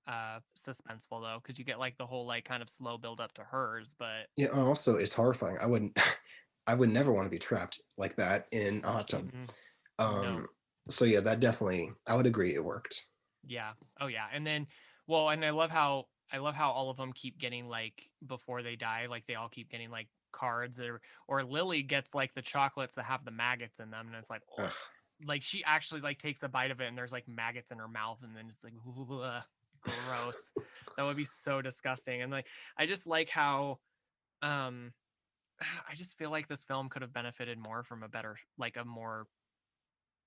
[0.07, 3.35] uh suspenseful though cuz you get like the whole like kind of slow build up
[3.35, 5.59] to hers, but Yeah, also it's horrifying.
[5.61, 5.99] I wouldn't
[6.67, 9.31] I would never want to be trapped like that in a hot tub.
[9.31, 9.49] mhm.
[9.99, 10.49] Um
[10.89, 13.09] so yeah, that definitely I would agree it worked.
[13.45, 13.75] Yeah.
[14.01, 14.29] Oh yeah.
[14.33, 14.67] And then
[15.07, 18.63] well, and I love how I love how all of them keep getting like before
[18.63, 22.43] they die, like they all keep getting like cards or or Lily gets like the
[22.43, 24.89] chocolates that have the maggots in them and it's like oh.
[25.25, 27.89] Like she actually like takes a bite of it and there's like maggots in her
[27.89, 29.43] mouth and then it's like "Ugh,
[29.83, 30.53] gross.
[30.97, 32.23] that would be so disgusting.
[32.23, 32.47] And like
[32.77, 33.79] I just like how
[34.43, 34.93] um
[35.61, 38.85] I just feel like this film could have benefited more from a better like a
[38.85, 39.27] more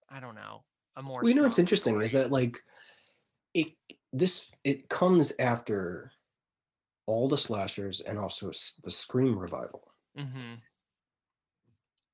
[0.09, 0.65] I don't know,
[0.95, 2.57] a more Well, you know what's interesting is that like
[3.53, 3.73] it
[4.11, 6.11] this it comes after
[7.05, 8.47] all the slashers and also
[8.83, 9.93] the Scream revival.
[10.17, 10.61] Mhm.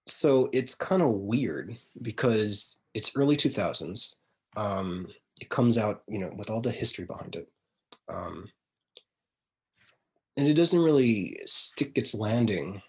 [0.10, 4.16] So it's kind of weird because it's early 2000s.
[4.56, 5.08] Um,
[5.40, 7.48] it comes out, you know, with all the history behind it.
[8.10, 8.50] Um,
[10.38, 12.82] and it doesn't really stick its landing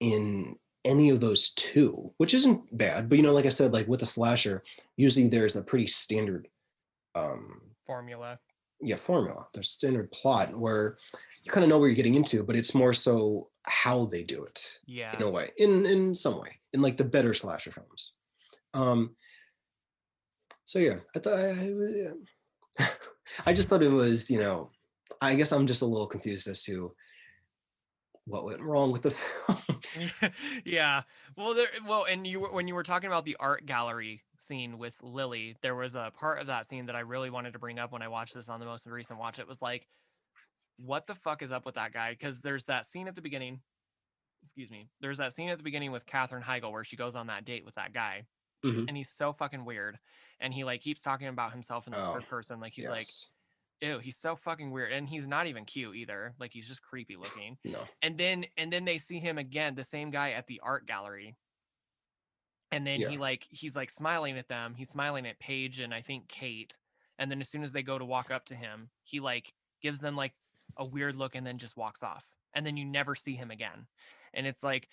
[0.00, 3.08] in any of those two, which isn't bad.
[3.08, 4.62] But, you know, like I said, like with a slasher,
[4.96, 6.48] usually there's a pretty standard
[7.16, 8.38] um, formula.
[8.80, 10.98] yeah formula there's standard plot where
[11.42, 14.44] you kind of know where you're getting into but it's more so how they do
[14.44, 15.12] it Yeah.
[15.16, 18.12] in a way in in some way in like the better slasher films
[18.74, 19.16] um
[20.64, 21.52] so yeah i thought i,
[21.98, 22.86] yeah.
[23.46, 24.70] I just thought it was you know
[25.20, 26.92] I guess I'm just a little confused as to
[28.26, 30.32] what went wrong with the film.
[30.64, 31.02] yeah.
[31.36, 31.68] Well, there.
[31.86, 35.56] Well, and you were- when you were talking about the art gallery scene with Lily,
[35.62, 38.02] there was a part of that scene that I really wanted to bring up when
[38.02, 39.38] I watched this on the most recent watch.
[39.38, 39.86] It was like,
[40.78, 42.10] what the fuck is up with that guy?
[42.10, 43.60] Because there's that scene at the beginning.
[44.44, 44.88] Excuse me.
[45.00, 47.64] There's that scene at the beginning with Katherine Heigl where she goes on that date
[47.64, 48.26] with that guy,
[48.64, 48.86] Mhm.
[48.88, 49.98] and he's so fucking weird,
[50.38, 53.02] and he like keeps talking about himself in the Oh, third person, like he's like,
[53.80, 56.34] ew, he's so fucking weird, and he's not even cute either.
[56.38, 57.86] Like he's just creepy looking no.
[58.02, 61.36] and then and then they see him again the same guy at the art gallery
[62.72, 63.08] and then Yeah.
[63.10, 66.78] he like he's like smiling at them he's smiling at paige and i think kate
[67.18, 70.00] and then as soon as they go to walk up to him he like gives
[70.00, 70.34] them like
[70.76, 73.86] a weird look and then just walks off and then you never see him again
[74.34, 74.88] and it's like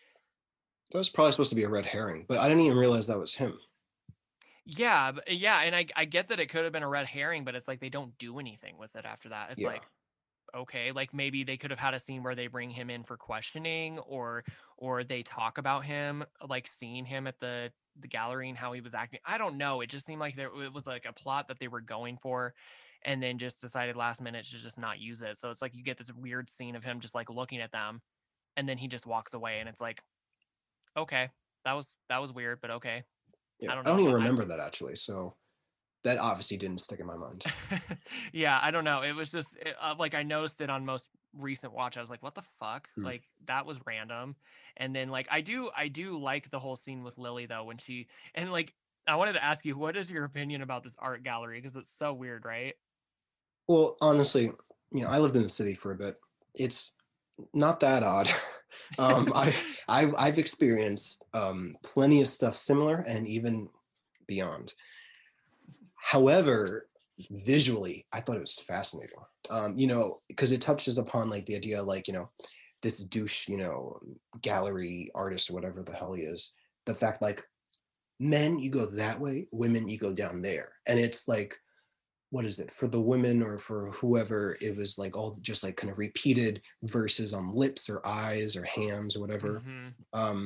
[0.91, 3.19] That was probably supposed to be a red herring, but I didn't even realize that
[3.19, 3.59] was him.
[4.65, 7.43] yeah but, yeah and I, I get that it could have been a red herring
[7.43, 9.67] but it's like they don't do anything with it after that it's Yeah.
[9.67, 9.83] like
[10.55, 13.17] okay like maybe they could have had a scene where they bring him in for
[13.17, 14.43] questioning or
[14.77, 18.79] or they talk about him like seeing him at the the gallery and how he
[18.81, 21.47] was acting i don't know it just seemed like there it was like a plot
[21.47, 22.53] that they were going for
[23.05, 25.83] and then just decided last minute to just not use it so it's like you
[25.83, 28.01] get this weird scene of him just like looking at them
[28.57, 30.01] and then he just walks away and it's like
[30.97, 31.29] okay
[31.65, 33.03] that was that was weird but okay
[33.59, 33.71] Yeah.
[33.71, 34.95] I don't don't, know, even I- remember that actually.
[34.95, 35.35] So
[36.03, 37.45] that obviously didn't stick in my mind.
[38.33, 39.03] yeah, I don't know.
[39.03, 41.95] It was just it, uh, like I noticed it on most recent watch.
[41.97, 43.05] I was like, "What the fuck?" Hmm.
[43.05, 44.35] Like that was random.
[44.75, 47.77] And then like I do I do like the whole scene with Lily though when
[47.77, 48.73] she and like
[49.07, 51.95] I wanted to ask you what is your opinion about this art gallery because it's
[51.97, 52.73] so weird, right?
[53.67, 54.51] Well, honestly,
[54.91, 56.17] you know, I lived in the city for a bit.
[56.55, 56.95] It's
[57.53, 58.29] not that odd.
[58.99, 59.55] um, I,
[59.87, 63.69] I I've experienced um, plenty of stuff similar and even
[64.27, 64.73] beyond.
[65.95, 66.83] However,
[67.31, 69.17] visually, I thought it was fascinating.
[69.49, 72.29] Um, you know, because it touches upon like the idea, like you know,
[72.81, 73.99] this douche, you know,
[74.41, 76.55] gallery artist or whatever the hell he is.
[76.85, 77.41] The fact, like,
[78.19, 81.55] men, you go that way, women, you go down there, and it's like
[82.33, 85.75] what is it for the women or for whoever it was like all just like
[85.77, 89.93] kind of repeated verses on lips or eyes or hands or whatever Mhm.
[90.13, 90.39] um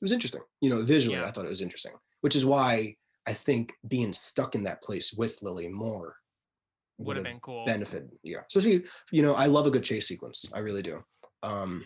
[0.00, 1.26] it was interesting you know visually Yeah.
[1.26, 5.12] i thought it was interesting which is why i think being stuck in that place
[5.12, 6.16] with lily more
[6.98, 7.64] Would have been cool.
[7.66, 8.72] benefited yeah so she
[9.12, 11.04] you know i love a good chase sequence i really do
[11.42, 11.84] um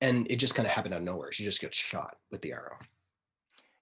[0.00, 2.52] and it just kind of happened out of nowhere she just gets shot with the
[2.52, 2.76] arrow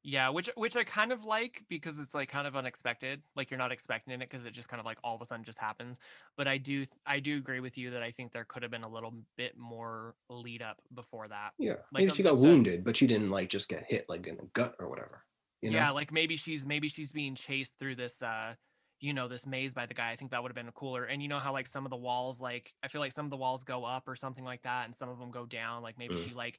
[0.03, 3.23] Yeah, which which I kind of like because it's like kind of unexpected.
[3.37, 5.45] Like you're not expecting it because it just kind of like all of a sudden
[5.45, 5.99] just happens.
[6.39, 8.83] But I do I do agree with you that I think there could have been
[8.83, 11.51] a little bit more lead up before that.
[11.59, 14.27] yeah Like, maybe she got a- wounded but she didn't like just get hit like
[14.27, 15.23] in the gut or whatever
[15.61, 18.55] you know Yeah, like maybe she's maybe she's being chased through this uh
[19.01, 20.11] you know this maze by the guy.
[20.11, 21.05] I think that would have been cooler.
[21.05, 23.31] And you know how like some of the walls like I feel like some of
[23.31, 25.83] the walls go up or something like that and some of them go down.
[25.83, 26.25] Like maybe Mm.
[26.29, 26.59] she like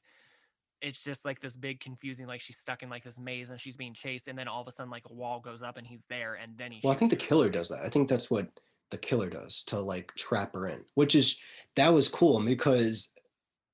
[0.82, 3.76] it's just like this big confusing like she's stuck in like this maze and she's
[3.76, 6.04] being chased and then all of a sudden like a wall goes up and he's
[6.06, 7.84] there and then he Well, I think the killer does that.
[7.84, 8.48] I think that's what
[8.90, 11.40] the killer does to like trap her in, which is
[11.76, 13.14] that was cool because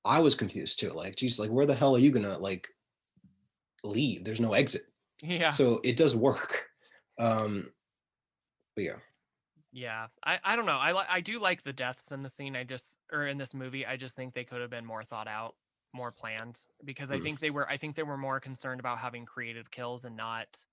[0.05, 0.91] I was confused too.
[0.91, 2.67] Like, geez, like where the hell are you gonna like
[3.83, 4.23] leave?
[4.23, 4.83] There's no exit.
[5.21, 5.49] yeah.
[5.49, 6.65] So it does work.
[7.19, 7.73] Um,
[8.75, 8.95] but yeah,
[9.73, 10.77] Yeah, I, I don't know.
[10.77, 12.55] I li- I do like the deaths in the scene.
[12.55, 13.85] I just or in this movie.
[13.85, 15.55] I just think they could have been more thought out,
[15.93, 17.23] more planned because I Mm.
[17.23, 20.63] think they were I think they were more concerned about having creative kills and not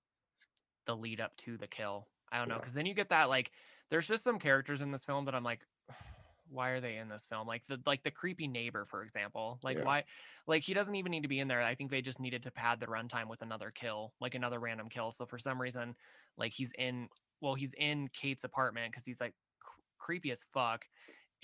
[0.85, 2.07] the lead up to the kill.
[2.31, 2.59] I don't know Yeah.
[2.59, 3.51] because then you get that like
[3.89, 5.65] there's just some characters in this film that I'm like
[6.49, 7.45] why are they in this film?
[7.45, 9.59] Like the like the creepy neighbor for example.
[9.63, 9.83] Like Yeah.
[9.83, 10.03] why
[10.45, 11.61] like he doesn't even need to be in there.
[11.61, 14.87] I think they just needed to pad the runtime with another kill, like another random
[14.87, 15.11] kill.
[15.11, 15.95] So for some reason
[16.37, 17.09] like he's in
[17.41, 20.85] well he's in Kate's apartment cuz he's like cr- creepy as fuck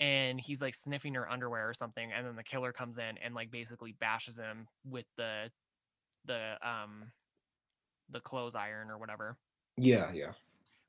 [0.00, 3.34] and he's like sniffing her underwear or something and then the killer comes in and
[3.34, 5.50] like basically bashes him with the
[6.24, 7.12] the um
[8.10, 9.36] the clothes iron or whatever
[9.76, 10.32] yeah, yeah.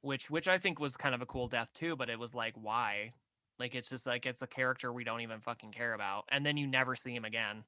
[0.02, 2.54] which which i think was kind of a cool death too but it was like
[2.62, 3.14] why
[3.60, 6.58] like it's just like it's a character we don't even fucking care about and then
[6.58, 7.64] you never see him again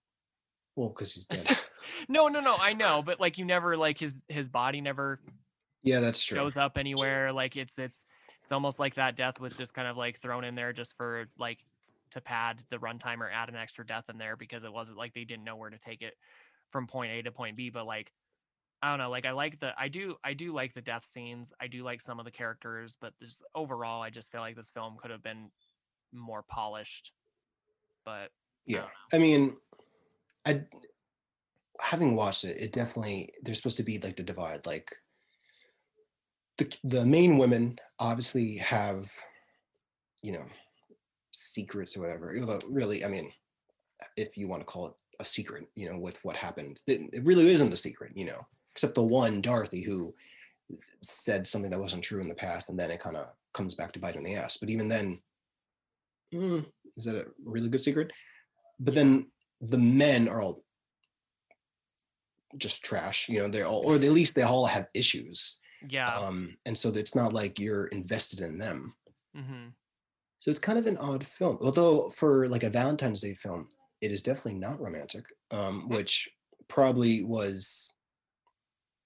[0.75, 1.47] Well, because he's dead.
[2.09, 5.19] no no no i know but like you never like his his body never
[5.83, 6.37] yeah, that's true.
[6.37, 7.31] shows up anywhere.
[7.31, 8.05] Like it's it's
[8.47, 11.27] it's almost like that death was just kind of like thrown in there just for
[11.37, 11.59] like
[12.11, 15.13] to pad the runtime or add an extra death in there because it wasn't like
[15.13, 16.13] they didn't know where to take it
[16.71, 17.69] from point A to point B.
[17.69, 18.09] But like
[18.81, 21.51] I don't know, like I like the I do I do like the death scenes.
[21.59, 24.69] I do like some of the characters, but just overall I just feel like this
[24.69, 25.51] film could have been
[26.13, 27.11] more polished.
[28.05, 28.31] But
[28.67, 29.55] yeah i mean
[30.45, 30.61] i
[31.79, 34.91] having watched it it definitely there's supposed to be like the divide like
[36.57, 39.11] the the main women obviously have
[40.23, 40.45] you know,
[41.31, 42.35] secrets or whatever.
[42.39, 43.31] Although really, I mean,
[44.15, 47.25] if you want to call it a secret, you know, with what happened, it, it
[47.25, 50.13] really isn't a secret, you know, except the one Dorothy who
[51.01, 53.91] said something that wasn't true in the past, and then it kind of comes back
[53.93, 54.57] to bite in the ass.
[54.57, 55.19] But even then,
[56.33, 56.65] mm,
[56.95, 58.11] is that a really good secret?
[58.79, 59.27] But then
[59.61, 60.63] the men are all
[62.57, 63.47] just trash, you know.
[63.47, 65.61] They're all, or at least they all have issues.
[65.87, 66.13] Yeah.
[66.13, 68.95] Um, and so it's not like you're invested in them.
[69.35, 69.67] hmm
[70.39, 71.57] So it's kind of an odd film.
[71.61, 73.67] Although for like a Valentine's Day film,
[74.01, 76.29] it is definitely not romantic, um, which
[76.67, 77.97] probably was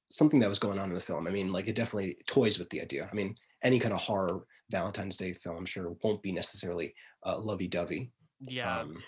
[0.09, 1.27] something that was going on in the film.
[1.27, 3.07] I mean, like it definitely toys with the idea.
[3.09, 6.93] I mean, any kind of horror Valentine's Day film, I'm sure, won't be necessarily
[7.25, 8.11] uh, lovey-dovey.
[8.41, 8.79] Yeah.
[8.79, 9.01] Um,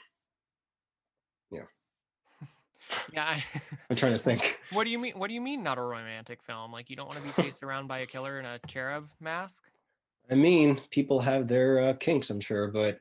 [3.11, 3.25] yeah.
[3.25, 3.43] I,
[3.89, 4.59] I'm trying to think.
[4.71, 5.13] what do you mean?
[5.15, 6.71] What do you mean not a romantic film?
[6.71, 9.69] Like you don't want to be chased around by a killer in a cherub mask?
[10.31, 12.99] I mean, people have their uh, kinks, I'm sure, but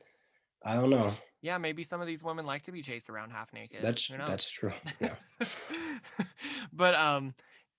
[0.65, 1.13] I don't know.
[1.41, 3.79] Yeah, maybe some of these women like to be chased around half naked.
[3.81, 4.73] That's that's true.
[5.01, 5.15] Yeah.
[6.73, 7.33] but um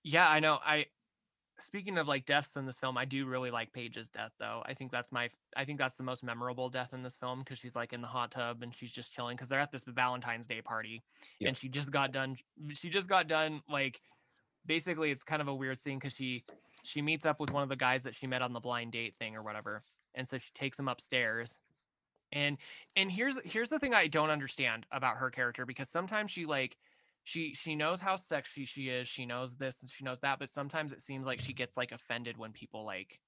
[0.05, 0.85] yeah i know i
[1.57, 4.73] speaking of like deaths in this film i do really like paige's death though i
[4.73, 7.75] think that's my I think that's the most memorable death in this film because she's
[7.77, 10.61] like in the hot tub and she's just chilling because they're at this valentine's day
[10.61, 11.01] party
[11.39, 11.47] Yeah.
[11.49, 12.35] and she just got done
[12.73, 14.01] she just got done like
[14.65, 16.43] basically it's kind of a weird scene because she
[16.83, 19.15] she meets up with one of the guys that she met on the blind date
[19.15, 19.81] thing or whatever
[20.13, 21.57] and so she takes him upstairs
[22.33, 22.57] and
[22.97, 26.75] and here's here's the thing i don't understand about her character because sometimes she like
[27.25, 30.49] she she knows how sexy she is she knows this and she knows that but
[30.49, 33.19] sometimes it seems like she gets like offended when people like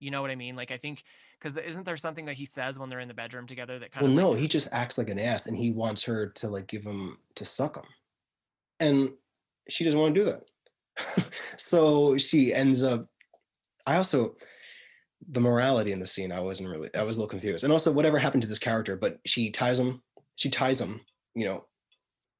[0.00, 1.04] you know what i mean like i think
[1.42, 4.06] because isn't there something that he says when they're in the bedroom together that kind
[4.06, 6.48] of Well, of no, he just acts like an ass, and he wants her to
[6.48, 7.84] like give him to suck him,
[8.78, 9.10] and
[9.68, 10.44] she doesn't want to do that.
[11.58, 13.06] so she ends up.
[13.86, 14.34] I also
[15.28, 16.30] the morality in the scene.
[16.30, 16.90] I wasn't really.
[16.94, 18.96] I was a little confused, and also whatever happened to this character.
[18.96, 20.02] But she ties him.
[20.36, 21.00] She ties him.
[21.34, 21.64] You know,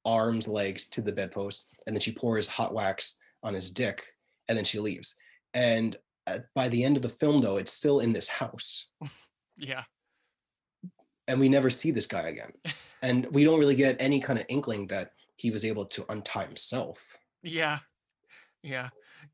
[0.05, 4.01] arms, legs to the bedpost, and then she pours hot wax on his dick,
[4.49, 5.15] and then she leaves.
[5.53, 5.95] And
[6.27, 8.91] uh, by the end of the film, though, it's still in this house
[9.57, 9.83] yeah
[11.27, 12.51] and we never see this guy again.
[13.01, 16.45] And we don't really get any kind of inkling that he was able to untie
[16.45, 17.17] himself.
[17.41, 17.79] yeah
[18.61, 18.89] yeah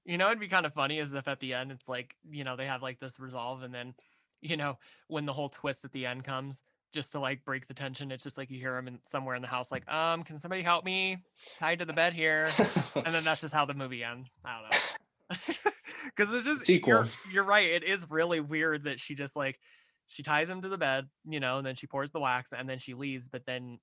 [0.06, 2.44] you know it'd be kind of funny is if at the end it's like you
[2.44, 3.94] know they have like this resolve and then
[4.41, 6.64] you know when the whole twist at the end comes
[6.94, 9.41] just to like break the tension it's just like you hear him in somewhere in
[9.41, 11.18] the house like um can somebody help me
[11.57, 12.49] tied to the bed here
[12.95, 14.36] and then that's just how the movie ends.
[14.44, 15.56] I don't know.
[16.06, 17.70] Because it's just You're, you're right.
[17.70, 19.60] It is really weird that she just like
[20.07, 22.68] she ties him to the bed, you know, and then she pours the wax and
[22.68, 23.28] then she leaves.
[23.28, 23.80] But then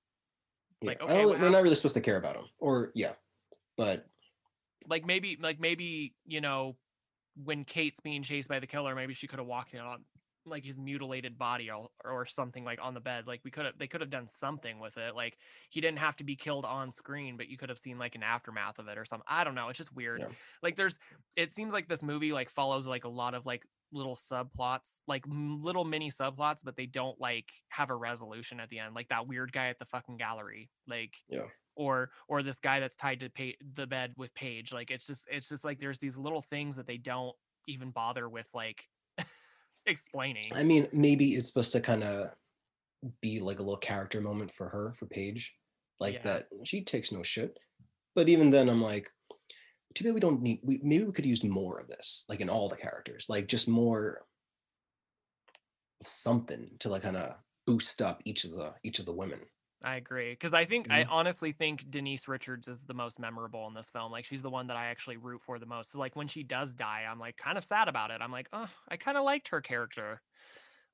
[0.81, 2.45] yeah, like, okay, we're not really supposed to care about him.
[2.59, 3.13] Or yeah,
[3.77, 4.05] but
[4.87, 6.75] like maybe like maybe you know
[7.43, 10.03] when Kate's being chased by the killer, maybe she could have walked in on
[10.49, 13.27] like his mutilated body or, or something like on the bed.
[13.27, 15.15] Like we could have they could have done something with it.
[15.15, 15.37] Like
[15.69, 18.23] he didn't have to be killed on screen, but you could have seen like an
[18.23, 19.25] aftermath of it or something.
[19.27, 19.69] I don't know.
[19.69, 20.21] It's just weird.
[20.21, 20.27] Yeah.
[20.63, 20.99] Like there's
[21.35, 25.23] it seems like this movie like follows like a lot of like little subplots, like
[25.25, 28.95] m- little mini subplots, but they don't like have a resolution at the end.
[28.95, 30.69] Like that weird guy at the fucking gallery.
[30.87, 31.45] Like Yeah.
[31.75, 34.73] or or this guy that's tied to pay, the bed with Paige.
[34.73, 37.35] Like it's just it's just like there's these little things that they don't
[37.67, 38.87] even bother with like
[39.87, 40.49] explaining.
[40.53, 42.27] I mean, maybe it's supposed to kind of
[43.21, 45.55] be like a little character moment for her, for Paige,
[45.99, 46.21] like Yeah.
[46.23, 47.57] that she takes no shit.
[48.15, 49.09] But even then, I'm like,
[49.93, 50.59] too bad we don't need.
[50.63, 53.67] We maybe we could use more of this, like in all the characters, like just
[53.67, 54.25] more
[56.01, 57.35] of something to like kind of
[57.65, 59.39] boost up each of the each of the women.
[59.83, 61.07] I agree because I think I Mhm.
[61.07, 64.11] honestly think Denise Richards is the most memorable in this film.
[64.11, 65.91] Like she's the one that I actually root for the most.
[65.91, 68.19] So like when she does die, I'm like kind of sad about it.
[68.21, 70.21] I'm like, oh, I kind of liked her character.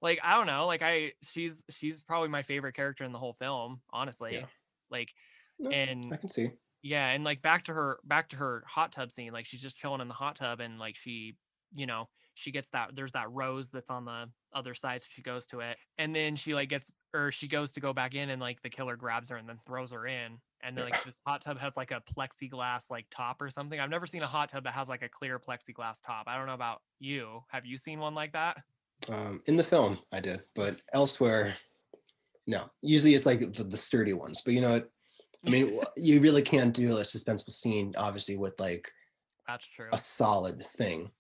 [0.01, 3.33] Like I don't know, like I she's she's probably my favorite character in the whole
[3.33, 4.47] film, honestly.
[4.89, 5.13] Like
[5.59, 6.51] No, and I can see.
[6.83, 9.77] yeah and like back to her back to her hot tub scene like she's just
[9.77, 11.37] chilling in the hot tub and like she
[11.73, 15.21] you know she gets that there's that rose that's on the other side so she
[15.21, 18.29] goes to it and then she like gets or she goes to go back in
[18.29, 21.21] and like the killer grabs her and then throws her in and then like this
[21.25, 24.49] hot tub has like a plexiglass like top or something i've never seen a hot
[24.49, 27.77] tub that has like a clear plexiglass top i don't know about you have you
[27.77, 28.61] seen one like that
[29.11, 31.55] Um, in the film, I did, but elsewhere,
[32.47, 32.69] no.
[32.81, 34.41] Usually, it's like the, the sturdy ones.
[34.41, 34.89] But you know what?
[35.45, 38.87] I mean, you really can't do a suspenseful scene, obviously, with like
[39.47, 41.11] that's true a solid thing.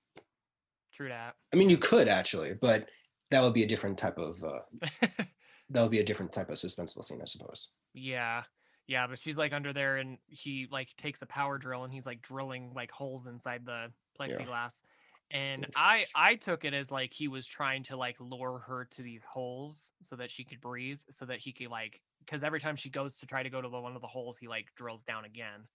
[0.93, 2.89] True that I mean, you could actually, but
[3.31, 4.59] that would be a different type of uh,
[5.69, 7.71] that would be a different type of suspenseful scene, I suppose.
[7.93, 8.43] Yeah.
[8.85, 12.05] Yeah, but she's like under there and he like takes a power drill and he's
[12.05, 14.83] like drilling like holes inside the plexiglass.
[15.31, 19.01] and I I took it as like he was trying to like lure her to
[19.01, 22.75] these holes so that she could breathe, so that he could like because every time
[22.75, 25.03] she goes to try to go to the, one of the holes, he like drills
[25.03, 25.67] down again,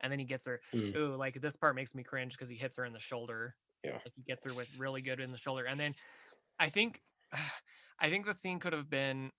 [0.00, 0.60] and then he gets her.
[0.72, 0.96] Mm.
[0.96, 3.56] Ooh, like this part makes me cringe because he hits her in the shoulder.
[3.84, 3.92] Yeah.
[3.94, 5.92] like he gets her with really good in the shoulder, and then
[6.58, 7.00] I think
[8.00, 9.30] I think the scene could have been.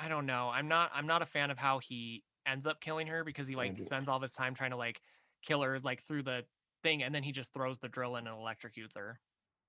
[0.00, 0.50] I don't know.
[0.52, 0.90] I'm not.
[0.94, 3.82] I'm not a fan of how he ends up killing her because he like do-
[3.82, 5.00] spends all this time trying to like
[5.44, 6.44] kill her like through the
[6.82, 9.18] thing, and then he just throws the drill in and electrocutes her.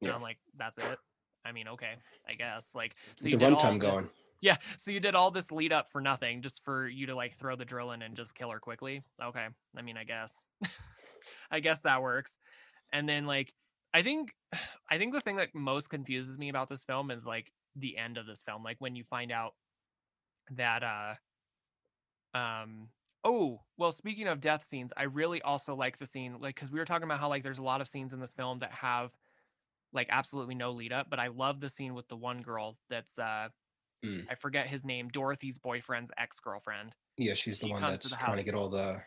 [0.02, 0.16] And Yeah.
[0.16, 0.98] I'm like, that's it.
[1.46, 1.94] I mean, okay,
[2.28, 2.76] I guess.
[2.76, 4.06] Like, so the you did all runtime going.
[4.42, 7.34] Yeah, so you did all this lead up for nothing, just for you to like
[7.34, 9.02] throw the drill in and just kill her quickly.
[9.22, 9.46] Okay,
[9.76, 10.46] I mean, I guess,
[11.52, 12.38] I guess that works.
[12.92, 13.54] And then like,
[13.94, 14.34] I think,
[14.90, 18.18] I think the thing that most confuses me about this film is like the end
[18.18, 19.54] of this film, like when you find out
[20.52, 22.90] that uh, um,
[23.24, 26.80] oh, well, speaking of death scenes, I really also like the scene, like, because we
[26.80, 29.16] were talking about how like there's a lot of scenes in this film that have
[29.94, 33.18] like absolutely no lead up, but I love the scene with the one girl that's
[33.20, 33.50] uh
[34.04, 34.28] Mm.
[34.30, 38.38] I forget his name, Dorothy's boyfriend's ex-girlfriend, Yeah, she's the She one that's the trying
[38.38, 39.02] to get all the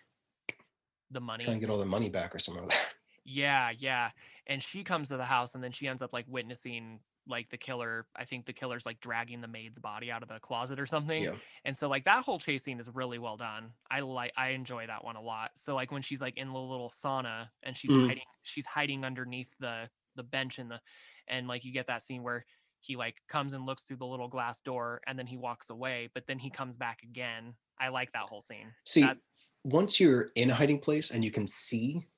[1.10, 1.44] the money.
[1.44, 2.94] trying to get all the money back or something like that.
[3.24, 4.10] Yeah, yeah.
[4.46, 7.56] And she comes to the house and then she ends up like witnessing like the
[7.56, 8.08] killer.
[8.16, 11.22] I think the killer's like dragging the maid's body out of the closet or something.
[11.22, 11.36] Yeah.
[11.64, 13.74] And so like that whole chase scene is really well done.
[13.90, 15.52] I like I enjoy that one a lot.
[15.56, 18.06] So like when she's like in the little sauna and she's Mhm.
[18.08, 20.80] hiding she's hiding underneath the the bench in the
[21.28, 22.44] and like you get that scene where
[22.80, 26.10] he like comes and looks through the little glass door and then he walks away,
[26.12, 27.54] but then he comes back again.
[27.78, 28.74] I like that whole scene.
[28.84, 32.08] See, That's once you're in a hiding place and you can see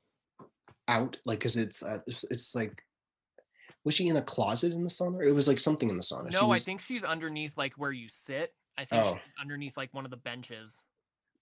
[0.89, 2.83] out, like, cause it's uh, it's, it's like,
[3.85, 5.25] was she in a closet in the sauna?
[5.27, 6.33] It was like something in the sauna.
[6.33, 8.55] No, I think she's underneath like where you sit.
[8.79, 9.13] I think Oh.
[9.13, 10.85] she's underneath like one of the benches.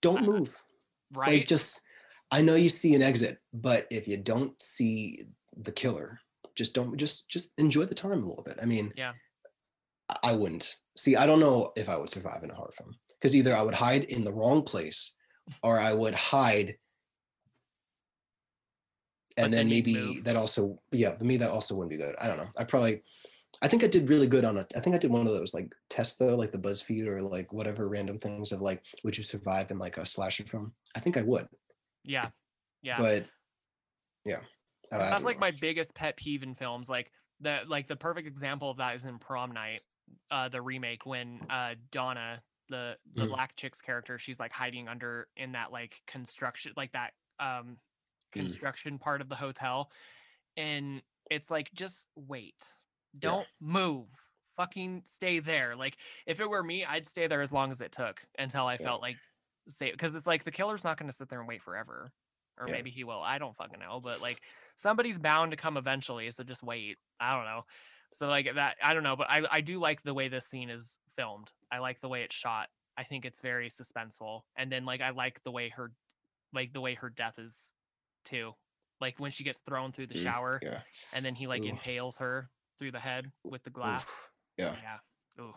[0.01, 0.62] don't uh, move.
[1.14, 1.39] Right?
[1.40, 1.81] Like, just
[2.31, 5.20] I know you see an exit, but if you don't see
[5.56, 6.19] the killer,
[6.56, 8.59] just don't just just enjoy the time a little bit.
[8.60, 9.12] I mean, Yeah.
[10.24, 11.16] I- wouldn't see.
[11.16, 13.74] I don't know if I would survive in a horror film because either I would
[13.77, 15.16] hide in the wrong place,
[15.62, 16.74] or I would hide,
[19.37, 22.15] and then, then maybe that also yeah, for me that also wouldn't be good.
[22.21, 22.49] I don't know.
[22.59, 23.03] I probably.
[23.61, 24.73] I think I did really good on it.
[24.77, 27.53] I think I did one of those like tests though, like the BuzzFeed or like
[27.53, 30.73] whatever random things of like, would you survive in like a slasher film?
[30.97, 31.47] I think I would
[32.05, 32.29] yeah.
[32.83, 32.97] Yeah.
[32.99, 33.27] but
[34.25, 34.39] yeah
[34.91, 35.41] I- I that's don't like know.
[35.41, 36.89] my biggest pet peeve in films.
[36.89, 39.83] Like the like the perfect example of that is in Prom Night,
[40.31, 43.29] uh, the remake when uh Donna, the the Mhm.
[43.29, 47.77] black chick's character, she's like hiding under in that like construction, like that um
[48.33, 48.41] Mm.
[48.41, 49.91] construction part of the hotel,
[50.57, 52.75] and it's like just wait,
[53.19, 54.09] don't move.
[54.57, 55.77] Fucking stay there.
[55.77, 55.97] Like
[56.27, 58.85] if it were me, I'd stay there as long as it took until I Yeah.
[58.87, 59.17] felt like
[59.69, 59.93] safe.
[59.93, 62.13] Because it's like the killer's not going to sit there and wait forever,
[62.59, 62.75] or Yeah.
[62.75, 63.23] maybe he will.
[63.23, 64.01] I don't fucking know.
[64.01, 64.43] But like
[64.77, 67.63] somebody's bound to come eventually so just wait i don't know
[68.11, 70.71] so like that i don't know but i i do like the way this scene
[70.71, 74.85] is filmed i like the way it's shot i think it's very suspenseful and then
[74.87, 75.93] like i like the way her
[76.55, 77.73] like the way her death is
[78.24, 78.53] too
[79.01, 80.81] like when she gets thrown through the shower yeah
[81.15, 81.69] and then he like Ooh.
[81.69, 84.31] impales her through the head with the glass Oof.
[84.59, 84.99] yeah yeah.
[85.40, 85.55] Ooh.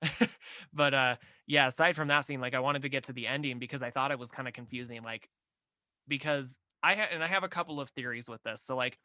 [0.72, 1.16] but uh
[1.46, 3.90] yeah, aside from that scene, like I wanted to get to the ending because I
[3.90, 5.02] thought it was kind of confusing.
[5.02, 5.28] Like
[6.06, 8.62] because I had and I have a couple of theories with this.
[8.62, 8.98] So like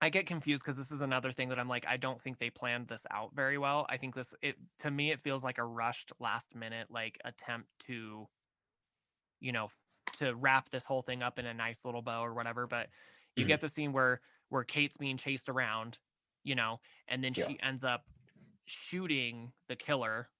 [0.00, 2.50] I get confused because this is another thing that I'm like, I don't think they
[2.50, 3.86] planned this out very well.
[3.88, 7.68] I think this it to me it feels like a rushed last minute like attempt
[7.86, 8.28] to,
[9.40, 9.68] you know,
[10.14, 12.66] to wrap this whole thing up in a nice little bow or whatever.
[12.66, 12.90] But
[13.36, 13.48] you Mhm.
[13.48, 15.98] get the scene where where Kate's being chased around,
[16.42, 17.46] you know, and then Yeah.
[17.46, 18.08] she ends up
[18.66, 20.30] shooting the killer.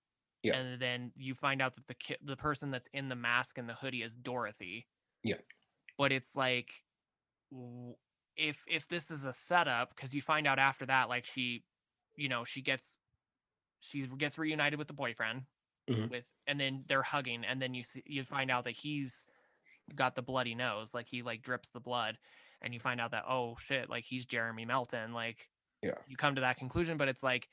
[0.43, 0.57] Yeah.
[0.57, 3.69] And then you find out that the ki- the person that's in the mask and
[3.69, 4.89] the hoodie is Dorothy.
[5.23, 5.41] Yeah.
[5.97, 6.85] But it's like
[8.37, 11.65] if if this is a setup because you find out after that like she
[12.15, 12.99] you know she gets
[13.81, 15.47] she gets reunited with the boyfriend
[15.89, 16.11] Mhm.
[16.11, 19.27] with and then they're hugging and then you see you find out that he's
[19.95, 22.19] got the bloody nose like he like drips the blood
[22.63, 25.49] and you find out that oh shit like he's Jeremy Melton like
[25.83, 25.93] Yeah.
[26.07, 27.49] you come to that conclusion but it's like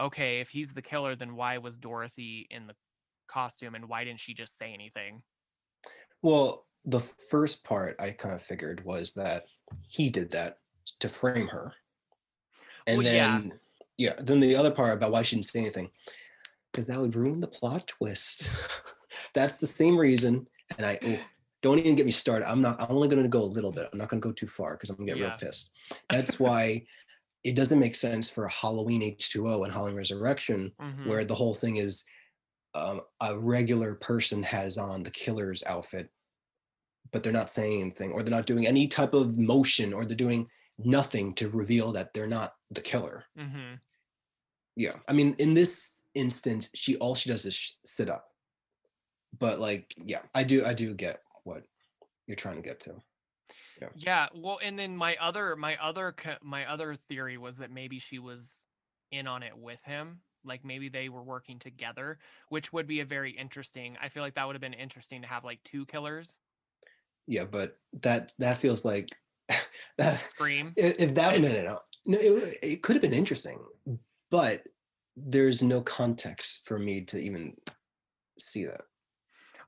[0.00, 2.74] okay if he's the killer then why was Dorothy in the
[3.26, 5.22] costume and why didn't she just say anything
[6.22, 9.44] well the first part i kind of figured was that
[9.86, 10.58] he did that
[11.00, 11.72] to frame her
[12.86, 13.38] and Well, yeah.
[13.38, 13.52] then
[13.96, 14.12] yeah.
[14.18, 15.90] then the other part about why she didn't say anything
[16.70, 18.82] because that would ruin the plot twist
[19.34, 20.46] that's the same reason
[20.76, 21.18] and i oh,
[21.64, 23.88] don't even get me started i'm not i'm only going to go a little bit
[23.92, 25.28] i'm not going to go too far because i'm going to get Yeah.
[25.30, 25.72] real pissed
[26.10, 26.86] that's why
[27.44, 31.06] it doesn't make sense for halloween h2o and halloween resurrection Mhm.
[31.08, 32.04] where the whole thing is
[32.74, 36.10] um, a regular person has on the killer's outfit,
[37.12, 40.16] but they're not saying anything, or they're not doing any type of motion, or they're
[40.16, 43.26] doing nothing to reveal that they're not the killer.
[43.36, 43.74] hmm
[44.76, 48.28] Yeah, I mean, in this instance, she all she does is sh- sit up.
[49.38, 51.20] But like, yeah, I do, I do get
[52.26, 53.02] you're trying to get to.
[53.80, 54.28] Yeah, Yeah.
[54.34, 58.64] well, and then my other my other my other theory was that maybe she was
[59.10, 60.22] in on it with him.
[60.44, 62.18] Like maybe they were working together,
[62.48, 63.96] which would be a very interesting.
[64.00, 66.38] I feel like that would have been interesting to have like two killers
[67.26, 69.08] Yeah, but that that feels like
[69.98, 70.20] that.
[70.20, 70.76] scream.
[70.76, 73.64] If that no no no no, it, it could have been interesting,
[74.30, 74.64] but
[75.16, 77.56] there's no context for me to even
[78.38, 78.82] see that.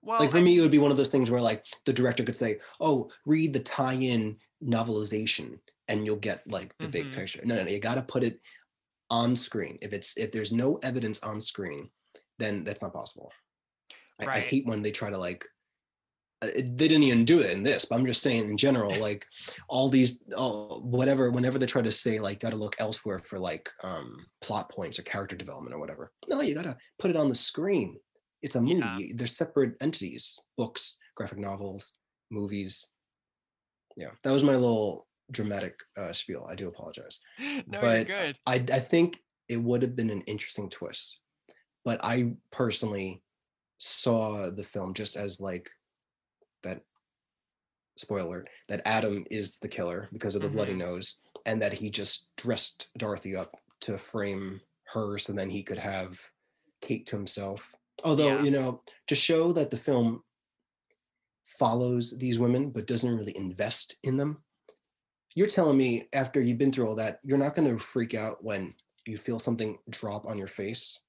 [0.07, 1.93] Well, like for I me, it would be one of those things where like the
[1.93, 7.13] director could say, "Oh, read the tie-in novelization, and you'll get like the big Mhm.
[7.13, 8.41] picture." No, no, no, you got to put it
[9.11, 9.79] on screen.
[9.83, 11.91] If it's if there's no evidence on screen,
[12.39, 13.33] then that's not possible.
[14.21, 15.45] I, I hate when they try to like.
[16.43, 19.27] uh, They didn't even do it in this, but I'm just saying in general, like
[19.69, 23.39] all these, all, whatever, whenever they try to say like, got to look elsewhere for
[23.39, 26.13] like um plot points or character development or whatever.
[26.29, 27.99] No, you got to put it on the screen.
[28.47, 28.77] It's a movie.
[28.79, 28.97] Yeah.
[29.17, 31.99] They're separate entities: books, graphic novels,
[32.31, 32.93] movies.
[33.97, 36.47] Yeah, that was my little dramatic uh, spiel.
[36.49, 37.21] I do apologize.
[37.67, 38.37] no, but you're good.
[38.47, 39.19] I I think
[39.49, 41.19] it would have been an interesting twist,
[41.85, 43.23] but I personally
[43.79, 45.69] saw the film just as like
[46.63, 46.83] that
[47.97, 50.79] spoiler that Adam is the killer because of the bloody Mhm.
[50.79, 54.61] nose and that he just dressed Dorothy up to frame
[54.95, 56.31] her so then he could have
[56.81, 57.75] Kate to himself.
[58.05, 58.43] Although, Yeah.
[58.43, 60.23] you know, to show that the film
[61.45, 64.43] follows these women but doesn't really invest in them.
[65.35, 68.43] You're telling me after you've been through all that, you're not going to freak out
[68.43, 68.75] when
[69.07, 71.01] you feel something drop on your face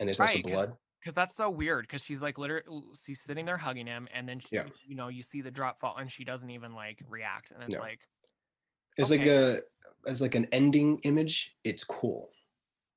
[0.00, 0.68] and there's also Right, blood.
[1.00, 1.84] Because that's so weird.
[1.86, 4.68] Because she's like literally, she's sitting there hugging him, and then she, Yeah.
[4.86, 7.74] you know, you see the drop fall, and she doesn't even like react, and it's
[7.74, 7.80] No.
[7.80, 8.08] like,
[8.96, 9.58] It's like a
[10.06, 12.30] as like an ending image, it's cool.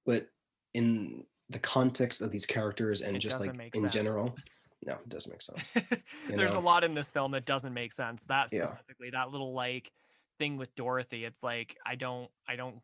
[0.05, 0.29] But
[0.73, 3.93] in the context of these characters and It just like in sense.
[3.93, 4.35] general,
[4.85, 5.71] no, it doesn't make sense.
[6.29, 6.59] there's know?
[6.59, 8.25] a lot in this film that doesn't make sense.
[8.25, 8.65] That Yeah.
[8.65, 9.91] specifically, that little like
[10.39, 12.81] thing with Dorothy, it's like I don't, I don't,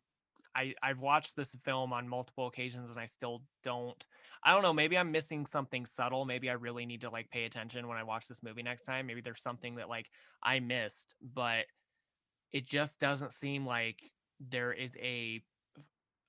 [0.56, 4.06] I I've watched this film on multiple occasions and I still don't.
[4.42, 4.72] I don't know.
[4.72, 6.24] Maybe I'm missing something subtle.
[6.24, 9.06] Maybe I really need to like pay attention when I watch this movie next time.
[9.06, 10.10] Maybe there's something that like
[10.42, 11.66] I missed, but
[12.52, 14.00] it just doesn't seem like
[14.40, 15.42] there is a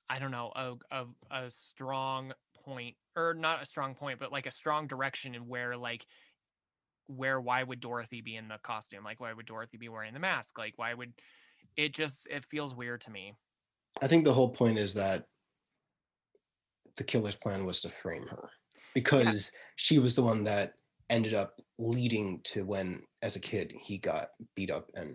[0.10, 2.34] I don't know, a, a a strong
[2.64, 6.06] point or not a strong point, but like a strong direction in where like
[7.08, 9.04] where why would Dorothy be in the costume?
[9.04, 10.58] Like why would Dorothy be wearing the mask?
[10.58, 11.14] Like why would
[11.78, 13.34] it just it feels weird to me.
[14.02, 15.26] I think the whole point is that
[16.98, 18.50] the killer's plan was to frame her
[18.94, 20.74] because she was the one that
[21.10, 25.14] ended up leading to when as a kid he got beat up and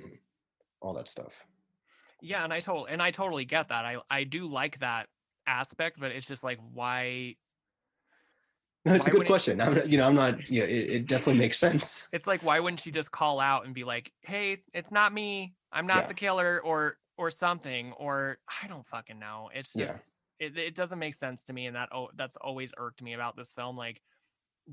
[0.81, 1.45] all that stuff.
[2.23, 3.85] Yeah, and I told and I totally get that.
[3.85, 5.09] I I do like that
[5.47, 7.37] aspect, but it's just like why
[8.87, 9.61] No, it's Why a good question.
[9.61, 10.51] I'm not, you know, I'm not.
[10.51, 12.09] Yeah, it, it definitely makes sense.
[12.15, 15.55] it's like why wouldn't she just call out and be like, "Hey, it's not me.
[15.71, 16.09] I'm not Yeah.
[16.09, 19.51] the killer," or or something, or I don't fucking know.
[19.53, 19.85] It's Yeah.
[19.87, 23.13] just it, it doesn't make sense to me, and that oh, that's always irked me
[23.13, 23.77] about this film.
[23.77, 24.01] Like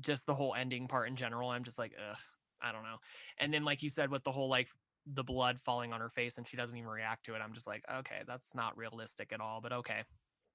[0.00, 1.50] just the whole ending part in general.
[1.50, 2.16] I'm just like, ugh,
[2.62, 2.96] I don't know.
[3.36, 4.68] And then like you said with the whole like
[5.12, 7.40] the blood falling on her face and she doesn't even react to it.
[7.42, 9.60] I'm just like, okay, that's not realistic at all.
[9.60, 10.02] But okay.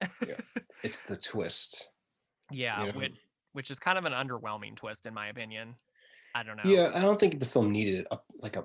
[0.82, 1.88] It's the twist.
[2.50, 3.00] yeah, know?
[3.00, 3.14] which
[3.52, 5.76] which is kind of an underwhelming twist in my opinion.
[6.34, 6.62] I don't know.
[6.66, 8.64] Yeah, I don't think the film needed a like a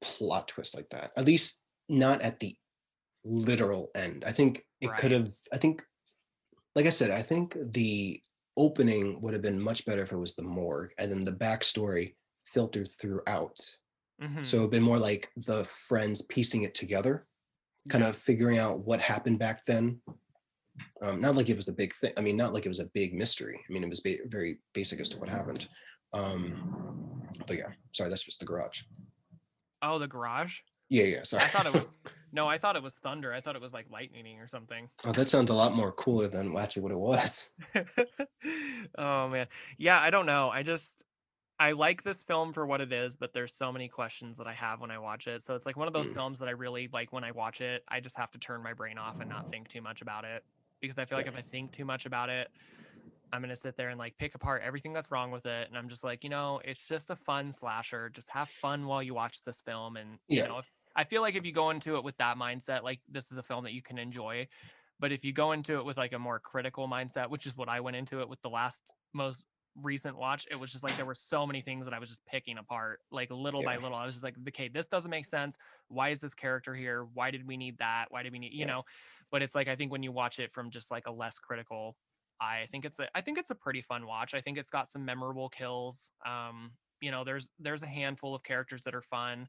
[0.00, 1.10] plot twist like that.
[1.16, 2.52] At least not at the
[3.24, 4.24] literal end.
[4.26, 5.30] I think it could have.
[5.52, 5.82] I think,
[6.74, 8.20] like I said, I think the
[8.56, 12.14] opening would have been much better if it was the morgue, and then the backstory
[12.44, 13.58] filtered throughout.
[14.22, 14.46] Mhm.
[14.46, 17.26] So it'd been more like the friends piecing it together,
[17.88, 18.08] kind Yeah.
[18.10, 20.00] of figuring out what happened back then.
[21.02, 22.12] Um, not like it was a big thing.
[22.16, 23.62] I mean, not like it was a big mystery.
[23.68, 25.68] I mean, it was ba- very basic as to what happened.
[26.12, 28.82] Um, but yeah, sorry, that's just the garage.
[29.82, 30.60] Oh, the garage?
[30.88, 31.22] Yeah, yeah.
[31.24, 31.44] Sorry.
[31.44, 31.90] I thought it was
[32.32, 33.32] no, I thought it was thunder.
[33.32, 34.88] I thought it was like lightning or something.
[35.04, 37.52] oh, that sounds a lot more cooler than actually what it was.
[38.98, 39.46] oh man.
[39.78, 40.50] Yeah, I don't know.
[40.50, 41.04] I just
[41.58, 44.52] I like this film for what it is, but there's so many questions that I
[44.52, 45.42] have when I watch it.
[45.42, 46.12] So it's like one of those Mm.
[46.12, 48.74] films that I really like when I watch it, I just have to turn my
[48.74, 50.44] brain off and not think too much about it
[50.82, 52.48] because I feel like if I think too much about it,
[53.32, 55.78] I'm going to sit there and like pick apart everything that's wrong with it and
[55.78, 58.10] I'm just like, you know, it's just a fun slasher.
[58.10, 60.44] Just have fun while you watch this film and you Yeah.
[60.44, 63.32] know, if, I feel like if you go into it with that mindset, like this
[63.32, 64.48] is a film that you can enjoy,
[65.00, 67.68] but if you go into it with like a more critical mindset, which is what
[67.68, 69.46] I went into it with the last most
[69.82, 72.24] recent watch, it was just like there were so many things that I was just
[72.26, 73.96] picking apart, like little by little.
[73.96, 75.58] I was just like, okay, this doesn't make sense.
[75.88, 77.04] Why is this character here?
[77.14, 78.06] Why did we need that?
[78.10, 78.66] Why did we need, you Yeah.
[78.66, 78.84] know?
[79.30, 81.96] But it's like I think when you watch it from just like a less critical
[82.40, 84.34] eye, I think it's a I think it's a pretty fun watch.
[84.34, 86.10] I think it's got some memorable kills.
[86.24, 89.48] Um, you know, there's there's a handful of characters that are fun,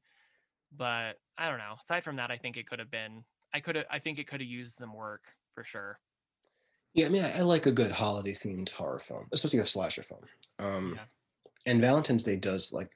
[0.72, 1.76] but I don't know.
[1.80, 4.28] Aside from that, I think it could have been I could have I think it
[4.28, 5.22] could have used some work
[5.54, 6.00] for sure.
[6.98, 10.04] Yeah, I mean, I, I like a good holiday themed horror film, especially a slasher
[10.04, 10.22] film.
[10.60, 11.04] Um, Yeah.
[11.72, 12.92] And Valentine's Day does like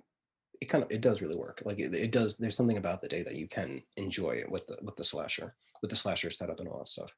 [0.61, 1.61] it kind of it does really work.
[1.65, 2.37] Like it, it does.
[2.37, 5.55] There's something about the day that you can enjoy it with the with the slasher,
[5.81, 7.13] with the slasher setup and all that stuff.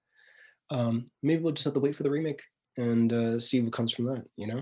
[0.72, 2.41] Um, maybe we'll just have to wait for the remake
[2.76, 4.26] and uh, see what comes from that.
[4.35, 4.61] You know?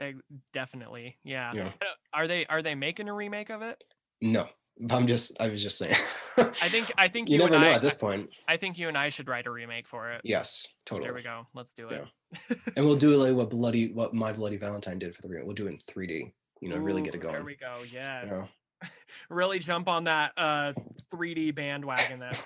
[0.52, 1.52] Definitely, yeah.
[1.54, 1.72] Yeah.
[2.12, 3.82] Are they are they making a remake of it?
[4.20, 4.48] No,
[4.90, 5.94] I'm just I was just saying.
[6.36, 8.30] I think I think you, you, never and know I, at this point.
[8.46, 10.20] I think you and I should write a remake for it.
[10.24, 11.08] Yes, totally.
[11.08, 11.46] There we go.
[11.54, 12.04] Let's do it.
[12.76, 15.46] and we'll do like what bloody what my bloody Valentine did for the remake.
[15.46, 16.32] We'll do it in 3D.
[16.60, 17.78] You know, really get it Ooh, There we go.
[17.92, 18.54] Yes.
[19.30, 20.72] really jump on that uh
[21.12, 22.44] 3D bandwagon that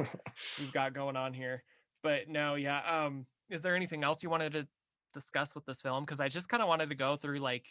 [0.58, 1.62] we've got going on here.
[2.02, 2.80] But no, yeah.
[2.80, 4.66] Um, is there anything else you wanted to
[5.12, 6.04] discuss with this film?
[6.04, 7.66] Because I just kind of wanted to go through like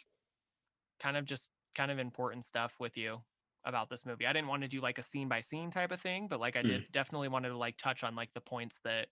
[1.00, 3.22] kind of just kind of important stuff with you
[3.64, 4.26] about this movie.
[4.26, 6.56] I didn't want to do like a scene by scene type of thing, but like
[6.56, 6.68] I Mm.
[6.68, 9.08] did definitely wanted to like touch on like the points that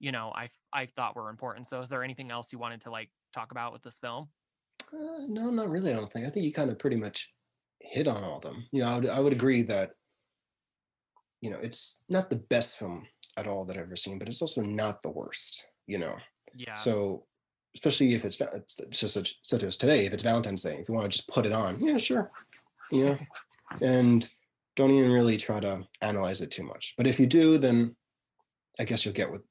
[0.00, 1.66] you know I I thought were important.
[1.68, 4.30] So is there anything else you wanted to like talk about with this film?
[4.92, 5.92] Uh, no, not really.
[5.92, 6.26] I don't think.
[6.26, 7.34] I think you kind of pretty much
[7.80, 8.68] hit on all of them.
[8.72, 9.92] You know, I would, I would agree that,
[11.40, 13.06] you know, it's not the best film
[13.36, 15.66] at all that I've ever seen, but it's also not the worst.
[15.86, 16.16] You know,
[16.54, 16.74] Yeah.
[16.76, 17.26] so
[17.74, 20.94] especially if it's, it's just such such as today, if it's Valentine's Day, if you
[20.94, 22.32] want to just put it on, yeah, sure,
[22.90, 23.18] you know,
[23.82, 24.28] and
[24.76, 26.94] don't even really try to analyze it too much.
[26.96, 27.96] But if you do, then
[28.78, 29.42] I guess you'll get with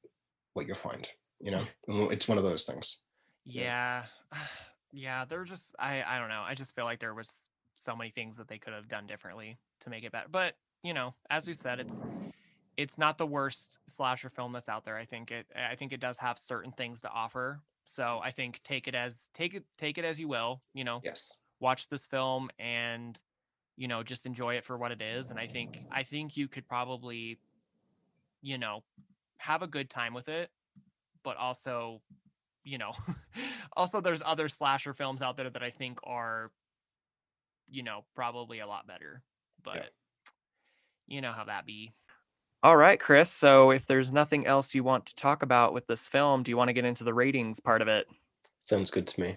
[0.53, 1.07] what you'll find.
[1.39, 3.01] You know, it's one of those things.
[3.43, 4.03] Yeah.
[4.93, 6.43] Yeah, they're just I I don't know.
[6.45, 9.57] I just feel like there was so many things that they could have done differently
[9.81, 10.27] to make it better.
[10.29, 12.03] But, you know, as we said, it's
[12.77, 14.97] it's not the worst slasher film that's out there.
[14.97, 17.61] I think it I think it does have certain things to offer.
[17.87, 21.01] So, I think take it as take it take it as you will, you know.
[21.03, 21.33] Yes.
[21.59, 23.19] Watch this film and
[23.77, 26.47] you know, just enjoy it for what it is and I think I think you
[26.47, 27.39] could probably
[28.41, 28.83] you know,
[29.37, 30.51] have a good time with it,
[31.23, 32.01] but also
[32.65, 32.91] you know
[33.77, 36.51] also there's other slasher films out there that i think are
[37.69, 39.21] you know probably a lot better
[39.63, 39.91] but
[41.07, 41.93] you know how that be.
[42.63, 46.07] All right chris so if there's nothing else you want to talk about with this
[46.07, 48.07] film do you want to get into the ratings part of it?
[48.63, 49.35] Sounds good to me.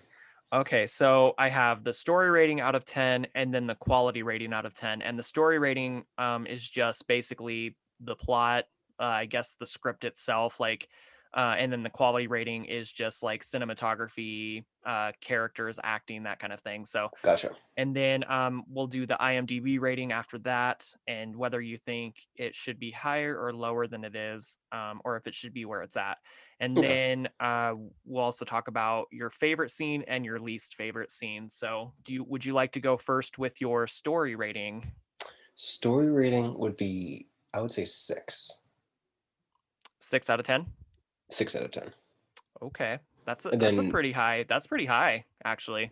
[0.51, 4.55] Okay, so I have the story rating out of 10 and then the quality rating
[4.55, 5.03] out of 10.
[5.03, 8.65] And the story rating um, is just basically the plot,
[8.99, 10.89] uh, I guess the script itself, like,
[11.37, 16.55] uh, and then the quality rating is just like cinematography, uh, characters, acting, that kind
[16.55, 16.87] of thing.
[16.87, 17.51] So, Gotcha.
[17.77, 22.55] and then um, we'll do the IMDb rating after that, and whether you think it
[22.55, 25.83] should be higher or lower than it is, um, or if it should be where
[25.83, 26.17] it's at.
[26.61, 26.89] And Okay.
[26.89, 27.75] then uh,
[28.05, 31.49] we'll also talk about your favorite scene and your least favorite scene.
[31.49, 34.91] So, do you would you like to go first with your story rating?
[35.55, 38.59] Story rating would be, I would say six,
[40.01, 40.67] Six out of ten.
[41.31, 41.93] six out of ten.
[42.63, 44.45] Okay, that's a, And that's a pretty high.
[44.49, 45.91] That's pretty high, actually.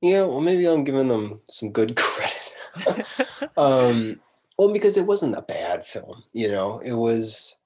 [0.00, 2.54] Yeah, well, maybe I'm giving them some good credit.
[3.56, 4.20] um,
[4.58, 7.56] well, because it wasn't a bad film, you know, it was,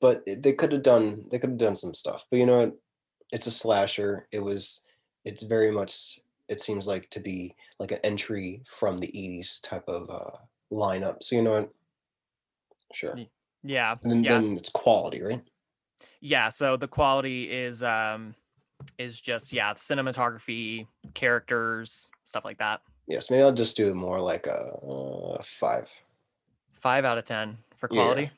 [0.00, 2.24] but they could have done, they could have done some stuff.
[2.30, 2.76] But you know what?
[3.32, 4.26] It's a slasher.
[4.32, 4.82] It was,
[5.24, 6.18] it's very much,
[6.48, 10.36] it seems like to be like an entry from the 80s type of uh,
[10.72, 11.22] lineup.
[11.22, 11.70] So you know what?
[12.92, 13.14] Sure.
[13.62, 14.40] Yeah, And then, yeah.
[14.40, 15.42] then it's quality, right?
[16.22, 18.34] yeah so the quality is um
[18.98, 24.46] is just yeah cinematography characters stuff like that Yes, maybe I'll just do more like
[24.46, 24.52] a
[24.86, 25.90] uh, five.
[26.80, 28.28] five out of ten for quality Yeah,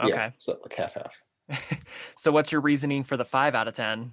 [0.00, 1.22] okay so like half half.
[2.16, 4.12] so what's your reasoning for the five out of ten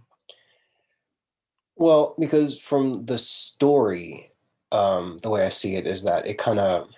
[1.76, 4.34] Well, because from the story,
[4.72, 6.90] um, the way I see it is that it kind of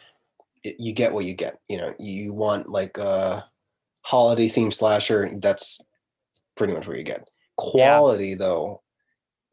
[0.64, 1.60] you get what you get.
[1.70, 3.48] You know, you want like a
[4.04, 5.30] holiday themed slasher.
[5.40, 5.80] That's
[6.56, 7.30] pretty much what you get.
[7.58, 8.82] Quality, though,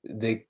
[0.09, 0.47] they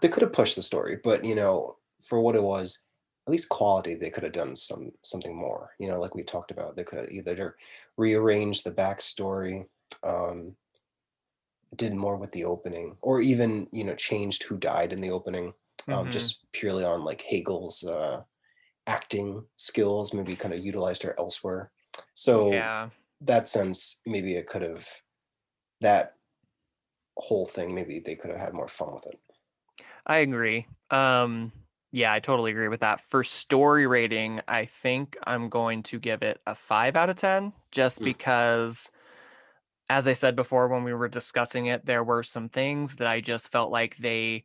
[0.00, 2.80] they could have pushed the story, but you know, for what it was,
[3.26, 5.70] at least quality, they could have done some something more.
[5.78, 7.56] You know, like we talked about, they could have either
[7.96, 9.66] rearranged the backstory.
[10.02, 10.56] Um,
[11.76, 15.52] did more with the opening or even you know changed who died in the opening
[15.90, 16.12] um, Mhm.
[16.12, 18.22] just purely on like Heigl's uh,
[18.86, 21.72] acting skills maybe kind of utilized her elsewhere
[22.14, 22.90] so yeah
[23.20, 24.88] that sense maybe it could have
[25.80, 26.16] that
[27.16, 29.20] whole thing, maybe they could have had more fun with it.
[30.06, 30.66] I agree.
[30.90, 31.52] Um,
[31.94, 33.00] yeah, I totally agree with that.
[33.00, 37.52] For story rating, I think I'm going to give it a five out of 10
[37.70, 38.04] just Mm.
[38.04, 38.90] because,
[39.90, 43.20] as I said before when we were discussing it, there were some things that I
[43.20, 44.44] just felt like they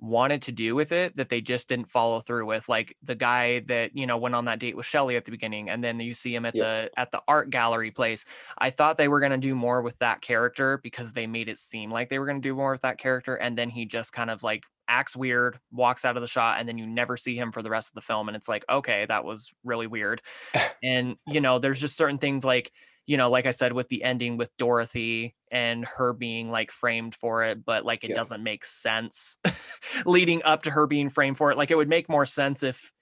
[0.00, 3.60] wanted to do with it that they just didn't follow through with like the guy
[3.60, 6.14] that you know went on that date with Shelley at the beginning and then you
[6.14, 6.64] see him at Yeah.
[6.64, 8.24] the at the art gallery place
[8.56, 11.58] I thought they were going to do more with that character because they made it
[11.58, 13.34] seem like they were going to do more with that character.
[13.34, 16.68] And then he just kind of like acts weird, walks out of the shot, and
[16.68, 18.28] then you never see him for the rest of the film.
[18.28, 20.22] And it's like, okay, that was really weird.
[20.82, 22.72] and, you know, there's just certain things like,
[23.08, 27.14] you know, like I said, with the ending with Dorothy and her being like framed
[27.14, 28.16] for it, but like it Yeah.
[28.16, 29.38] doesn't make sense
[30.04, 31.56] leading up to her being framed for it.
[31.56, 32.92] Like it would make more sense if,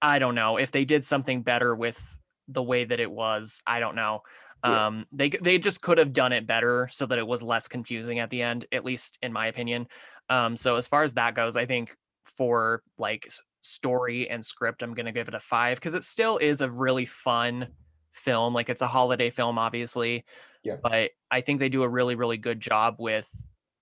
[0.00, 2.00] I don't know, if they did something better with
[2.46, 3.60] the way that it was.
[3.66, 4.22] I don't know.
[4.64, 4.86] Yeah.
[4.86, 8.20] Um, they they just could have done it better so that it was less confusing
[8.20, 9.88] at the end, at least in my opinion.
[10.28, 13.28] Um, so as far as that goes, I think for like
[13.62, 17.06] story and script, I'm gonna give it a five because it still is a really
[17.06, 17.68] fun
[18.12, 18.54] film.
[18.54, 20.24] Like it's a holiday film, obviously.
[20.62, 20.76] Yeah.
[20.82, 23.28] But I think they do a really, really good job with,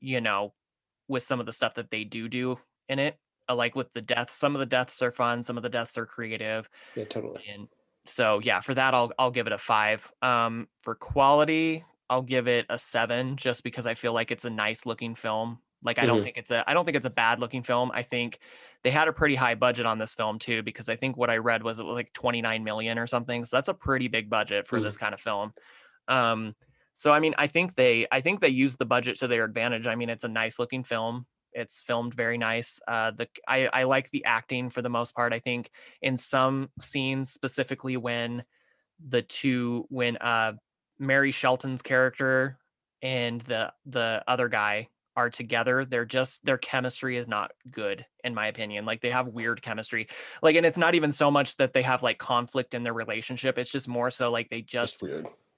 [0.01, 0.55] you know,
[1.09, 3.17] with some of the stuff that they do do in it.
[3.49, 5.97] Uh, like with the deaths, some of the deaths are fun, some of the deaths
[5.97, 7.43] are creative Yeah, totally.
[7.53, 7.69] and
[8.05, 12.49] so yeah for that i'll i'll give it a five um for quality i'll give
[12.49, 16.07] it a seven just because i feel like it's a nice looking film like i
[16.07, 16.25] don't Mhm.
[16.25, 17.91] think it's a i don't think it's a bad looking film.
[17.95, 18.39] I think
[18.83, 21.37] they had a pretty high budget on this film too because i think what i
[21.37, 24.67] read was it was like 29 million or something so that's a pretty big budget
[24.67, 25.53] for this kind of film.
[26.09, 26.55] Um
[26.95, 29.87] so i mean i think they i think they use the budget to their advantage.
[29.87, 31.27] I mean it's a nice looking film.
[31.53, 32.81] It's filmed very nice.
[32.89, 35.33] Uh the i i like the acting for the most part.
[35.33, 35.71] I think
[36.03, 38.43] in some scenes specifically when
[39.07, 40.55] the two when uh
[40.99, 42.59] Marley Shelton's character
[43.01, 44.89] and the the other guy
[45.19, 49.27] are together they're just their chemistry is not good in my opinion like they have
[49.27, 50.07] weird chemistry
[50.43, 53.59] like and it's not even so much that they have like conflict in their relationship
[53.59, 55.03] it's just more so like they Just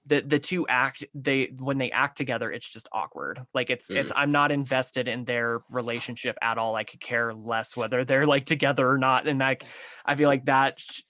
[0.07, 4.11] the the two act they when they act together it's just awkward like it's it's
[4.11, 4.23] mm-hmm.
[4.23, 8.47] i'm not invested in their relationship at all i could care less whether they're like
[8.47, 9.63] together or not and like
[10.07, 11.03] i feel like that's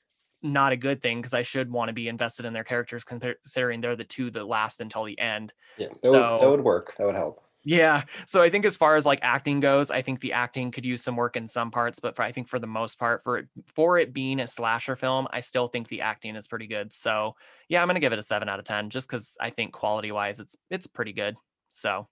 [0.43, 3.81] not a good thing because i should want to be invested in their characters considering
[3.81, 6.95] they're the two that last until the end Yeah, that, would, that would work.
[6.99, 7.41] That would help.
[7.65, 8.05] Yeah.
[8.27, 11.03] So I think as far as like acting goes, I think the acting could use
[11.03, 13.49] some work in some parts, but for I think for the most part, for it
[13.75, 16.93] for it being a slasher film, I still think the acting is pretty good.
[16.93, 17.37] So
[17.69, 20.13] yeah, I'm gonna give it a seven out of ten just because I think quality
[20.13, 21.37] wise it's it's pretty good.
[21.69, 22.09] So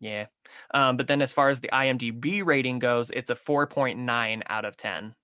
[0.00, 0.26] yeah.
[0.74, 4.76] Um, but then as far as the IMDb rating goes, it's a 4.9 out of
[4.76, 5.14] 10.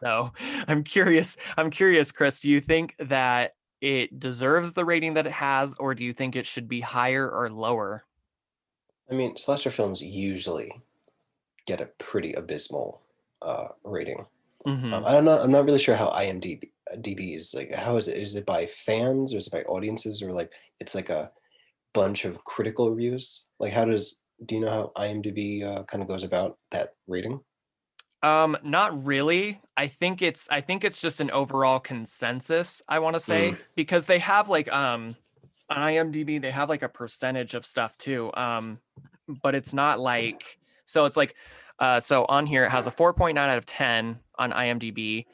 [0.00, 0.32] So
[0.68, 5.32] I'm curious, I'm curious, Chris, do you think that it deserves the rating that it
[5.32, 8.04] has, or do you think it should be higher or lower?
[9.10, 10.72] I mean, slasher films usually
[11.66, 13.00] get a pretty abysmal
[13.40, 14.26] uh, rating.
[14.66, 14.92] Mhm.
[14.92, 15.40] Um, I don't know.
[15.40, 17.74] I'm not really sure how IMDb uh, DB is like.
[17.74, 18.16] How is it?
[18.16, 21.30] Is it by fans or is it by audiences or like it's like a
[21.92, 23.44] bunch of critical reviews?
[23.58, 27.40] Like, how does do you know how IMDb uh, kind of goes about that rating?
[28.22, 29.60] Um, not really.
[29.76, 34.06] I think it's I think it's just an overall consensus, I want to say, because
[34.06, 35.16] they have like um
[35.76, 38.30] on IMDb, they have like a percentage of stuff too.
[38.34, 38.78] Um,
[39.42, 41.34] but it's not like so it's like
[41.78, 45.26] uh so on here it has a 4.9 out of 10 on IMDb,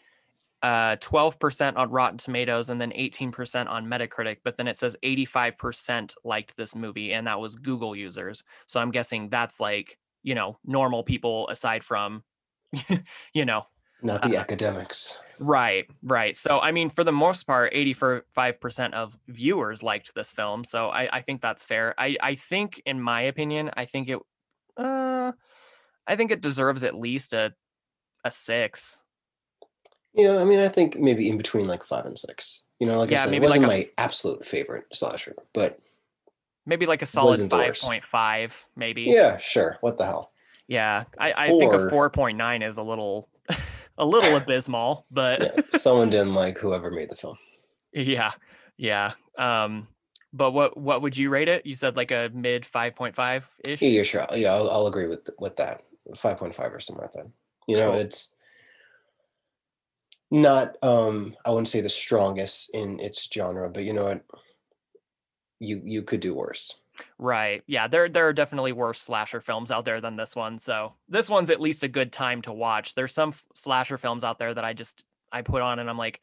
[0.63, 6.15] uh 12% on Rotten Tomatoes, and then 18% on Metacritic, but then it says 85%
[6.25, 8.45] liked this movie, and that was Google users.
[8.67, 12.23] So I'm guessing that's like, you know, normal people aside from
[13.35, 13.67] you know,
[14.03, 15.21] Not Uh, the academics.
[15.41, 16.37] right, right.
[16.37, 20.65] So, I mean, for the most part, 85% of viewers liked this film.
[20.65, 21.95] So I, I think that's fair.
[21.99, 24.19] I, I think, in my opinion, I think it,
[24.77, 25.33] uh,
[26.07, 27.55] I think it deserves at least a,
[28.25, 29.03] a six.
[30.15, 32.63] Yeah, I mean, I think maybe in between like five and six.
[32.79, 35.35] You know, like Yeah, I said, maybe it like wasn't a- my absolute favorite slasher,
[35.53, 35.79] but
[36.67, 37.83] Maybe like a solid the worst.
[37.83, 39.03] 5.5, maybe.
[39.05, 39.79] yeah, sure.
[39.81, 40.31] What the hell?
[40.67, 41.05] Yeah.
[41.19, 43.29] I, I think a 4.9 is a little,
[43.99, 47.37] a little abysmal, but Yeah, someone didn't like whoever made the film.
[47.93, 48.33] yeah,
[48.77, 49.13] yeah.
[49.37, 49.89] Um,
[50.33, 51.65] but what, what would you rate it?
[51.67, 53.83] You said like a mid 5.5 ish.
[53.83, 54.27] Yeah, sure.
[54.35, 55.83] Yeah, I'll, I'll agree with with that.
[56.17, 57.27] Five point five or something like that.
[57.67, 58.01] You know, Cool.
[58.01, 58.33] it's
[60.31, 60.77] not.
[60.83, 64.25] Um, I wouldn't say the strongest in its genre, but you know what?
[65.61, 66.75] You you could do worse.
[67.19, 67.63] Right.
[67.67, 70.59] Yeah, there there are definitely worse slasher films out there than this one.
[70.59, 72.95] So this one's at least a good time to watch.
[72.95, 75.99] There's some f- slasher films out there that I just I put on and I'm
[75.99, 76.21] like,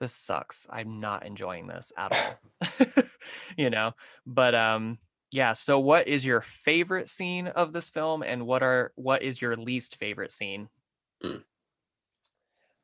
[0.00, 0.66] this sucks.
[0.70, 2.68] I'm not enjoying this at all.
[3.56, 3.92] you know.
[4.26, 4.98] But um,
[5.32, 5.52] Yeah.
[5.52, 9.56] So what is your favorite scene of this film and what are what is your
[9.56, 10.68] least favorite scene?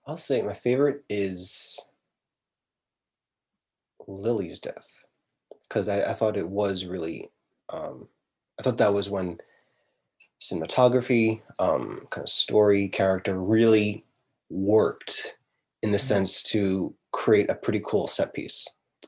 [0.07, 1.79] I'll say my favorite is
[4.07, 5.05] Lily's death
[5.71, 7.31] because I, I thought it was really,
[7.71, 8.09] um,
[8.59, 9.39] I thought that was when
[10.41, 14.05] cinematography, um, kind of story, character really
[14.51, 15.39] worked
[15.83, 16.01] in the Mhm.
[16.01, 18.67] sense to create a pretty cool set piece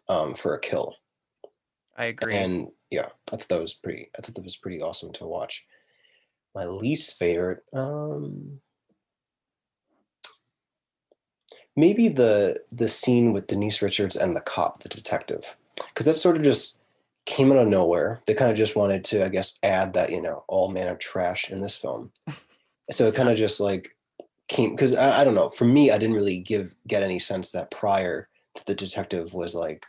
[0.09, 0.95] um, for a kill.
[1.97, 2.35] I agree.
[2.35, 4.11] And yeah, I thought that was pretty.
[4.17, 5.67] I thought that was pretty awesome to watch.
[6.55, 8.61] My least favorite, um,
[11.75, 15.57] maybe the the scene with Denise Richards and the cop, the detective,
[15.89, 16.79] because that sort of just
[17.27, 18.21] came out of nowhere.
[18.27, 20.99] They kind of just wanted to, I guess, add that you know all man of
[20.99, 22.13] trash in this film.
[22.91, 23.97] So it kind of just like
[24.49, 25.49] came because I, I don't know.
[25.49, 29.55] For me, I didn't really give get any sense that prior that the detective was
[29.55, 29.87] like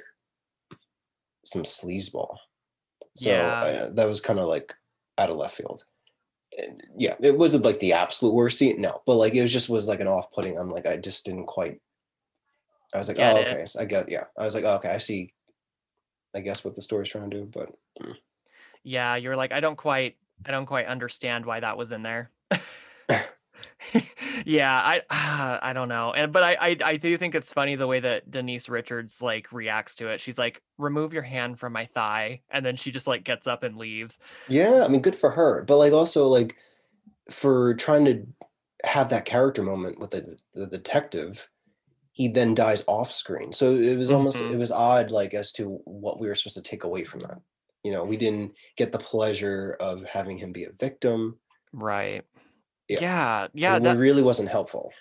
[1.44, 2.38] some sleazeball.
[3.16, 3.60] So Yeah.
[3.60, 4.74] uh, that was kind of like
[5.18, 5.84] out of left field.
[6.58, 9.70] And yeah, it wasn't like the absolute worst scene, no, but like it was just
[9.70, 10.58] was like an off putting.
[10.58, 11.82] I'm like, I just didn't quite.
[12.94, 13.48] I was like, Get oh, it.
[13.50, 13.64] okay.
[13.66, 14.26] So I get, yeah.
[14.38, 15.34] I was like, oh, okay, I see.
[16.36, 18.16] I guess what the story's trying to do, but mm.
[18.84, 22.32] yeah, you're like I don't quite I don't quite understand why that was in there.
[24.46, 25.02] yeah, I
[25.62, 26.14] I don't know.
[26.14, 29.52] And but I, I I do think it's funny the way that Denise Richards like
[29.52, 30.22] reacts to it.
[30.22, 33.64] She's like, "Remove your hand from my thigh." And then she just like gets up
[33.64, 34.20] and leaves.
[34.48, 35.64] yeah, I mean, good for her.
[35.64, 36.56] But like also like
[37.30, 38.26] for trying to
[38.84, 41.50] have that character moment with the, the detective,
[42.14, 43.52] he then dies off screen.
[43.52, 44.54] So it was almost Mhm.
[44.54, 47.40] it was odd, like as to what we were supposed to take away from that.
[47.84, 51.40] You know, we didn't get the pleasure of having him be a victim.
[51.74, 52.24] Right.
[52.88, 53.00] Yeah.
[53.02, 54.94] Yeah, yeah, that really wasn't helpful.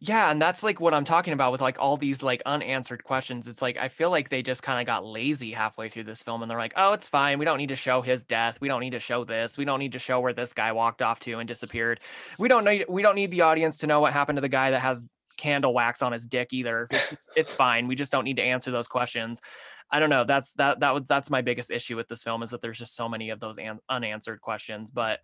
[0.00, 3.48] Yeah, and that's like what I'm talking about with like all these like unanswered questions.
[3.48, 6.40] It's like I feel like they just kind of got lazy halfway through this film
[6.42, 7.40] and they're like, "Oh, it's fine.
[7.40, 8.60] We don't need to show his death.
[8.60, 9.58] We don't need to show this.
[9.58, 11.98] We don't need to show where this guy walked off to and disappeared.
[12.38, 14.70] We don't need we don't need the audience to know what happened to the guy
[14.70, 15.02] that has
[15.38, 16.88] candle wax on his dick either.
[16.90, 17.88] It's just, it's fine.
[17.88, 19.40] We just don't need to answer those questions."
[19.90, 20.24] I don't know.
[20.24, 22.94] That's that that was that's my biggest issue with this film is that there's just
[22.94, 25.20] so many of those an- unanswered questions, but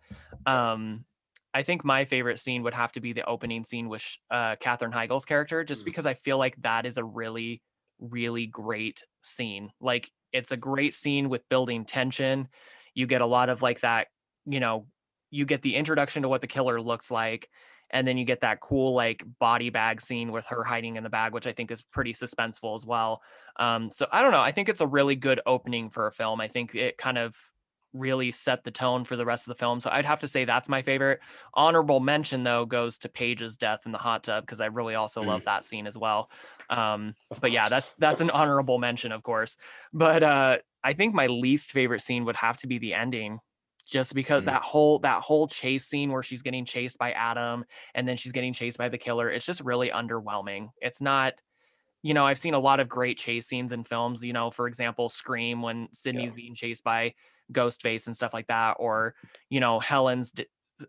[0.47, 1.05] um
[1.53, 4.91] I think my favorite scene would have to be the opening scene with uh, Katherine
[4.91, 5.85] Heigl's character, just Mm.
[5.85, 7.61] because I feel like that is a really,
[7.99, 9.71] really great scene.
[9.79, 12.49] Like it's a great scene with building tension.
[12.93, 14.07] You get a lot of like that,
[14.45, 14.87] you know,
[15.31, 17.47] you get the introduction to what the killer looks like,
[17.95, 21.09] and then you get that cool like body bag scene with her hiding in the
[21.09, 23.21] bag, which I think is pretty suspenseful as well.
[23.55, 24.41] Um, so I don't know.
[24.41, 26.41] I think it's a really good opening for a film.
[26.41, 27.33] I think it kind of
[27.93, 29.79] really set the tone for the rest of the film.
[29.79, 31.21] So I'd have to say that's my favorite.
[31.53, 35.23] Honorable mention though goes to Paige's death in the hot tub because I really also
[35.23, 35.27] Mm.
[35.27, 36.29] love that scene as well.
[36.69, 39.55] Um, but yeah, that's that's an honorable mention, of course.
[39.93, 43.39] But uh, I think my least favorite scene would have to be the ending.
[43.85, 44.45] Just because Mm.
[44.47, 48.31] that whole that whole chase scene where she's getting chased by Adam and then she's
[48.31, 50.69] getting chased by the killer, it's just really underwhelming.
[50.81, 51.33] It's not,
[52.01, 54.23] you know, I've seen a lot of great chase scenes in films.
[54.23, 57.13] You know, for example, Scream when Sidney's being chased by
[57.53, 59.13] Ghostface and stuff like that, or
[59.49, 60.33] you know Helen's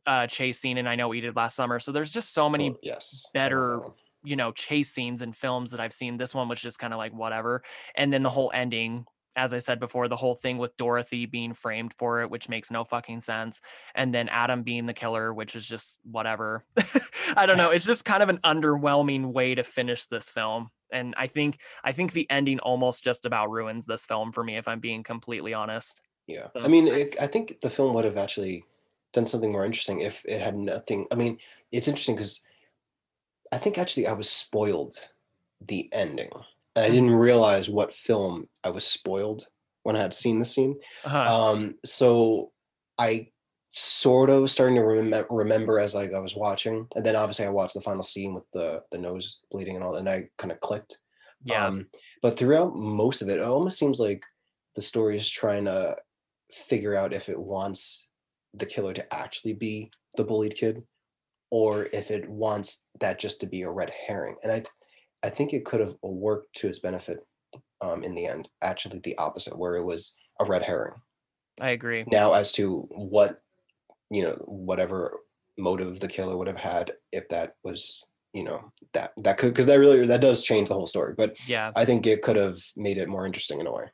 [0.07, 1.79] uh, chase scene and I know we did last summer.
[1.79, 3.27] So there's just so many Tot- yes.
[3.35, 3.81] Better
[4.25, 6.17] you know chase scenes in films that I've seen.
[6.17, 7.63] This one was just kind of like whatever,
[7.95, 9.05] and then the whole ending.
[9.37, 12.71] As I said before, the whole thing with Dorothy being framed for it, which makes
[12.71, 13.61] no fucking sense,
[13.95, 16.65] and then Adam being the killer, which is just whatever.
[17.37, 17.71] I don't know.
[17.71, 21.93] It's just kind of an underwhelming way to finish this film, and I think I
[21.93, 25.53] think the ending almost just about ruins this film for me, if I'm being completely
[25.55, 26.01] honest.
[26.27, 26.49] Yeah.
[26.55, 28.65] So- I mean, it, I think the film would have actually
[29.13, 31.07] done something more interesting if it had nothing.
[31.13, 31.39] I mean,
[31.73, 32.41] it's interesting because
[33.53, 34.97] I think actually I was spoiled
[35.61, 36.31] the ending.
[36.77, 36.95] And I Mhm.
[36.95, 39.49] didn't realize what film I was spoiled
[39.85, 40.81] when I had seen the scene.
[41.05, 42.53] Uh, Um, so
[42.99, 43.33] I
[43.71, 47.51] sort of starting to remember remember as like I was watching, and then obviously I
[47.51, 50.61] watched the final scene with the the nose bleeding and all, and I kind of
[50.61, 50.99] clicked.
[51.45, 51.91] yeah, Um,
[52.23, 54.25] but throughout most of it, it almost seems like
[54.77, 55.97] the story is trying to
[56.53, 58.09] figure out if it wants
[58.55, 60.87] the killer to actually be the bullied kid,
[61.51, 64.37] or if it wants that just to be a red herring.
[64.43, 64.65] And I,
[65.25, 67.19] I think it could have worked to its benefit
[67.81, 68.49] um, in the end.
[68.63, 70.95] Actually, the opposite, where it was a red herring.
[71.61, 72.05] I agree.
[72.07, 73.41] Now, as to what
[74.11, 75.19] you know, whatever
[75.59, 79.67] motive the killer would have had, if that was you know that that could because
[79.67, 81.15] that really that does change the whole story.
[81.17, 81.73] But Yeah.
[81.75, 83.85] I think it could have made it more interesting in a way.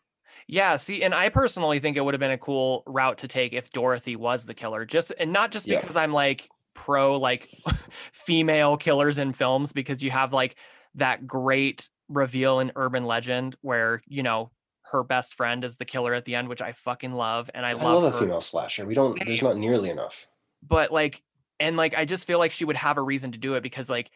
[0.48, 3.52] Yeah, see, and I personally think it would have been a cool route to take
[3.52, 4.84] if Dorothy was the killer.
[4.84, 5.80] Just and not just Yeah.
[5.80, 7.48] because I'm like pro like
[8.12, 10.56] female killers in films because you have like
[10.96, 14.50] that great reveal in urban legend where, you know,
[14.92, 17.70] her best friend is the killer at the end, which I fucking love, and I,
[17.70, 18.84] I love, love a female slasher.
[18.84, 19.18] We don't.
[19.24, 20.26] There's not nearly enough.
[20.62, 21.22] But like,
[21.58, 23.88] and like, I just feel like she would have a reason to do it because
[23.88, 24.10] like,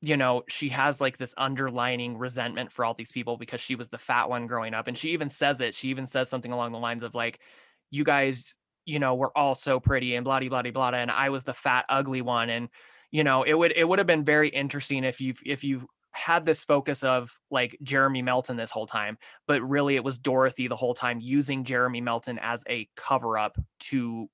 [0.00, 3.88] you know, she has like this underlining resentment for all these people because she was
[3.88, 5.74] the fat one growing up, and she even says it.
[5.74, 7.40] She even says something along the lines of like,
[7.90, 8.54] "You guys,
[8.84, 11.54] you know, were all so pretty and blah blah blah blah," and I was the
[11.54, 12.68] fat ugly one, and
[13.10, 16.46] you know, it would it would have been very interesting if you if you had
[16.46, 20.76] this focus of like Jeremy Melton this whole time, but really it was Dorothy the
[20.76, 24.28] whole time using Jeremy Melton as a cover up to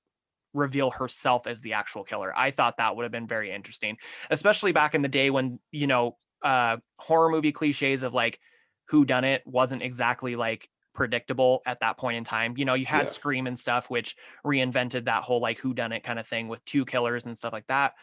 [0.53, 2.33] reveal herself as the actual killer.
[2.35, 3.97] I thought that would have been very interesting,
[4.29, 8.39] especially back in the day when, you know, uh horror movie cliches of like
[8.87, 12.55] who done it wasn't exactly like predictable at that point in time.
[12.57, 13.09] You know, you had Yeah.
[13.09, 14.15] Scream and stuff which
[14.45, 17.53] reinvented that whole like who done it kind of thing with two killers and stuff
[17.53, 17.93] like that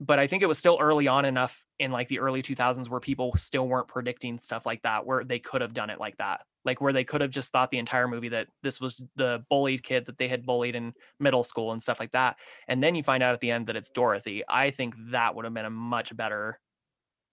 [0.00, 3.00] but I think it was still early on enough in like the early 2000s where
[3.00, 6.42] people still weren't predicting stuff like that, where they could have done it like that.
[6.64, 9.82] Like where they could have just thought the entire movie that this was the bullied
[9.82, 12.36] kid that they had bullied in middle school and stuff like that.
[12.68, 14.42] And then you find out at the end that it's Dorothy.
[14.48, 16.60] I think that would have been a much better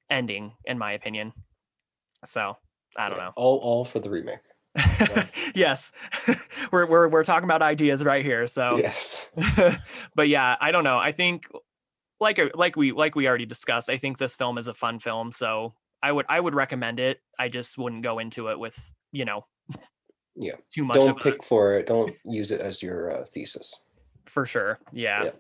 [0.10, 1.34] ending, in my opinion.
[2.26, 2.56] So
[2.96, 3.34] I don't Yeah, know.
[3.36, 4.40] All all for the remake.
[5.56, 5.92] yes.
[6.72, 8.48] we're, we're, we're talking about ideas right here.
[8.48, 9.30] So Yes.
[10.16, 10.98] but yeah, I don't know.
[10.98, 11.48] I think
[12.20, 15.32] like like we like we already discussed, I think this film is a fun film,
[15.32, 17.22] so I would I would recommend it.
[17.40, 18.78] I just wouldn't go into it with,
[19.12, 19.46] you know,
[20.36, 20.54] Yeah.
[20.74, 21.88] too much Don't of a, pick for it.
[21.88, 23.80] Don't use it as your uh, thesis.
[24.26, 24.80] for sure.
[24.92, 25.24] Yeah.
[25.26, 25.32] Yeah.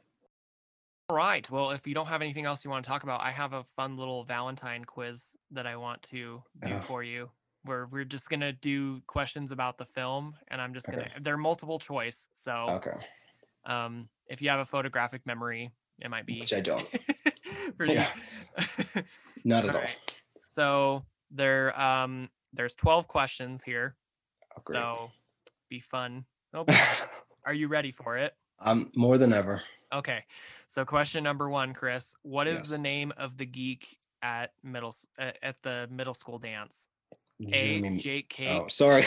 [1.09, 1.49] All right.
[1.51, 3.63] Well, if you don't have anything else you want to talk about, I have a
[3.63, 6.79] fun little Valentine quiz that I want to do Oh.
[6.79, 7.29] for you.
[7.65, 11.03] Where we're just gonna do questions about the film, and I'm just gonna.
[11.03, 11.13] Okay.
[11.21, 12.97] They're multiple choice, so Okay.
[13.65, 15.71] um, if you have a photographic memory,
[16.01, 16.85] it might be Which I don't.
[17.77, 17.93] pretty.
[17.93, 18.07] Yeah.
[19.43, 19.81] Not at All all.
[19.83, 19.95] right.
[20.47, 23.95] So there, um, there's 12 questions here.
[24.57, 24.61] Oh.
[24.71, 25.11] So
[25.69, 26.25] be fun.
[26.55, 26.65] Oh.
[27.47, 28.31] Are you ready for it?
[28.59, 29.63] I'm more than ever.
[29.91, 30.23] Okay.
[30.67, 35.31] So question number one, Chris, what is the name of the geek at middle uh,
[35.41, 36.89] at the middle school dance?
[37.51, 37.81] A.
[37.97, 38.49] Jake Cake.
[38.51, 39.01] Oh, sorry.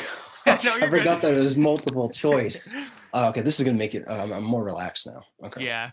[0.47, 2.75] No, I forgot that it was multiple choice.
[3.15, 4.05] Oh, okay, this is gonna make it.
[4.09, 5.23] Um, I'm more relaxed now.
[5.45, 5.65] Okay.
[5.65, 5.91] Yeah.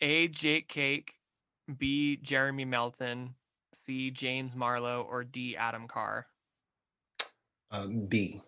[0.00, 0.28] A.
[0.28, 1.12] Jake Cake.
[1.78, 2.16] B.
[2.16, 3.34] Jeremy Melton.
[3.72, 4.10] C.
[4.10, 5.06] James Marlowe.
[5.08, 5.56] Or D.
[5.56, 6.26] Adam Carr.
[7.70, 8.40] Um, B.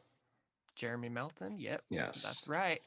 [0.77, 1.59] Jeremy Melton.
[1.59, 1.83] Yep.
[1.91, 2.23] Yes.
[2.23, 2.79] That's right.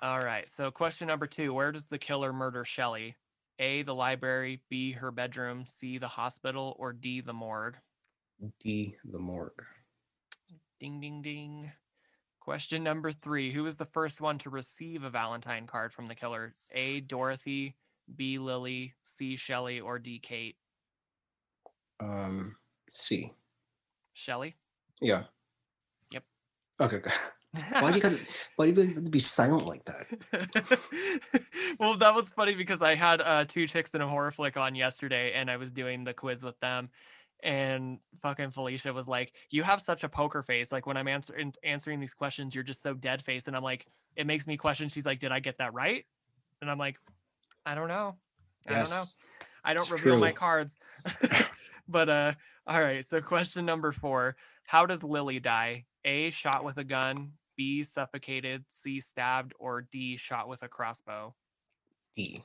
[0.00, 0.48] All right.
[0.48, 3.16] So, question number two Where does the killer murder Shelley?
[3.60, 7.76] A, the library, B, her bedroom, C, the hospital, or D, the morgue?
[8.60, 8.94] D.
[9.04, 9.64] The morgue.
[10.78, 11.72] Ding, ding, ding.
[12.40, 16.14] Question number three Who was the first one to receive a Valentine card from the
[16.14, 16.52] killer?
[16.72, 17.74] A, Dorothy,
[18.14, 20.56] B, Lily, C, Shelley, or D, Kate?
[22.00, 22.56] Um,
[22.88, 23.32] C.
[24.12, 24.56] Shelley?
[25.00, 25.24] Yeah.
[26.10, 26.24] Yep.
[26.80, 27.00] Okay.
[27.80, 28.18] Why do you gotta?
[28.56, 30.06] Why do you have to be silent like that?
[31.80, 34.74] well, that was funny because I had uh, two chicks in a horror flick on
[34.74, 36.90] yesterday, and I was doing the quiz with them,
[37.42, 40.70] and fucking Felicia was like, "You have such a poker face.
[40.70, 43.86] Like when I'm answering answering these questions, you're just so dead face." And I'm like,
[44.14, 46.04] "It makes me question." She's like, "Did I get that right?"
[46.60, 46.98] And I'm like,
[47.66, 48.16] "I don't know.
[48.66, 48.80] I don't know.
[48.80, 49.18] yes.
[49.64, 50.78] I don't it's reveal my cards."
[51.88, 52.32] but uh,
[52.66, 53.04] all right.
[53.04, 54.36] So question number four:
[54.66, 55.86] How does Lily die?
[56.04, 56.30] A.
[56.30, 57.32] Shot with a gun.
[57.56, 57.82] B.
[57.82, 58.64] Suffocated.
[58.68, 59.00] C.
[59.00, 59.52] Stabbed.
[59.58, 60.16] Or D.
[60.16, 61.34] Shot with a crossbow.
[62.14, 62.44] D.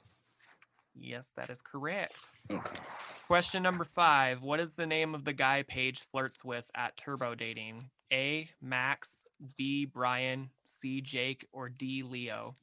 [0.95, 2.31] Yes, that is correct.
[2.52, 2.80] Okay.
[3.27, 7.35] Question number five What is the name of the guy Paige flirts with at Turbo
[7.35, 7.90] Dating?
[8.11, 8.49] A.
[8.61, 9.26] Max.
[9.57, 9.85] B.
[9.85, 10.49] Brian.
[10.64, 11.02] C.
[11.02, 11.48] Jake.
[11.52, 12.03] Or D.
[12.03, 12.56] Leo?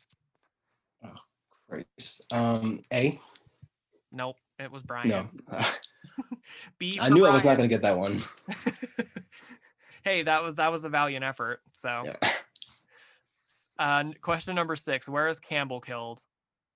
[1.71, 2.23] Christ.
[2.33, 3.19] Um, A.
[4.13, 5.09] Nope, it was Brian.
[5.09, 5.29] No.
[6.79, 6.99] B.
[7.01, 8.21] I knew I was not gonna get that one.
[10.05, 11.61] hey, that was that was a valiant effort.
[11.73, 12.17] So, Yeah.
[13.79, 16.21] Uh, question number six: Where is Campbell killed?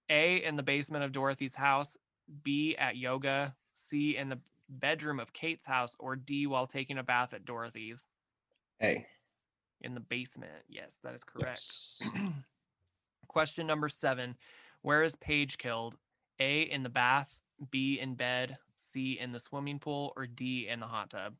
[0.08, 0.36] A.
[0.36, 1.96] In the basement of Dorothy's house.
[2.42, 2.76] B.
[2.76, 3.54] At yoga.
[3.74, 4.16] C.
[4.16, 4.38] In the
[4.68, 5.96] bedroom of Kate's house.
[5.98, 6.46] Or D.
[6.46, 8.06] While taking a bath at Dorothy's.
[8.82, 9.06] A.
[9.80, 10.52] In the basement.
[10.68, 11.48] Yes, that is correct.
[11.48, 12.10] Yes.
[13.28, 14.36] Question number seven:
[14.84, 15.96] Where is Paige killed?
[16.38, 16.60] A.
[16.60, 17.40] In the bath.
[17.70, 17.98] B.
[17.98, 18.58] In bed.
[18.76, 19.18] C.
[19.18, 20.12] In the swimming pool.
[20.14, 20.68] Or D.
[20.68, 21.36] In the hot tub.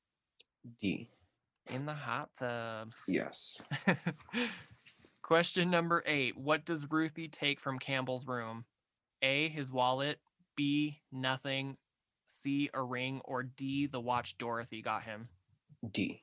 [0.81, 1.11] D.
[1.71, 2.93] In the hot tub.
[3.07, 3.61] Yes.
[5.23, 6.39] Question number eight.
[6.39, 8.65] What does Ruthie take from Campbell's room?
[9.21, 9.49] A.
[9.49, 10.21] His wallet.
[10.57, 11.03] B.
[11.13, 11.77] Nothing.
[12.25, 12.71] C.
[12.73, 13.21] A ring.
[13.27, 13.87] Or D.
[13.87, 15.29] The watch Dorothy got him.
[15.93, 16.23] D.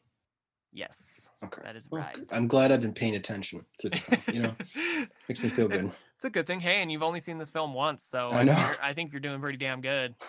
[0.74, 1.62] Yes, Okay.
[1.66, 2.18] that is right.
[2.34, 4.36] I'm glad I've been paying attention through the film.
[4.36, 5.82] You know, makes me feel good.
[5.86, 5.96] It's
[6.26, 6.60] a good thing.
[6.60, 8.74] Hey, and you've only seen this film once, so I know.
[8.82, 10.16] I think you're doing pretty damn good.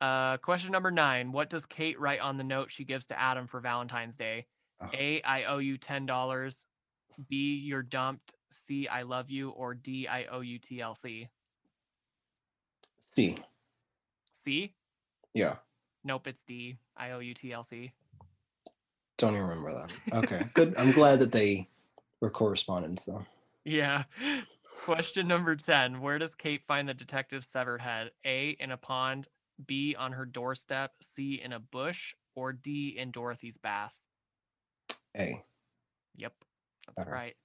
[0.00, 1.32] Uh, question number nine.
[1.32, 4.44] What does Kate write on the note she gives to Adam for Valentine's Day?
[4.82, 4.90] Oh.
[4.92, 6.66] A, I owe you ten dollars.
[7.30, 8.34] B, you're dumped.
[8.50, 9.50] C, I love you.
[9.50, 11.28] Or D, I owe you TLC.
[13.00, 13.36] C.
[14.34, 14.74] C?
[15.32, 15.56] Yeah.
[16.02, 16.76] Nope, it's D.
[16.96, 17.92] I owe you TLC.
[19.16, 20.24] Don't even remember that.
[20.24, 20.42] Okay.
[20.52, 20.74] Good.
[20.76, 21.68] I'm glad that they
[22.20, 23.24] were correspondents though.
[23.64, 24.04] Yeah.
[24.84, 26.00] Question number 10.
[26.00, 28.10] Where does Kate find the detective's severed head?
[28.26, 29.28] A, in a pond.
[29.64, 30.92] B, on her doorstep.
[31.00, 32.14] C, in a bush.
[32.34, 34.00] Or D, in Dorothy's bath.
[35.16, 35.36] A.
[36.16, 36.32] Yep,
[36.88, 37.10] that's Okay.
[37.10, 37.36] right.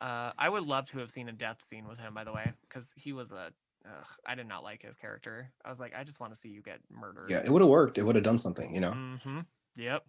[0.00, 2.52] Uh, I would love to have seen a death scene with him, by the way,
[2.68, 3.52] because he was a.
[3.84, 5.52] Ugh, I did not like his character.
[5.64, 7.30] I was like, I just want to see you get murdered.
[7.30, 7.98] Yeah, it would have worked.
[7.98, 8.92] It would have done something, you know.
[8.92, 9.40] Mm-hmm.
[9.76, 10.04] Yep.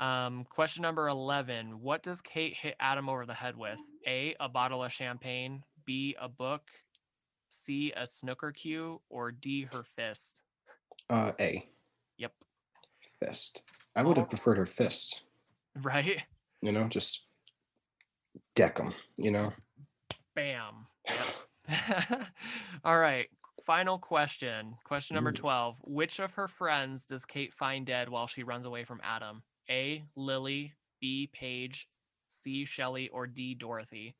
[0.00, 1.80] Um, question number 11.
[1.82, 3.78] What does Kate hit Adam over the head with?
[4.06, 5.62] A, a bottle of champagne.
[5.84, 6.62] B, a book.
[7.50, 9.02] C, a snooker cue.
[9.10, 10.42] Or D, her fist.
[11.10, 11.68] Uh, A.
[12.16, 12.32] Yep.
[13.20, 13.62] Fist.
[13.94, 14.30] I would have Oh.
[14.30, 15.22] preferred her fist.
[15.76, 16.24] Right?
[16.62, 17.26] You know, just
[18.54, 18.94] deck them.
[19.18, 19.48] You know.
[20.34, 20.86] Bam.
[21.08, 21.26] Yep.
[22.84, 23.28] All right.
[23.66, 24.76] Final question.
[24.84, 25.80] Question number 12.
[25.84, 29.42] Which of her friends does Kate find dead while she runs away from Adam?
[29.70, 30.04] A.
[30.16, 30.74] Lily.
[31.00, 31.28] B.
[31.32, 31.88] Paige.
[32.28, 32.64] C.
[32.64, 33.08] Shelley.
[33.08, 33.54] Or D.
[33.54, 34.16] Dorothy?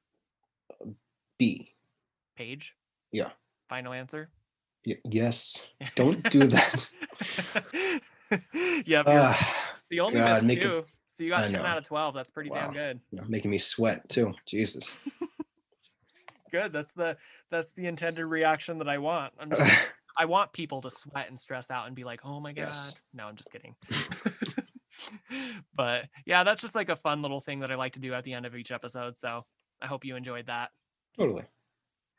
[1.39, 1.74] B.
[2.36, 2.74] Paige?
[3.12, 3.31] Yeah.
[3.68, 4.31] Final answer?
[4.86, 5.68] Y- yes.
[5.97, 6.89] Don't do that.
[8.86, 8.86] yep.
[8.86, 9.05] you're.
[9.06, 9.35] Ah,
[9.82, 10.85] So you only God, missed two.
[11.06, 12.14] So you got 10 out of 12.
[12.14, 13.01] That's pretty damn good.
[13.10, 14.32] you know, making me sweat too.
[14.47, 15.06] Jesus.
[16.51, 16.72] Good.
[16.72, 17.16] That's the
[17.51, 19.32] that's the intended reaction that I want.
[19.39, 22.52] I'm just I want people to sweat and stress out and be like, "Oh my
[22.52, 22.97] god." Yes.
[23.14, 23.77] No, I'm just kidding.
[25.74, 28.24] But yeah, that's just like a fun little thing that I like to do at
[28.24, 29.16] the end of each episode.
[29.16, 29.44] So
[29.80, 30.70] I hope you enjoyed that.
[31.16, 31.44] totally.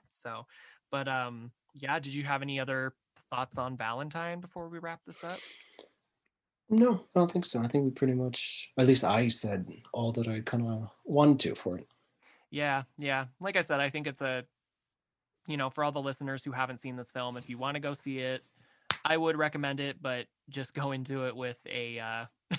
[0.10, 0.46] So,
[0.92, 2.94] but um, yeah, did you have any other
[3.30, 5.40] thoughts on Valentine before we wrap this up?
[6.70, 7.60] No, I don't think so.
[7.60, 11.40] I think we pretty much, at least I said all that I kind of wanted
[11.42, 11.88] to for it.
[12.50, 13.26] Yeah, yeah.
[13.40, 14.46] Like I said, I think it's a,
[15.48, 17.82] you know, for all the listeners who haven't seen this film, if you want to
[17.82, 18.42] go see it,
[19.04, 22.26] I would recommend it, but just go into it with a uh,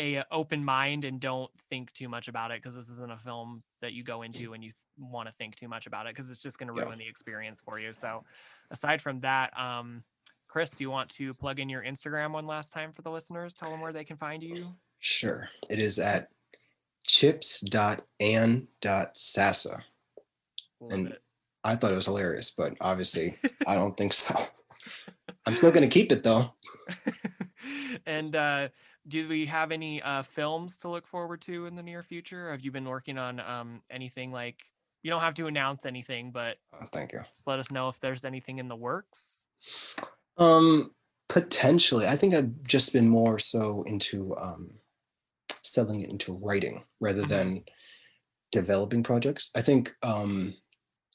[0.00, 3.16] a uh, open mind and don't think too much about it because this isn't a
[3.16, 6.30] film that you go into and you want to think too much about it because
[6.30, 6.86] it's just going to Yeah.
[6.86, 7.92] ruin the experience for you.
[7.92, 8.24] So,
[8.70, 10.04] aside from that, um,
[10.48, 13.54] Chris, do you want to plug in your Instagram one last time for the listeners?
[13.54, 14.66] Tell them where they can find you.
[14.98, 15.48] Sure.
[15.70, 16.28] It is at
[17.06, 19.84] chips.and.sasa.
[20.80, 21.22] Love And it.
[21.62, 23.34] I thought it was hilarious, but obviously
[23.66, 24.34] I don't think so.
[25.46, 26.46] I'm still going to keep it though.
[28.06, 28.68] and uh,
[29.06, 32.50] do we have any uh, films to look forward to in the near future?
[32.50, 34.62] Have you been working on um, anything like?
[35.02, 37.22] You don't have to announce anything, but Oh, thank you.
[37.32, 39.46] just let us know if there's anything in the works.
[40.36, 40.94] Um,
[41.28, 42.06] potentially.
[42.06, 44.80] I think I've just been more so into um,
[45.62, 47.28] selling it into writing rather Mhm.
[47.28, 47.64] than
[48.52, 49.50] developing projects.
[49.56, 50.54] I think um,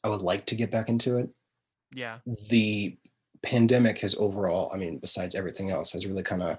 [0.04, 1.30] I would like to get back into it.
[1.94, 2.98] Yeah, the
[3.44, 6.58] pandemic has overall, I mean, besides everything else, has really kind of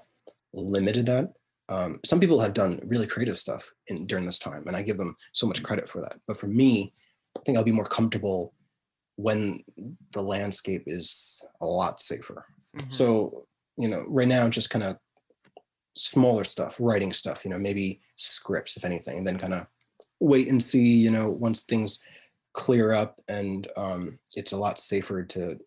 [0.57, 1.33] limited that.
[1.69, 4.97] Um, some people have done really creative stuff in during this time, and I give
[4.97, 6.17] them so much credit for that.
[6.27, 6.93] But for me,
[7.37, 8.53] I think I'll be more comfortable
[9.17, 9.61] when
[10.13, 12.45] the landscape is a lot safer.
[12.75, 13.47] mhm, So,
[13.77, 14.97] you know, right now, just kind of
[15.95, 19.67] smaller stuff, writing stuff, you know, maybe scripts, if anything, and then kind of
[20.19, 22.01] wait and see, you know, once things
[22.53, 25.59] clear up and um, it's a lot safer to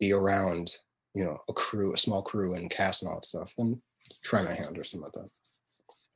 [0.00, 0.70] be around,
[1.14, 3.80] you know, a crew, a small crew and cast and all that stuff, then
[4.22, 5.30] try my hand or something like that.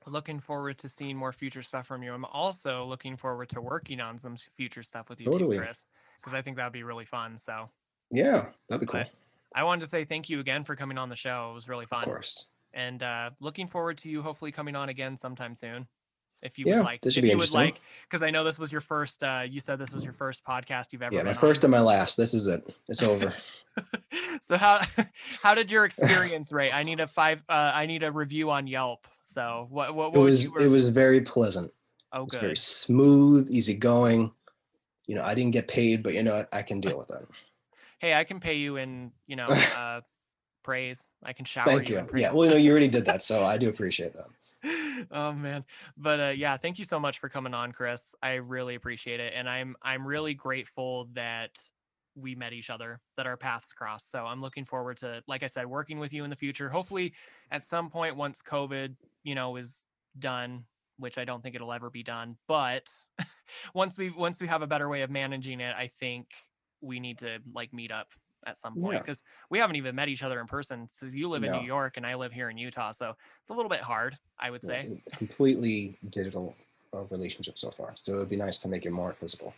[0.06, 2.12] looking forward to seeing more future stuff from you.
[2.14, 5.56] I'm also looking forward to working on some future stuff with you Totally.
[5.56, 5.86] too, Chris,
[6.18, 7.36] because I think that'd be really fun.
[7.38, 7.68] So
[8.10, 9.00] Yeah, that'd be cool.
[9.00, 9.10] But
[9.54, 11.50] I wanted to say thank you again for coming on the show.
[11.50, 12.00] It was really fun.
[12.00, 12.46] Of course.
[12.72, 15.88] and uh, looking forward to you hopefully coming on again sometime soon
[16.42, 18.44] if you Yeah, would like this should if be you would like because i know
[18.44, 21.24] this was your first uh, you said this was your first podcast you've ever Yeah,
[21.24, 22.16] my first and my last.
[22.16, 22.62] This is it.
[22.88, 23.34] It's over.
[24.40, 24.80] so how
[25.42, 28.66] how did your experience rate i need a five uh, i need a review on
[28.66, 31.70] yelp so what what, it what would was you it was very pleasant.
[32.12, 34.32] oh good very smooth, easygoing.
[35.06, 36.48] You know, I didn't get paid, but you know what?
[36.52, 37.22] I can deal with that.
[37.98, 39.46] hey i can pay you in you know
[39.76, 40.00] uh
[40.62, 42.08] praise i can shower Thank you, you.
[42.14, 44.26] Yeah, well, you know, you already did that, so I do appreciate that.
[45.12, 45.64] oh man
[45.96, 49.32] but uh yeah thank you so much for coming on chris i really appreciate it
[49.36, 51.56] and i'm i'm really grateful that
[52.20, 55.46] we met each other that our paths crossed so i'm looking forward to like i
[55.46, 57.12] said working with you in the future hopefully
[57.50, 59.84] at some point once covid you know is
[60.18, 60.64] done
[60.98, 62.88] which i don't think it'll ever be done but
[63.74, 66.26] once we once we have a better way of managing it i think
[66.80, 68.08] we need to like meet up
[68.46, 68.98] at some point Yeah.
[69.00, 70.86] because we haven't even met each other in person.
[70.90, 71.58] So you live in No.
[71.60, 74.50] New York and I live here in Utah, so it's a little bit hard, I
[74.50, 75.00] would say.
[75.12, 76.54] a completely digital
[76.94, 77.92] uh, relationship so far.
[77.96, 79.54] So it would be nice to make it more physical.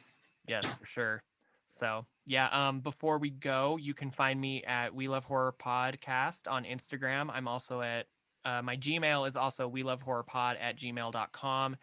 [0.49, 1.23] Yes, for sure.
[1.71, 6.51] So yeah, um, before we go, you can find me at We Love Horror Podcast
[6.51, 7.31] on Instagram.
[7.33, 8.07] I'm also at
[8.45, 11.77] uh, my Gmail is also we love horror pod at gmail.com.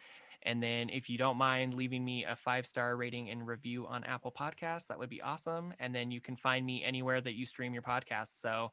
[0.44, 4.04] And then if you don't mind leaving me a five star rating and review on
[4.04, 5.74] Apple Podcasts, that would be awesome.
[5.80, 8.40] And then you can find me anywhere that you stream your podcast.
[8.40, 8.72] So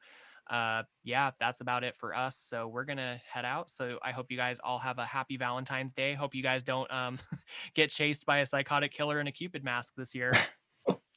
[0.50, 4.30] uh yeah that's about it for us so we're gonna head out so i hope
[4.30, 7.18] you guys all have a happy valentine's day hope you guys don't um
[7.74, 10.32] get chased by a psychotic killer in a cupid mask this year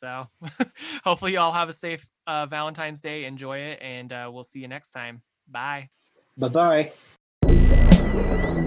[0.02, 0.28] so
[1.04, 3.26] hopefully you all have a safe uh, valentine's day.
[3.26, 5.22] Enjoy it and uh, we'll see you next time.
[5.48, 5.90] Bye.
[6.38, 6.92] Bye
[7.44, 8.64] bye.